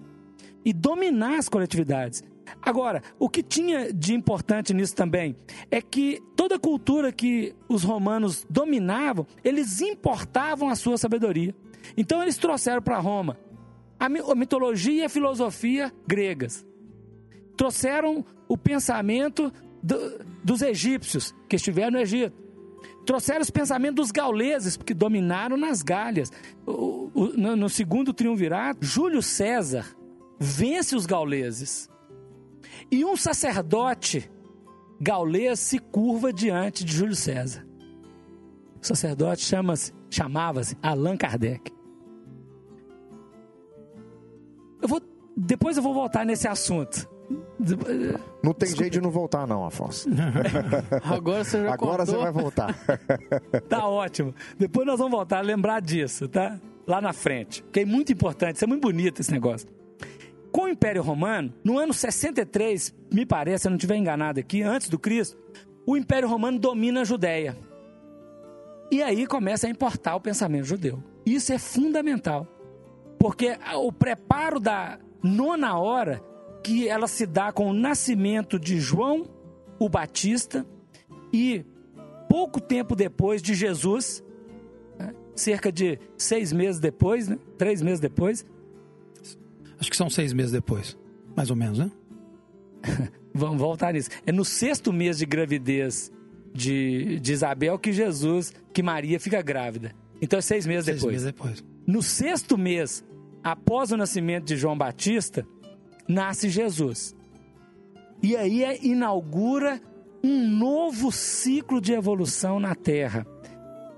[0.64, 2.22] e dominar as coletividades.
[2.62, 5.36] Agora, o que tinha de importante nisso também
[5.70, 11.54] é que toda cultura que os romanos dominavam, eles importavam a sua sabedoria.
[11.96, 13.38] Então eles trouxeram para Roma
[13.98, 16.66] a mi- a mitologia e a filosofia gregas.
[17.56, 19.52] Trouxeram o pensamento
[19.82, 22.36] do- dos egípcios que estiveram no Egito.
[23.06, 25.80] Trouxeram os pensamentos dos gauleses, que dominaram nas
[27.36, 29.86] no, no segundo triunvirato, Júlio César
[30.38, 31.88] vence os gauleses.
[32.90, 34.30] E um sacerdote
[35.00, 37.66] gaulês se curva diante de Júlio César.
[38.82, 41.72] O sacerdote chama-se, chamava-se Allan Kardec.
[44.80, 45.00] Eu vou,
[45.36, 47.08] depois eu vou voltar nesse assunto.
[48.42, 50.08] Não tem jeito de não voltar, não, Afonso.
[51.02, 52.14] Agora você já Agora contou.
[52.14, 52.78] você vai voltar.
[53.68, 54.32] Tá ótimo.
[54.56, 56.60] Depois nós vamos voltar a lembrar disso, tá?
[56.86, 57.64] Lá na frente.
[57.72, 59.68] Que é muito importante, isso é muito bonito esse negócio.
[60.56, 64.62] Com o Império Romano, no ano 63, me parece, se eu não estiver enganado aqui,
[64.62, 65.36] antes do Cristo,
[65.86, 67.54] o Império Romano domina a Judéia.
[68.90, 71.04] E aí começa a importar o pensamento judeu.
[71.26, 72.46] Isso é fundamental.
[73.18, 76.22] Porque o preparo da nona hora,
[76.64, 79.26] que ela se dá com o nascimento de João
[79.78, 80.64] o Batista
[81.34, 81.66] e
[82.30, 84.24] pouco tempo depois de Jesus,
[84.98, 88.42] né, cerca de seis meses depois, né, três meses depois,
[89.78, 90.96] Acho que são seis meses depois,
[91.36, 91.90] mais ou menos, né?
[93.34, 94.10] vamos voltar nisso.
[94.26, 96.10] É no sexto mês de gravidez
[96.54, 99.92] de, de Isabel que Jesus, que Maria fica grávida.
[100.20, 101.12] Então é seis meses Seis depois.
[101.12, 101.64] meses depois.
[101.86, 103.04] No sexto mês,
[103.44, 105.46] após o nascimento de João Batista,
[106.08, 107.14] nasce Jesus.
[108.22, 109.80] E aí é- inaugura
[110.24, 113.26] um novo ciclo de evolução na Terra.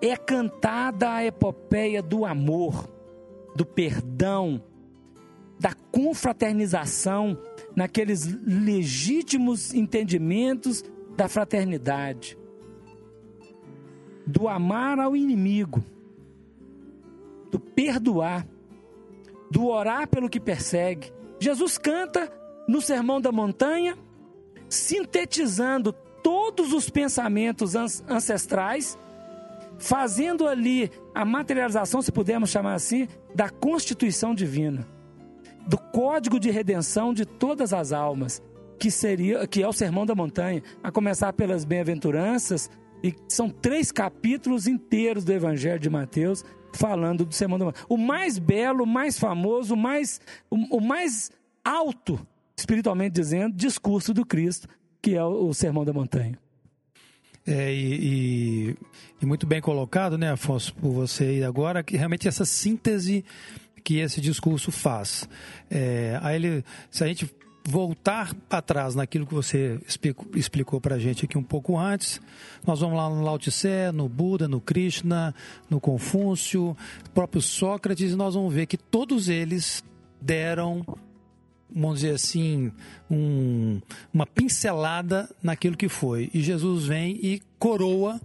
[0.02, 2.88] É cantada a epopeia do amor,
[3.54, 4.60] do perdão,
[5.58, 7.38] da confraternização,
[7.74, 10.84] naqueles legítimos entendimentos
[11.16, 12.38] da fraternidade,
[14.26, 15.82] do amar ao inimigo,
[17.50, 18.46] do perdoar,
[19.50, 21.12] do orar pelo que persegue.
[21.40, 22.30] Jesus canta
[22.68, 23.96] no Sermão da Montanha,
[24.68, 28.98] sintetizando todos os pensamentos ancestrais,
[29.78, 34.86] fazendo ali a materialização, se pudermos chamar assim, da constituição divina,
[35.68, 38.42] do código de redenção de todas as almas,
[38.78, 42.70] que seria, que é o Sermão da Montanha, a começar pelas bem-aventuranças,
[43.04, 47.84] e são três capítulos inteiros do Evangelho de Mateus falando do Sermão da Montanha.
[47.88, 50.20] O mais belo, o mais famoso, o mais,
[50.50, 51.30] o, o mais
[51.64, 52.18] alto,
[52.56, 54.66] espiritualmente dizendo, discurso do Cristo,
[55.02, 56.38] que é o, o Sermão da Montanha.
[57.46, 57.94] É, e,
[58.70, 58.76] e-
[59.22, 63.24] e muito bem colocado, né, Afonso, por você aí agora, que realmente essa síntese
[63.88, 65.26] que esse discurso faz.
[65.70, 67.26] É, aí ele, se a gente
[67.66, 72.20] voltar para trás naquilo que você explicou, explicou para a gente aqui um pouco antes,
[72.66, 75.34] nós vamos lá no Lao Tse, no Buda, no Krishna,
[75.70, 76.76] no Confúcio,
[77.14, 79.82] próprio Sócrates, e nós vamos ver que todos eles
[80.20, 80.84] deram
[81.74, 82.70] vamos dizer assim,
[83.10, 83.80] um,
[84.12, 86.30] uma pincelada naquilo que foi.
[86.34, 88.20] E Jesus vem e coroa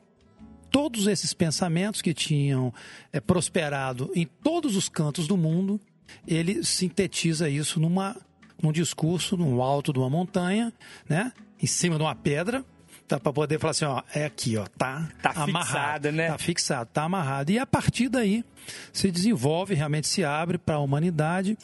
[0.74, 2.74] todos esses pensamentos que tinham
[3.14, 5.80] é, prosperado em todos os cantos do mundo,
[6.28, 8.18] ele sintetiza isso numa,
[8.60, 10.74] num discurso no alto de uma montanha,
[11.08, 11.32] né?
[11.62, 12.66] em cima de uma pedra,
[13.08, 16.28] tá, para poder falar assim, ó, é aqui, ó, tá, Tá amarrado, fixado, né?
[16.28, 17.52] Tá fixado, tá amarrado.
[17.52, 18.44] E a partir daí
[18.92, 21.56] se desenvolve, realmente se abre para a humanidade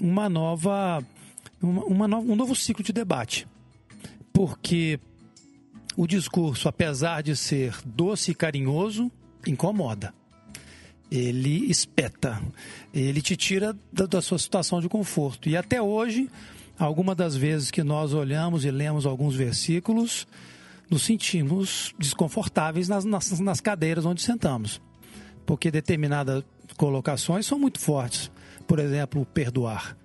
[0.00, 1.04] uma nova,
[1.60, 3.46] uma, uma nova, um novo ciclo de debate.
[4.32, 4.98] Porque
[5.96, 9.10] o discurso, apesar de ser doce e carinhoso,
[9.46, 10.12] incomoda.
[11.10, 12.42] Ele espeta,
[12.92, 15.48] ele te tira da, da sua situação de conforto.
[15.48, 16.28] E até hoje,
[16.78, 20.26] algumas das vezes que nós olhamos e lemos alguns versículos,
[20.90, 24.80] nos sentimos desconfortáveis nas, nas, nas cadeiras onde sentamos.
[25.46, 26.42] Porque determinadas
[26.76, 28.30] colocações são muito fortes.
[28.66, 29.96] Por exemplo, perdoar.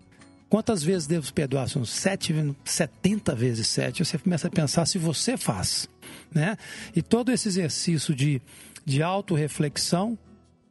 [0.49, 1.69] Quantas vezes devo perdoar?
[1.69, 2.33] São sete,
[2.65, 4.03] 70 vezes sete.
[4.03, 5.87] Você começa a pensar se você faz.
[6.33, 6.57] Né?
[6.95, 8.41] E todo esse exercício de,
[8.83, 10.17] de autorreflexão,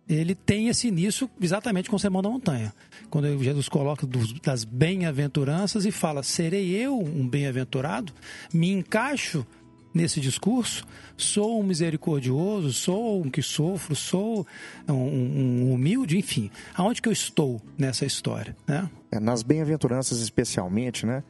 [0.08, 2.74] ele tem esse início exatamente com o Sermão da Montanha.
[3.08, 4.06] Quando Jesus coloca
[4.42, 8.12] das bem-aventuranças e fala: serei eu um bem-aventurado?
[8.52, 9.46] Me encaixo
[9.92, 10.84] nesse discurso?
[11.16, 12.72] Sou um misericordioso?
[12.72, 13.94] Sou um que sofro?
[13.96, 14.46] Sou
[14.88, 16.18] um, um humilde?
[16.18, 18.56] Enfim, aonde que eu estou nessa história?
[18.66, 18.88] Né?
[19.10, 21.22] É, nas bem-aventuranças especialmente, né?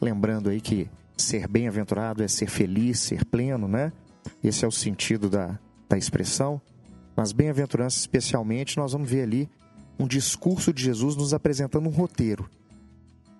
[0.00, 3.92] Lembrando aí que ser bem-aventurado é ser feliz, ser pleno, né?
[4.42, 5.58] Esse é o sentido da,
[5.88, 6.60] da expressão.
[7.16, 9.48] Nas bem-aventuranças especialmente, nós vamos ver ali
[9.98, 12.48] um discurso de Jesus nos apresentando um roteiro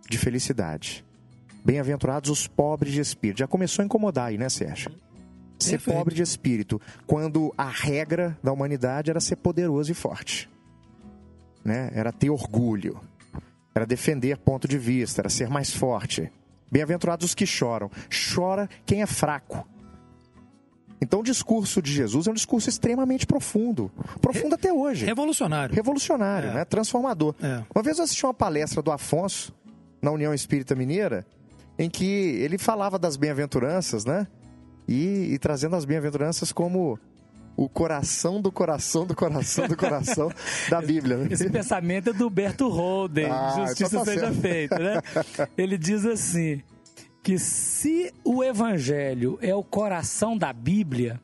[0.08, 1.05] de felicidade.
[1.66, 3.38] Bem-aventurados os pobres de espírito.
[3.40, 4.92] Já começou a incomodar aí, né, Sérgio?
[5.58, 5.96] Ser Perfeito.
[5.98, 10.48] pobre de espírito, quando a regra da humanidade era ser poderoso e forte.
[11.64, 11.90] Né?
[11.92, 13.00] Era ter orgulho,
[13.74, 16.30] era defender ponto de vista, era ser mais forte.
[16.70, 17.90] Bem-aventurados os que choram.
[18.32, 19.66] Chora quem é fraco.
[21.00, 23.90] Então o discurso de Jesus é um discurso extremamente profundo.
[24.20, 25.04] Profundo até hoje.
[25.04, 25.74] Revolucionário.
[25.74, 26.54] Revolucionário, É.
[26.54, 26.64] né?
[26.64, 27.34] Transformador.
[27.42, 27.64] É.
[27.74, 29.52] Uma vez eu assisti uma palestra do Afonso,
[30.00, 31.26] na União Espírita Mineira,
[31.78, 34.26] em que ele falava das bem-aventuranças, né?
[34.88, 36.98] E, e trazendo as bem-aventuranças como
[37.56, 40.30] o coração do coração do coração do coração
[40.68, 41.16] da Bíblia.
[41.16, 41.28] Né?
[41.30, 45.00] Esse pensamento é do Berto Holden, Ah, justiça então tá seja feita, né?
[45.56, 46.62] Ele diz assim,
[47.22, 51.20] que se o evangelho é o coração da Bíblia,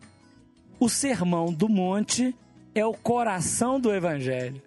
[0.80, 2.34] o sermão do monte
[2.74, 4.60] é o coração do evangelho.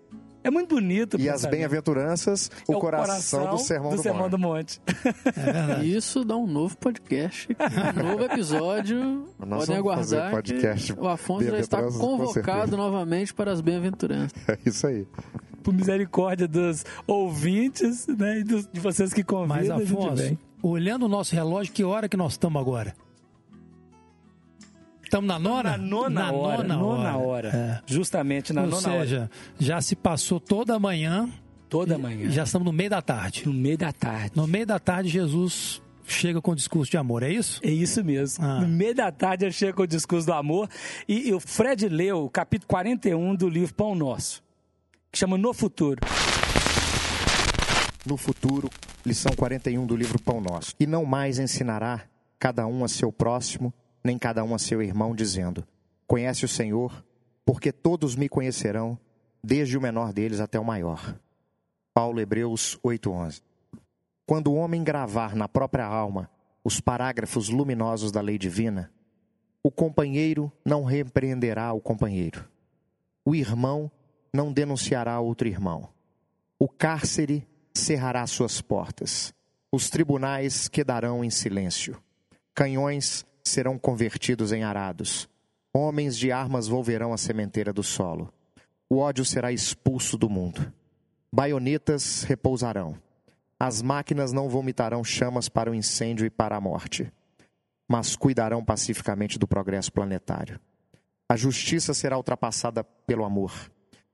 [0.45, 1.17] É muito bonito.
[1.17, 4.31] o E as bem-aventuranças, É o coração, do sermão do, sermão monte.
[4.31, 4.81] do monte.
[5.81, 7.47] É Isso dá um novo podcast,
[7.99, 9.27] um novo episódio.
[9.39, 10.31] Nós Podem aguardar.
[10.31, 14.31] podcast o Afonso já está convocado novamente para as bem-aventuranças.
[14.47, 15.07] É isso aí.
[15.63, 19.77] Por misericórdia dos ouvintes né, e dos- de vocês que convidam.
[19.80, 22.93] Mas, Afonso, olhando o nosso relógio, que hora que nós estamos agora?
[25.06, 25.72] Estamos na nona?
[25.72, 26.64] Na nona hora.
[26.64, 27.49] nona nona hora.
[27.49, 27.82] É.
[27.86, 28.99] Justamente na Ou nona hora.
[29.02, 31.30] seja, já se passou toda a manhã
[31.69, 32.27] Toda manhã.
[32.27, 33.44] e já estamos no meio da tarde.
[33.45, 34.32] No meio da tarde.
[34.36, 37.60] No meio da tarde, Jesus chega com o discurso de amor, é isso?
[37.64, 38.44] É isso mesmo.
[38.45, 38.61] Ah.
[38.61, 40.69] No meio da tarde eu chego com o discurso do amor
[41.07, 44.44] e, e o Fred leu o capítulo 41 do livro Pão Nosso,
[45.11, 46.02] que chama No Futuro.
[48.06, 48.69] no futuro,
[49.03, 50.73] lição 41 do livro Pão Nosso.
[50.80, 52.02] E não mais ensinará
[52.40, 53.73] cada um a seu próximo,
[54.06, 55.68] nem cada um a seu irmão, dizendo:
[56.06, 57.03] Conhece o Senhor,
[57.44, 58.98] porque todos me conhecerão,
[59.44, 61.19] desde o menor deles até o maior.
[61.91, 63.41] Paulo Hebreus 8:11.
[64.27, 66.30] Quando o homem gravar na própria alma
[66.64, 68.91] os parágrafos luminosos da lei divina,
[69.64, 72.48] o companheiro não repreenderá o companheiro.
[73.26, 73.91] O irmão
[74.32, 75.90] não denunciará outro irmão.
[76.60, 79.34] O cárcere cerrará suas portas.
[79.72, 81.99] Os tribunais quedarão em silêncio.
[82.53, 85.30] Canhões serão convertidos em arados.
[85.73, 88.34] Homens de armas volverão à sementeira do solo.
[88.89, 90.72] O ódio será expulso do mundo.
[91.31, 92.97] Baionetas repousarão.
[93.59, 97.11] As máquinas não vomitarão chamas para o incêndio e para a morte,
[97.88, 100.59] mas cuidarão pacificamente do progresso planetário.
[101.27, 103.72] A justiça será ultrapassada pelo amor.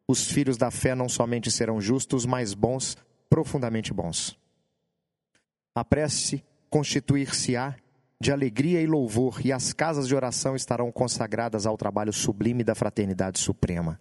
[0.07, 2.97] Os filhos da fé não somente serão justos, mas bons,
[3.29, 4.37] profundamente bons.
[5.75, 7.75] A prece constituir-se-á
[8.21, 12.75] de alegria e louvor, e as casas de oração estarão consagradas ao trabalho sublime da
[12.75, 13.99] fraternidade suprema.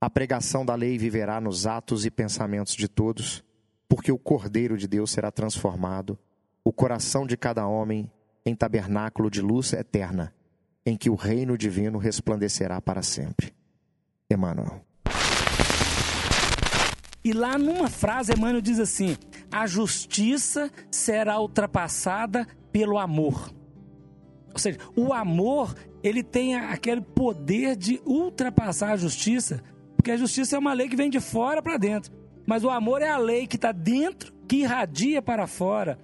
[0.00, 3.42] A pregação da lei viverá nos atos e pensamentos de todos,
[3.88, 6.16] porque o Cordeiro de Deus será transformado,
[6.62, 8.08] o coração de cada homem
[8.44, 10.32] em tabernáculo de luz eterna,
[10.84, 13.52] em que o reino divino resplandecerá para sempre.
[14.30, 14.80] Emmanuel.
[17.24, 19.16] E lá numa frase, Emmanuel diz assim:
[19.50, 22.46] a justiça será ultrapassada
[22.76, 23.50] pelo amor.
[24.52, 29.62] Ou seja, o amor, ele tem aquele poder de ultrapassar a justiça,
[29.96, 32.12] porque a justiça é uma lei que vem de fora para dentro.
[32.46, 35.98] Mas o amor é a lei que está dentro, que irradia para fora,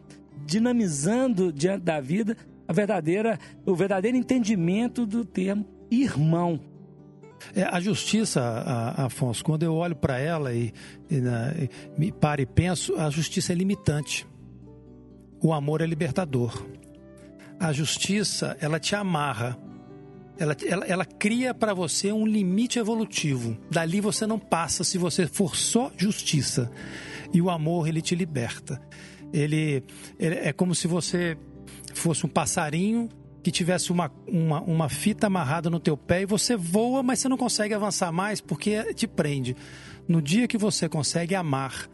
[0.47, 6.59] dinamizando diante da vida a verdadeira, o verdadeiro entendimento do termo irmão.
[7.55, 10.73] É, a justiça, a, a Afonso, quando eu olho para ela e,
[11.11, 11.69] e, na, e
[11.99, 14.27] me paro e penso, a justiça é limitante.
[15.43, 16.65] O amor é libertador.
[17.59, 19.59] A justiça, ela te amarra.
[20.39, 23.59] Ela, ela, ela cria para você um limite evolutivo.
[23.69, 26.71] Dali você não passa se você for só justiça.
[27.35, 28.81] E o amor, ele te liberta.
[29.33, 29.83] Ele,
[30.17, 31.37] ele é como se você
[31.93, 33.09] fosse um passarinho
[33.43, 37.29] que tivesse uma, uma, uma fita amarrada no teu pé e você voa, mas você
[37.29, 39.57] não consegue avançar mais porque te prende.
[40.07, 41.89] No dia que você consegue amar,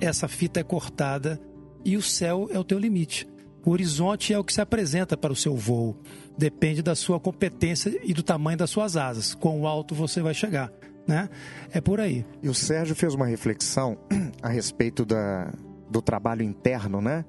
[0.00, 1.40] essa fita é cortada
[1.86, 3.28] e o céu é o teu limite.
[3.64, 5.96] O horizonte é o que se apresenta para o seu voo.
[6.36, 9.36] Depende da sua competência e do tamanho das suas asas.
[9.36, 10.72] Quão alto você vai chegar,
[11.06, 11.30] né?
[11.72, 12.26] É por aí.
[12.42, 13.96] E o Sérgio fez uma reflexão
[14.42, 15.54] a respeito da,
[15.88, 17.24] do trabalho interno, né?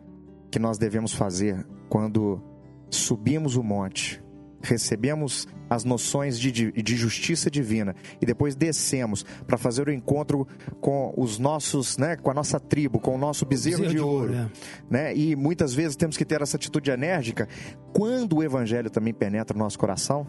[0.50, 2.42] Que nós devemos fazer quando
[2.90, 4.24] subimos o monte,
[4.62, 10.48] recebemos as noções de, de, de justiça divina e depois descemos para fazer o encontro
[10.80, 14.02] com os nossos, né, com a nossa tribo, com o nosso bezerro, bezerro de, de,
[14.02, 14.50] ouro, é.
[14.90, 15.16] né?
[15.16, 17.48] E muitas vezes temos que ter essa atitude enérgica.
[17.94, 20.26] Quando o evangelho também penetra no nosso coração,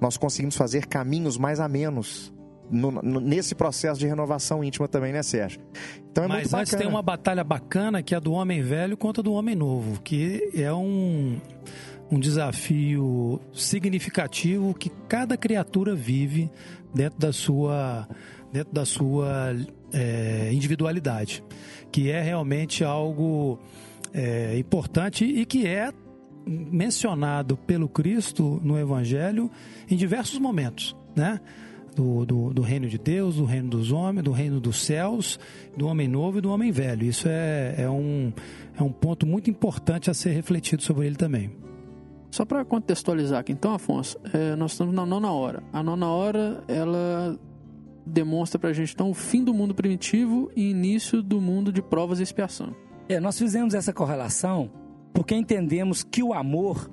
[0.00, 2.32] nós conseguimos fazer caminhos mais amenos.
[2.70, 5.60] No, no, nesse processo de renovação íntima também, né, Sérgio?
[6.10, 9.22] Então é Mas antes tem uma batalha bacana que é a do homem velho contra
[9.22, 11.38] do homem novo, que é um
[12.12, 16.50] um desafio significativo que cada criatura vive
[16.94, 18.06] dentro da sua,
[18.52, 19.56] dentro da sua
[19.90, 21.42] é, individualidade,
[21.90, 23.58] que é realmente algo
[24.12, 25.90] é, importante e que é
[26.46, 29.50] mencionado pelo Cristo no Evangelho
[29.90, 31.40] em diversos momentos, né?
[31.96, 35.38] Do, do, do, reino de Deus, do reino dos homens, do reino dos céus,
[35.76, 37.04] do homem novo e do homem velho.
[37.04, 38.32] Isso é, é, um,
[38.78, 41.50] é um ponto muito importante a ser refletido sobre ele também.
[42.32, 45.62] Só para contextualizar aqui, então, Afonso, é, nós estamos na nona hora.
[45.70, 47.38] A nona hora, ela
[48.06, 51.82] demonstra para a gente, então, o fim do mundo primitivo e início do mundo de
[51.82, 52.74] provas e expiação.
[53.06, 54.70] É, nós fizemos essa correlação
[55.12, 56.90] porque entendemos que o amor,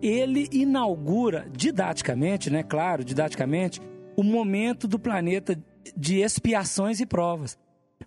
[0.00, 3.82] ele inaugura didaticamente, né, claro, didaticamente,
[4.16, 5.60] o momento do planeta
[5.96, 7.58] de expiações e provas.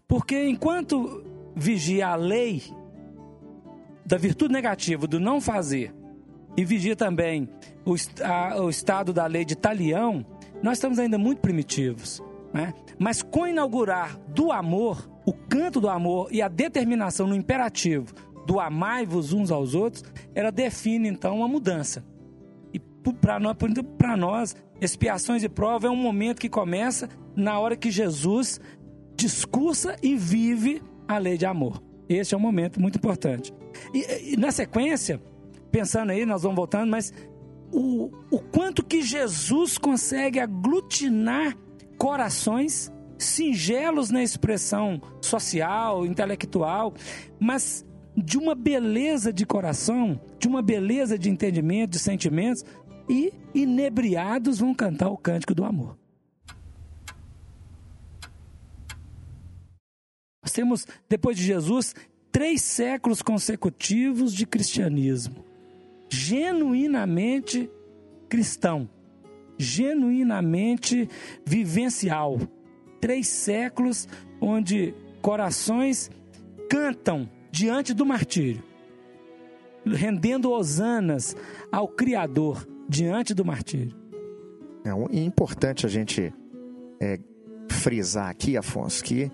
[0.08, 2.64] Porque enquanto vigia a lei
[4.06, 5.99] da virtude negativa do não fazer
[6.60, 7.48] e vigia também
[7.86, 10.26] o, a, o estado da lei de Talião,
[10.62, 12.22] nós estamos ainda muito primitivos.
[12.54, 12.74] Né?
[12.98, 18.14] Mas com inaugurar do amor, o canto do amor e a determinação no imperativo
[18.46, 20.04] do amai-vos uns aos outros,
[20.36, 22.04] ela define então uma mudança.
[22.74, 22.80] E
[23.22, 23.56] para nós,
[24.18, 27.08] nós, expiações e prova é um momento que começa
[27.38, 28.60] na hora que Jesus
[29.16, 31.82] discursa e vive a lei de amor.
[32.10, 33.54] Esse é um momento muito importante.
[33.94, 35.22] E, e na sequência,
[35.72, 37.14] pensando aí, nós vamos voltando, mas
[37.72, 41.56] o, o quanto que Jesus consegue aglutinar
[41.98, 46.94] corações singelos na expressão social, intelectual,
[47.40, 47.86] mas
[48.16, 52.64] de uma beleza de coração, de uma beleza de entendimento, de sentimentos,
[53.10, 55.98] e inebriados vão cantar o cântico do amor.
[60.44, 61.94] Nós temos, depois de Jesus,
[62.32, 65.49] três séculos consecutivos de cristianismo
[66.10, 67.70] genuinamente
[68.28, 68.90] cristão,
[69.58, 71.08] genuinamente
[71.46, 72.40] vivencial.
[73.00, 74.08] Três séculos
[74.42, 76.10] onde corações
[76.70, 78.64] cantam diante do martírio,
[79.86, 81.36] rendendo hosanas
[81.72, 83.96] ao Criador diante do martírio.
[84.84, 86.34] É, é importante a gente
[87.00, 87.20] é,
[87.70, 89.32] frisar aqui, Afonso, que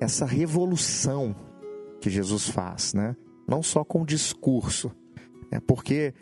[0.00, 1.34] essa revolução
[2.00, 3.16] que Jesus faz, né?
[3.46, 4.92] não só com o discurso,
[5.50, 6.14] é porque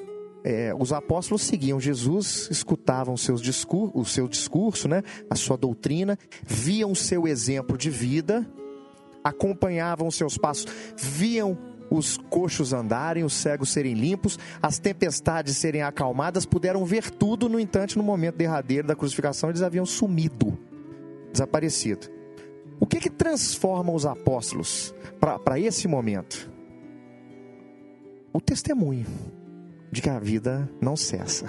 [0.44, 6.18] é, os apóstolos seguiam Jesus, escutavam seus discur o seu discurso, né, a sua doutrina,
[6.46, 8.46] viam o seu exemplo de vida,
[9.22, 11.56] acompanhavam os seus passos, viam
[11.90, 17.58] os coxos andarem, os cegos serem limpos, as tempestades serem acalmadas, puderam ver tudo, no
[17.58, 20.58] entanto, no momento derradeiro da crucificação, eles haviam sumido,
[21.32, 22.08] desaparecido.
[22.78, 24.94] O que que transforma os apóstolos
[25.44, 26.53] para esse momento?
[28.34, 29.06] O testemunho
[29.92, 31.46] de que a vida não cessa.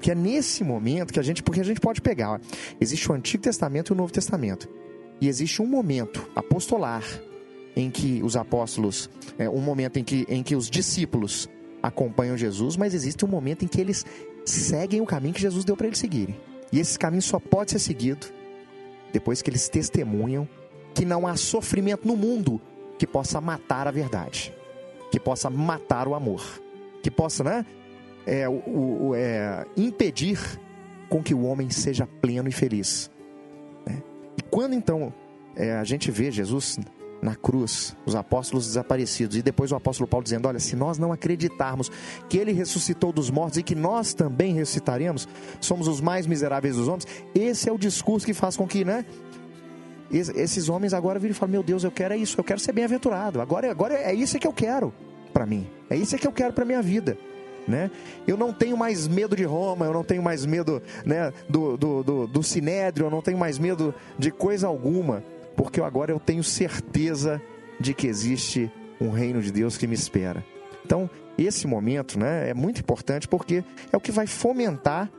[0.00, 2.38] Que é nesse momento que a gente, porque a gente pode pegar, ó,
[2.80, 4.68] existe o Antigo Testamento e o Novo Testamento.
[5.20, 7.04] E existe um momento apostolar
[7.74, 9.08] em que os apóstolos,
[9.38, 11.48] é, um momento em que, em que os discípulos
[11.82, 14.04] acompanham Jesus, mas existe um momento em que eles
[14.44, 16.38] seguem o caminho que Jesus deu para eles seguirem.
[16.72, 18.26] E esse caminho só pode ser seguido
[19.12, 20.48] depois que eles testemunham
[20.94, 22.60] que não há sofrimento no mundo
[22.98, 24.52] que possa matar a verdade,
[25.16, 26.42] que possa matar o amor,
[27.02, 27.64] que possa, né,
[28.26, 30.38] é, o, o, é, impedir
[31.08, 33.10] com que o homem seja pleno e feliz.
[33.86, 34.02] Né?
[34.36, 35.14] E quando então
[35.56, 36.78] é, a gente vê Jesus
[37.22, 41.12] na cruz, os apóstolos desaparecidos, e depois o apóstolo Paulo dizendo: Olha, se nós não
[41.12, 41.90] acreditarmos
[42.28, 45.26] que ele ressuscitou dos mortos e que nós também ressuscitaremos,
[45.62, 47.06] somos os mais miseráveis dos homens.
[47.34, 49.06] Esse é o discurso que faz com que, né?
[50.10, 52.72] Esses homens agora viram e falam: Meu Deus, eu quero é isso, eu quero ser
[52.72, 53.40] bem-aventurado.
[53.40, 54.92] Agora, agora é isso que eu quero
[55.32, 57.18] para mim, é isso que eu quero para minha vida.
[57.66, 57.90] Né?
[58.28, 62.02] Eu não tenho mais medo de Roma, eu não tenho mais medo né, do, do,
[62.04, 65.24] do, do Sinédrio, eu não tenho mais medo de coisa alguma
[65.56, 67.42] porque agora eu tenho certeza
[67.80, 68.70] de que existe
[69.00, 70.44] um reino de Deus que me espera.
[70.84, 75.10] Então, esse momento né, é muito importante porque é o que vai fomentar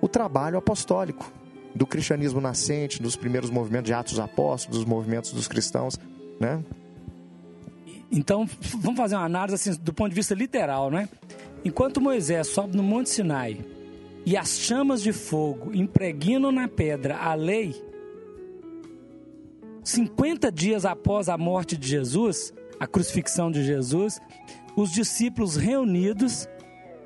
[0.00, 1.32] o trabalho apostólico
[1.74, 5.98] do cristianismo nascente, dos primeiros movimentos de Atos Apóstolos, dos movimentos dos cristãos,
[6.38, 6.62] né?
[8.10, 8.48] Então,
[8.78, 11.08] vamos fazer uma análise assim, do ponto de vista literal, né?
[11.64, 13.58] Enquanto Moisés sobe no Monte Sinai
[14.26, 17.74] e as chamas de fogo impregnam na pedra a lei,
[19.82, 24.20] 50 dias após a morte de Jesus, a crucifixão de Jesus,
[24.76, 26.48] os discípulos reunidos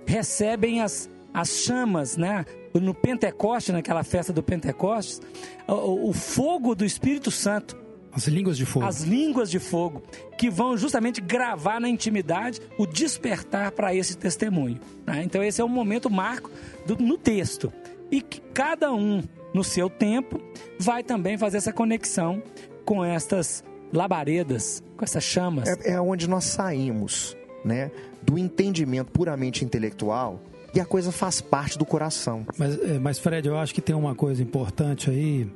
[0.07, 2.45] recebem as, as chamas, né?
[2.75, 5.21] No Pentecoste, naquela festa do Pentecostes,
[5.67, 7.77] o, o fogo do Espírito Santo.
[8.13, 8.87] As línguas de fogo.
[8.87, 10.03] As línguas de fogo,
[10.37, 14.81] que vão justamente gravar na intimidade o despertar para esse testemunho.
[15.07, 15.23] Né?
[15.25, 16.51] Então, esse é o momento marco
[16.87, 17.73] do, no texto.
[18.11, 19.23] E que cada um
[19.53, 20.41] no seu tempo,
[20.79, 22.43] vai também fazer essa conexão
[22.85, 25.69] com estas labaredas, com essas chamas.
[25.69, 27.91] É, é onde nós saímos, né,
[28.23, 30.41] do entendimento puramente intelectual
[30.75, 32.47] e a coisa faz parte do coração.
[32.57, 35.49] Mas, é, mas Fred, eu acho que tem uma coisa importante aí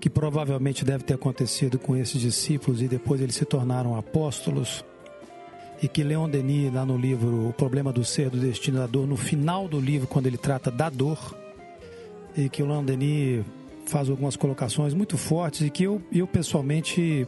[0.00, 4.84] que provavelmente deve ter acontecido com esses discípulos e depois eles se tornaram apóstolos
[5.82, 9.06] e que Leon Denis, lá no livro O Problema do Ser, do Destino da Dor,
[9.06, 11.36] no final do livro, quando ele trata da dor,
[12.36, 13.44] e que o Leon Denis
[13.86, 17.26] faz algumas colocações muito fortes e que eu, eu pessoalmente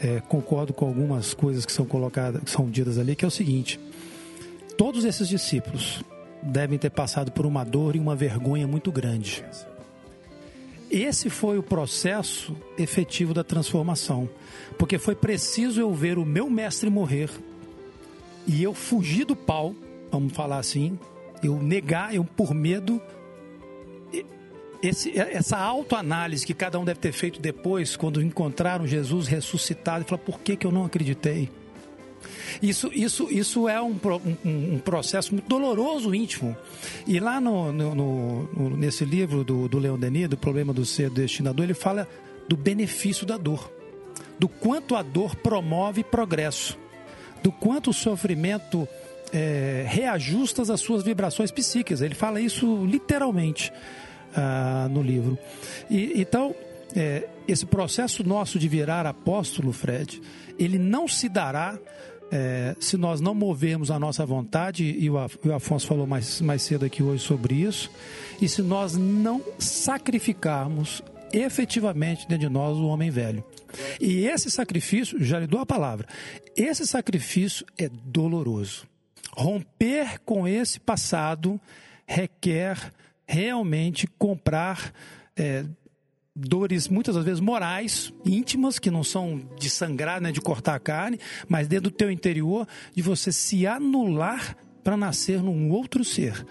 [0.00, 3.30] é, concordo com algumas coisas que são colocadas, que são ditas ali, que é o
[3.30, 3.80] seguinte:
[4.76, 6.02] todos esses discípulos
[6.42, 9.44] devem ter passado por uma dor e uma vergonha muito grande.
[10.90, 14.28] Esse foi o processo efetivo da transformação,
[14.76, 17.30] porque foi preciso eu ver o meu mestre morrer
[18.46, 19.74] e eu fugir do pau,
[20.10, 20.98] vamos falar assim,
[21.42, 23.00] eu negar, eu por medo
[24.82, 30.08] esse, essa autoanálise que cada um deve ter feito depois, quando encontraram Jesus ressuscitado, e
[30.08, 31.50] falar: por que, que eu não acreditei?
[32.62, 33.98] Isso, isso, isso é um,
[34.44, 36.56] um, um processo muito doloroso, íntimo.
[37.06, 41.10] E lá no, no, no, nesse livro do, do Leon Denis, do Problema do Ser
[41.10, 42.08] Destinador, ele fala
[42.48, 43.70] do benefício da dor,
[44.38, 46.76] do quanto a dor promove progresso,
[47.42, 48.88] do quanto o sofrimento
[49.32, 52.00] é, reajusta as suas vibrações psíquicas.
[52.00, 53.72] Ele fala isso literalmente
[54.34, 55.38] ah, no livro.
[55.88, 56.54] E, então,
[56.94, 60.20] é, esse processo nosso de virar apóstolo, Fred,
[60.58, 61.78] ele não se dará
[62.30, 66.84] é, se nós não movermos a nossa vontade, e o, Afonso falou mais, mais cedo
[66.84, 67.90] aqui hoje sobre isso,
[68.40, 71.02] e se nós não sacrificarmos
[71.32, 73.44] efetivamente dentro de nós o homem velho.
[74.00, 76.06] E esse sacrifício, já lhe dou a palavra,
[76.56, 78.86] esse sacrifício é doloroso.
[79.32, 81.60] Romper com esse passado
[82.06, 82.92] requer
[83.26, 84.92] realmente comprar
[85.36, 85.64] é,
[86.40, 90.80] dores muitas das vezes morais, íntimas, que não são de sangrar, né, de cortar a
[90.80, 91.18] carne,
[91.48, 96.46] mas dentro do teu interior, de você se anular para nascer num outro ser.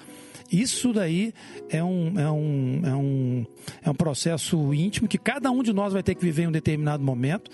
[0.52, 1.34] Isso daí
[1.70, 3.46] é um, é, um, é, um,
[3.84, 6.52] é um processo íntimo que cada um de nós vai ter que viver em um
[6.52, 7.52] determinado momento,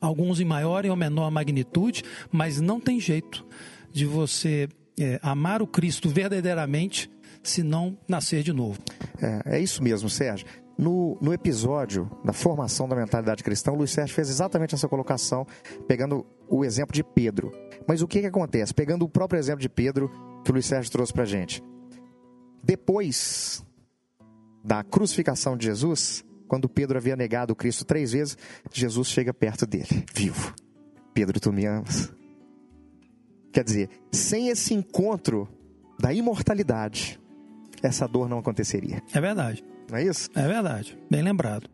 [0.00, 3.46] alguns em maior ou menor magnitude, mas não tem jeito
[3.92, 7.08] de você é, amar o Cristo verdadeiramente
[7.42, 8.78] se não nascer de novo.
[9.20, 10.46] É, é isso mesmo, Sérgio.
[10.78, 15.46] No, no, episódio da formação da mentalidade cristã, o Luiz Sérgio fez exatamente essa colocação,
[15.86, 17.52] pegando o exemplo de Pedro.
[17.86, 18.72] Mas o que, que acontece?
[18.72, 20.10] Pegando o próprio exemplo de Pedro
[20.44, 21.62] que o Luiz Sérgio trouxe para gente.
[22.62, 23.64] Depois
[24.64, 28.36] da crucificação de Jesus, quando Pedro havia negado Cristo três vezes,
[28.72, 30.54] Jesus chega perto dele, vivo.
[31.12, 32.12] Pedro, tu me amas.
[33.52, 35.48] Quer dizer, sem esse encontro
[35.98, 37.20] da imortalidade,
[37.82, 39.02] essa dor não aconteceria.
[39.12, 39.64] É verdade.
[39.92, 40.30] Não é isso?
[40.34, 40.98] É verdade.
[41.10, 41.68] Bem lembrado.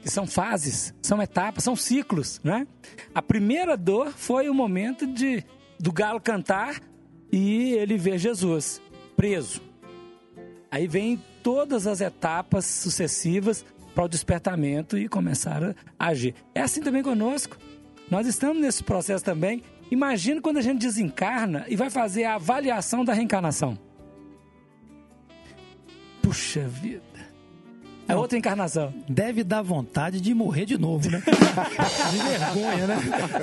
[0.00, 2.68] que são fases, são etapas, são ciclos, né?
[3.12, 5.42] A primeira dor foi o momento de
[5.80, 6.78] do galo cantar
[7.32, 8.80] e ele ver Jesus
[9.16, 9.60] preso.
[10.70, 16.34] Aí vem todas as etapas sucessivas para o despertamento e começar a agir.
[16.54, 17.56] É assim também conosco.
[18.08, 19.62] Nós estamos nesse processo também.
[19.90, 23.76] Imagina quando a gente desencarna e vai fazer a avaliação da reencarnação.
[26.22, 27.13] Puxa vida.
[28.06, 28.92] É outra encarnação.
[29.08, 31.22] Deve dar vontade de morrer de novo, né?
[32.10, 32.96] de vergonha, né?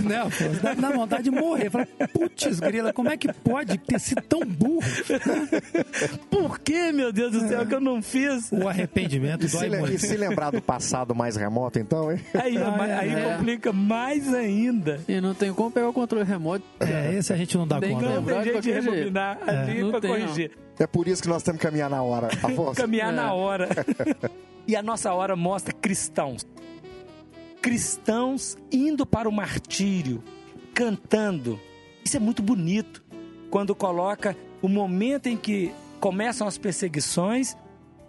[0.03, 0.61] né Afonso?
[0.61, 1.69] Deve dar vontade de morrer.
[1.69, 4.81] Fala, putz, grila, como é que pode ter sido tão burro?
[6.29, 8.51] Por que, meu Deus do céu, que eu não fiz?
[8.51, 9.93] O arrependimento E se, dói le- muito.
[9.95, 12.19] e se lembrar do passado mais remoto, então, hein?
[12.33, 13.35] Aí, Ah, aí é.
[13.37, 14.99] complica mais ainda.
[15.07, 16.63] E não tem como pegar o controle remoto.
[16.79, 18.05] É, esse a gente não dá Tem conta.
[18.05, 18.21] que não.
[18.21, 20.19] Não tem de jeito de rebobinar ali Não para tem, não.
[20.19, 20.51] corrigir.
[20.79, 22.27] É por isso que nós temos que caminhar na hora.
[22.41, 23.15] Afonso, Caminhar É.
[23.15, 23.69] na hora.
[24.67, 26.45] e a nossa hora mostra cristãos.
[27.61, 30.23] Cristãos indo para o martírio,
[30.73, 31.59] cantando.
[32.03, 33.03] Isso é muito bonito.
[33.49, 37.55] Quando coloca o momento em que começam as perseguições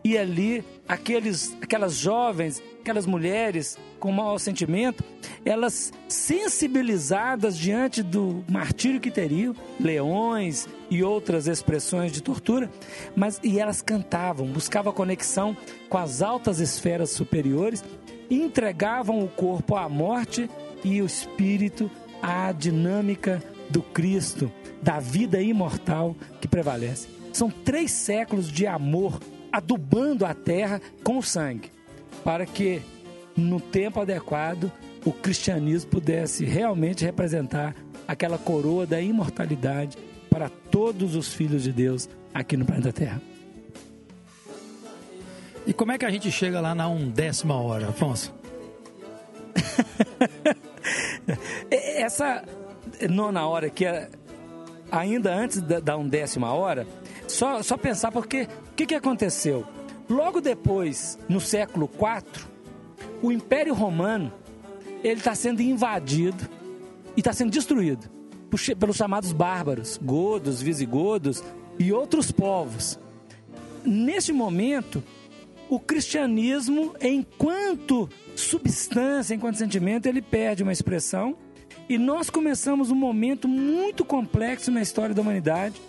[0.04, 5.04] e ali aqueles, aquelas jovens, aquelas mulheres com mau sentimento,
[5.44, 12.70] elas sensibilizadas diante do martírio que teriam, leões e outras expressões de tortura,
[13.14, 15.56] mas e elas cantavam, buscavam conexão
[15.88, 17.84] com as altas esferas superiores
[18.30, 20.48] entregavam o corpo à morte
[20.84, 21.90] e o espírito
[22.22, 24.50] à dinâmica do Cristo,
[24.82, 27.08] da vida imortal que prevalece.
[27.32, 29.18] São três séculos de amor
[29.52, 31.70] adubando a terra com o sangue,
[32.24, 32.82] para que
[33.36, 34.72] no tempo adequado
[35.04, 37.74] o cristianismo pudesse realmente representar
[38.06, 39.98] aquela coroa da imortalidade
[40.30, 43.20] para todos os filhos de Deus aqui no planeta Terra.
[45.66, 48.34] E como é que a gente chega lá na undécima hora, Afonso?
[51.70, 52.44] Essa
[53.08, 54.08] nona hora que é
[54.90, 56.86] ainda antes da, da undécima hora,
[57.32, 59.66] só, só pensar porque o que, que aconteceu?
[60.08, 62.44] Logo depois, no século IV,
[63.22, 64.32] o Império Romano
[65.02, 66.48] ele está sendo invadido
[67.16, 68.10] e está sendo destruído
[68.78, 71.42] pelos chamados bárbaros, godos, visigodos
[71.78, 72.98] e outros povos.
[73.82, 75.02] Neste momento,
[75.70, 81.34] o cristianismo, enquanto substância, enquanto sentimento, ele perde uma expressão
[81.88, 85.80] e nós começamos um momento muito complexo na história da humanidade,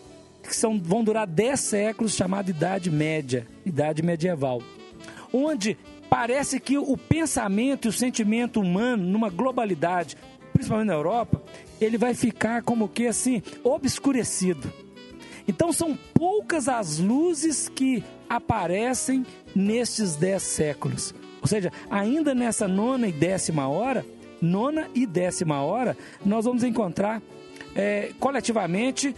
[0.44, 4.62] que são, vão durar 10 séculos, chamado Idade Média, Idade Medieval,
[5.32, 5.78] onde
[6.10, 10.18] parece que o pensamento e o sentimento humano, numa globalidade,
[10.52, 11.42] principalmente na Europa,
[11.82, 14.72] ele vai ficar como que assim, obscurecido.
[15.48, 19.26] Então são poucas as luzes que aparecem
[19.56, 21.14] nestes dez séculos.
[21.42, 24.06] Ou seja, ainda nessa nona e décima hora,
[24.42, 27.22] nona e décima hora, nós vamos encontrar
[27.76, 29.16] é, coletivamente,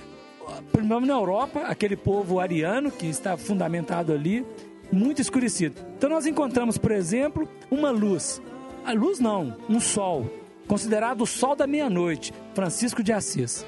[0.71, 4.45] primeiro na Europa, aquele povo ariano que está fundamentado ali,
[4.91, 5.81] muito escurecido.
[5.97, 8.41] Então nós encontramos, por exemplo, uma luz.
[8.85, 10.29] A luz não, um sol,
[10.67, 13.65] considerado o sol da meia-noite, Francisco de Assis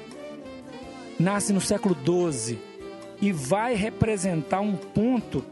[1.18, 2.58] nasce no século XII
[3.20, 5.44] e vai representar um ponto,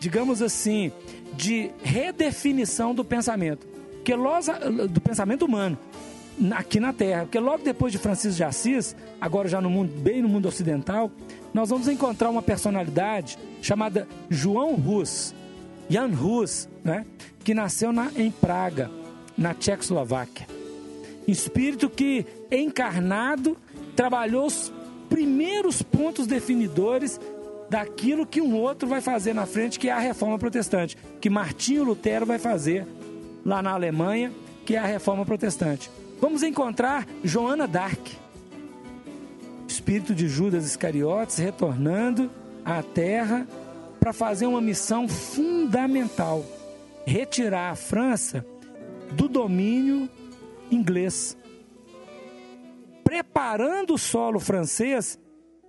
[0.00, 0.90] digamos assim,
[1.34, 3.66] de redefinição do pensamento,
[4.02, 4.46] que nós,
[4.88, 5.78] do pensamento humano
[6.56, 10.22] aqui na Terra, porque logo depois de Francisco de Assis, agora já no mundo bem
[10.22, 11.10] no mundo ocidental,
[11.52, 15.34] nós vamos encontrar uma personalidade chamada João Hus,
[15.88, 17.06] Jan Hus, né,
[17.42, 18.90] que nasceu na, em Praga,
[19.36, 20.46] na Tchecoslováquia.
[21.26, 23.56] Espírito que, encarnado,
[23.96, 24.72] trabalhou os
[25.08, 27.20] primeiros pontos definidores
[27.70, 31.84] daquilo que um outro vai fazer na frente, que é a reforma protestante, que Martinho
[31.84, 32.86] Lutero vai fazer
[33.44, 34.32] lá na Alemanha,
[34.64, 35.90] que é a reforma protestante.
[36.24, 38.16] Vamos encontrar Joana d'Arc,
[39.68, 42.30] espírito de Judas Iscariotes, retornando
[42.64, 43.46] à terra
[44.00, 46.42] para fazer uma missão fundamental:
[47.04, 48.42] retirar a França
[49.12, 50.08] do domínio
[50.70, 51.36] inglês,
[53.04, 55.18] preparando o solo francês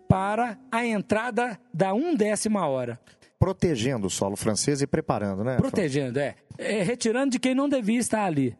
[0.08, 2.98] para a entrada da undécima hora.
[3.38, 5.58] Protegendo o solo francês e preparando, né?
[5.58, 6.36] Protegendo, é.
[6.58, 8.58] É, Retirando de quem não devia estar ali.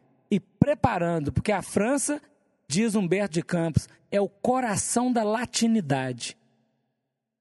[0.66, 2.20] Preparando, porque a França,
[2.68, 6.36] diz Humberto de Campos, é o coração da latinidade.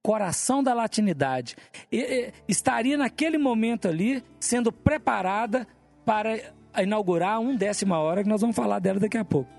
[0.02, 1.56] Coração da latinidade.
[1.90, 5.66] E, e, estaria naquele momento ali sendo preparada
[6.04, 6.38] para
[6.82, 9.50] inaugurar a undécima hora, que nós vamos falar dela daqui a pouco.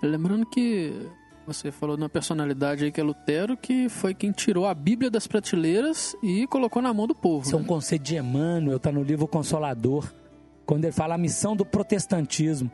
[0.00, 1.10] Lembrando que
[1.44, 5.10] você falou de uma personalidade aí que é Lutero, que foi quem tirou a Bíblia
[5.10, 7.44] das prateleiras e colocou na mão do povo.
[7.44, 7.66] Isso é um né?
[7.66, 10.08] conceito de Emmanuel, está no livro Consolador.
[10.64, 12.70] quando ele fala a missão do protestantismo.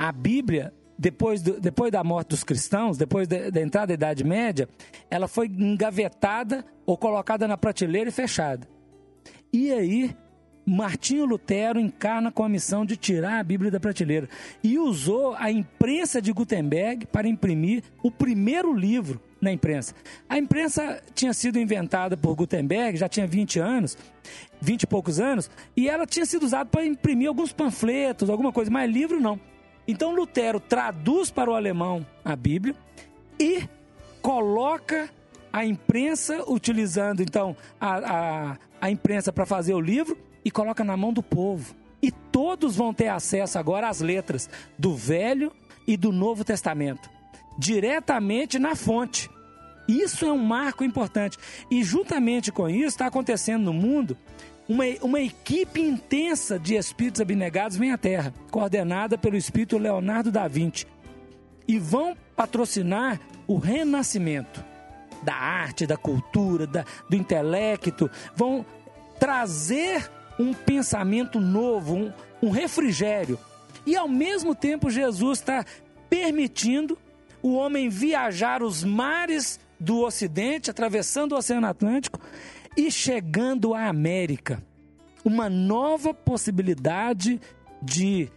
[0.00, 4.24] A Bíblia, depois, do, depois da morte dos cristãos, depois da, da entrada da Idade
[4.24, 4.66] Média,
[5.10, 8.66] ela foi engavetada ou colocada na prateleira e fechada.
[9.52, 10.16] E aí,
[10.64, 14.26] Martinho Lutero encarna com a missão de tirar a Bíblia da prateleira
[14.64, 19.94] e usou a imprensa de Gutenberg para imprimir o primeiro livro na imprensa.
[20.26, 23.98] A imprensa tinha sido inventada por Gutenberg, já tinha 20 anos,
[24.62, 28.70] 20 e poucos anos, e ela tinha sido usada para imprimir alguns panfletos, alguma coisa,
[28.70, 29.38] mas livro não.
[29.90, 32.76] Então Lutero traduz para o alemão a Bíblia
[33.40, 33.68] e
[34.22, 35.10] coloca
[35.52, 40.96] a imprensa, utilizando então a, a, a imprensa para fazer o livro, e coloca na
[40.96, 41.74] mão do povo.
[42.00, 44.48] E todos vão ter acesso agora às letras
[44.78, 45.52] do Velho
[45.88, 47.10] e do Novo Testamento,
[47.58, 49.28] diretamente na fonte.
[49.88, 51.36] Isso é um marco importante.
[51.68, 54.16] E juntamente com isso, está acontecendo no mundo
[54.70, 60.46] uma, uma equipe intensa de espíritos abnegados vem à Terra, coordenada pelo espírito Leonardo da
[60.46, 60.86] Vinci.
[61.66, 64.64] E vão patrocinar o renascimento
[65.24, 68.08] da arte, da cultura, da, do intelecto.
[68.36, 68.64] Vão
[69.18, 73.36] trazer um pensamento novo, um, um refrigério.
[73.84, 75.64] E ao mesmo tempo, Jesus está
[76.08, 76.96] permitindo
[77.42, 82.20] o homem viajar os mares do Ocidente, atravessando o Oceano Atlântico
[82.86, 84.62] e chegando à América.
[85.24, 87.40] Uma nova possibilidade
[87.82, 88.28] de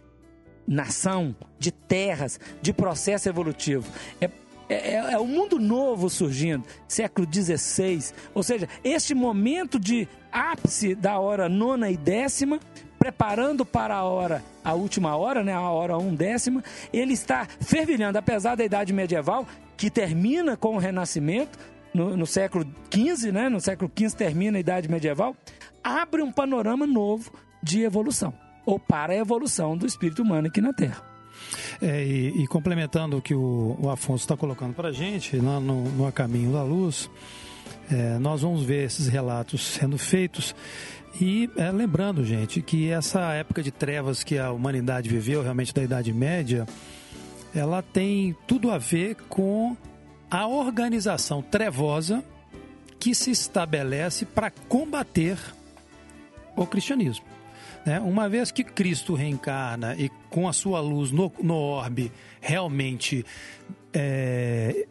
[0.66, 3.90] nação, de terras, de processo evolutivo.
[4.20, 4.30] É
[4.68, 8.12] é, é, é o mundo novo surgindo, século XVI.
[8.32, 12.58] Ou seja, este momento de ápice da hora nona e décima,
[12.98, 18.18] preparando para a hora, a última hora, né, a hora um décima, ele está fervilhando,
[18.18, 19.46] apesar da idade medieval,
[19.76, 21.58] que termina com o Renascimento,
[21.94, 25.36] no, no século XV, né, no século XV termina a idade medieval,
[25.82, 28.34] abre um panorama novo de evolução,
[28.66, 31.02] ou para a evolução do espírito humano aqui na Terra.
[31.80, 35.58] É, e, e, complementando o que o, o Afonso está colocando para a gente, lá
[35.58, 37.10] no, no A Caminho da Luz,
[37.90, 40.54] é, nós vamos ver esses relatos sendo feitos.
[41.20, 45.82] E é, lembrando, gente, que essa época de trevas que a humanidade viveu, realmente da
[45.82, 46.66] Idade Média,
[47.54, 49.76] ela tem tudo a ver com
[50.34, 52.24] a organização trevosa
[52.98, 55.38] que se estabelece para combater
[56.56, 57.24] o cristianismo.
[57.86, 58.00] Né?
[58.00, 63.24] Uma vez que Cristo reencarna e com a sua luz no, no orbe realmente,
[63.92, 64.88] é,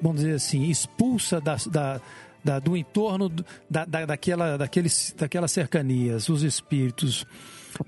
[0.00, 2.00] vamos dizer assim, expulsa da, da,
[2.44, 3.28] da do entorno
[3.68, 7.26] da, da, daquela, daqueles, daquelas cercanias os espíritos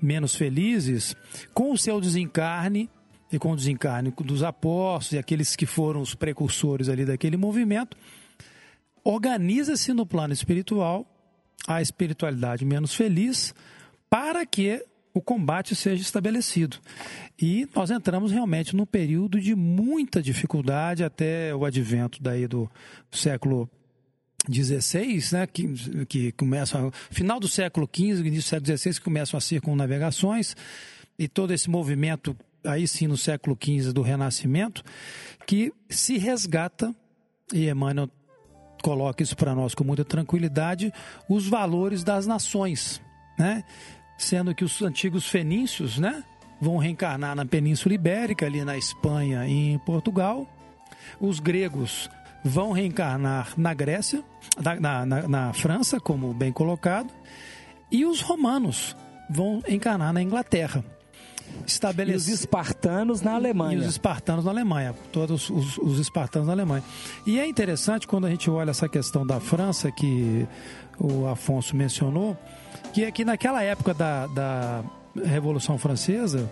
[0.01, 1.15] menos felizes,
[1.53, 2.89] com o seu desencarne
[3.31, 7.95] e com o desencarne dos apóstolos e aqueles que foram os precursores ali daquele movimento,
[9.03, 11.05] organiza-se no plano espiritual
[11.67, 13.53] a espiritualidade menos feliz
[14.09, 14.83] para que
[15.13, 16.77] o combate seja estabelecido.
[17.39, 22.69] E nós entramos realmente num período de muita dificuldade até o advento daí do
[23.11, 23.69] século
[24.47, 29.37] 16, né, que, que começa final do século XV, início do século XVI, que começam
[29.37, 30.55] as circunnavegações
[31.17, 34.83] e todo esse movimento aí sim no século XV do Renascimento,
[35.45, 36.93] que se resgata
[37.53, 38.09] e Emmanuel
[38.81, 40.91] coloca isso para nós com muita tranquilidade,
[41.27, 43.01] os valores das nações,
[43.37, 43.63] né?
[44.17, 46.23] sendo que os antigos fenícios, né,
[46.59, 50.47] vão reencarnar na Península Ibérica, ali na Espanha e em Portugal.
[51.19, 52.09] Os gregos
[52.43, 54.23] vão reencarnar na Grécia,
[54.79, 57.13] na, na, na França, como bem colocado,
[57.91, 58.95] e os romanos
[59.29, 60.83] vão encarnar na Inglaterra.
[61.65, 62.29] Estabelece...
[62.29, 63.77] E os espartanos na Alemanha.
[63.77, 66.83] E os espartanos na Alemanha, todos os, os espartanos na Alemanha.
[67.25, 70.47] E é interessante quando a gente olha essa questão da França, que
[70.99, 72.37] o Afonso mencionou,
[72.93, 74.83] que é que naquela época da, da
[75.23, 76.51] Revolução Francesa,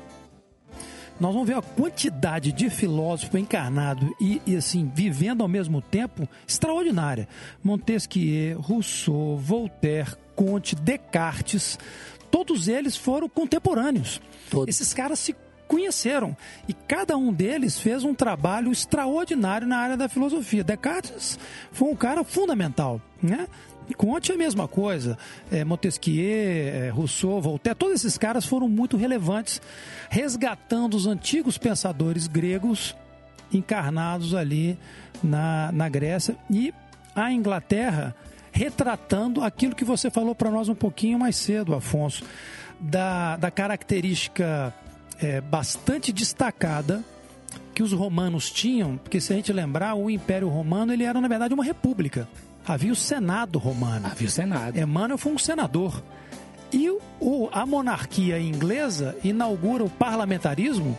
[1.19, 6.28] nós vamos ver a quantidade de filósofo encarnado e, e, assim, vivendo ao mesmo tempo,
[6.48, 7.28] extraordinária.
[7.64, 11.80] Montesquieu, Rousseau, Voltaire, Comte, Descartes,
[12.32, 14.22] todos eles foram contemporâneos.
[14.49, 14.68] Todos.
[14.74, 15.36] Esses caras se
[15.68, 16.36] conheceram
[16.68, 20.64] e cada um deles fez um trabalho extraordinário na área da filosofia.
[20.64, 21.38] Descartes
[21.72, 23.48] foi um cara fundamental, né?
[23.95, 25.18] Conte a mesma coisa.
[25.52, 29.62] É, Montesquieu, é, Rousseau, Voltaire, todos esses caras foram muito relevantes,
[30.10, 32.95] resgatando os antigos pensadores gregos
[33.52, 34.78] encarnados ali
[35.24, 36.74] na, na Grécia e
[37.16, 38.14] a Inglaterra
[38.58, 42.24] retratando aquilo que você falou para nós um pouquinho mais cedo, Afonso,
[42.80, 44.74] da, da característica
[45.22, 47.04] é, bastante destacada
[47.74, 51.28] que os romanos tinham, porque se a gente lembrar, o Império Romano ele era na
[51.28, 52.28] verdade uma república
[52.68, 54.08] havia o Senado romano.
[54.08, 54.78] Havia o Senado.
[54.78, 56.04] Emmanuel foi um senador.
[56.72, 60.98] E o, a monarquia inglesa inaugura o parlamentarismo,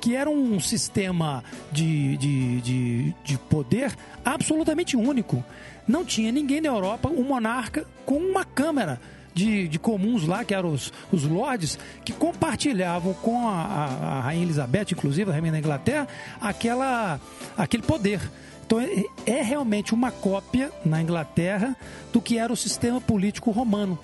[0.00, 3.94] que era um sistema de, de, de, de poder
[4.24, 5.44] absolutamente único.
[5.86, 9.00] Não tinha ninguém na Europa, um monarca com uma câmara
[9.34, 14.20] de, de comuns lá, que eram os, os lords, que compartilhavam com a, a, a
[14.20, 16.08] Rainha Elizabeth, inclusive a Rainha da Inglaterra,
[16.40, 17.20] aquela,
[17.56, 18.20] aquele poder.
[18.66, 21.76] Então é, é realmente uma cópia na Inglaterra
[22.12, 23.98] do que era o sistema político romano.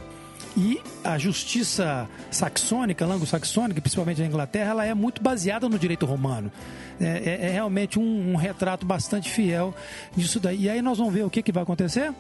[0.57, 6.51] E a justiça saxônica, anglo-saxônica, principalmente na Inglaterra, ela é muito baseada no direito romano.
[6.99, 9.75] É, é, é realmente um, um, retrato bastante fiel
[10.17, 10.63] disso daí.
[10.63, 12.11] E aí nós vamos ver o que, que vai acontecer.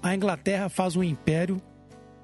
[0.00, 1.60] A Inglaterra faz um império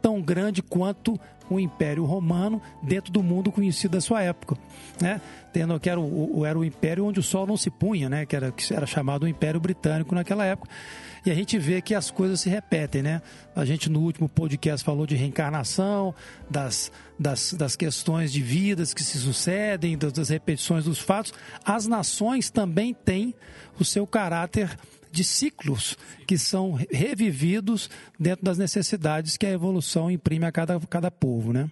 [0.01, 1.19] tão grande quanto
[1.51, 4.57] o Império Romano dentro do mundo conhecido da sua época,
[5.01, 5.21] né?
[5.53, 8.27] Tendo que era o, era o império onde o sol não se punha, né?
[8.27, 10.71] Que era, que era chamado o Império Britânico naquela época.
[11.27, 13.21] E a gente vê que as coisas se repetem, né?
[13.55, 16.15] A gente no último podcast falou de reencarnação,
[16.49, 21.35] das, das, das questões de vidas que se sucedem, das, das repetições dos fatos.
[21.65, 23.35] As nações também têm
[23.77, 24.79] o seu caráter
[25.11, 25.97] de ciclos
[26.29, 31.69] que são revividos dentro das necessidades que a evolução imprime a cada, cada povo, né?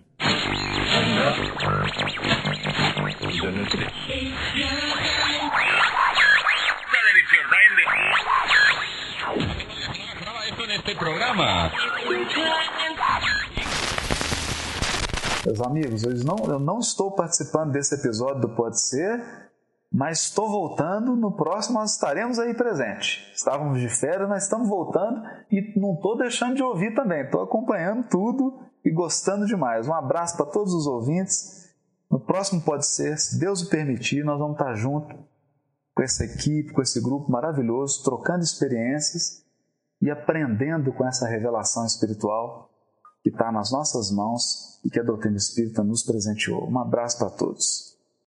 [15.47, 19.23] Meus amigos, eu não, eu não estou participando desse episódio do Pode Ser
[19.95, 21.15] mas estou voltando.
[21.15, 23.31] No próximo nós estaremos aí presente.
[23.33, 27.23] Estávamos de férias, nós estamos voltando e não estou deixando de ouvir também.
[27.23, 29.87] Estou acompanhando tudo e gostando demais.
[29.87, 31.73] Um abraço para todos os ouvintes.
[32.11, 35.15] No próximo pode ser, se Deus o permitir, nós vamos estar junto
[35.95, 39.44] com essa equipe, com esse grupo maravilhoso, trocando experiências
[40.05, 42.69] e aprendendo com essa revelação espiritual
[43.23, 46.69] que está nas nossas mãos e que a doutrina espírita nos presenteou.
[46.69, 47.84] Um abraço para todos.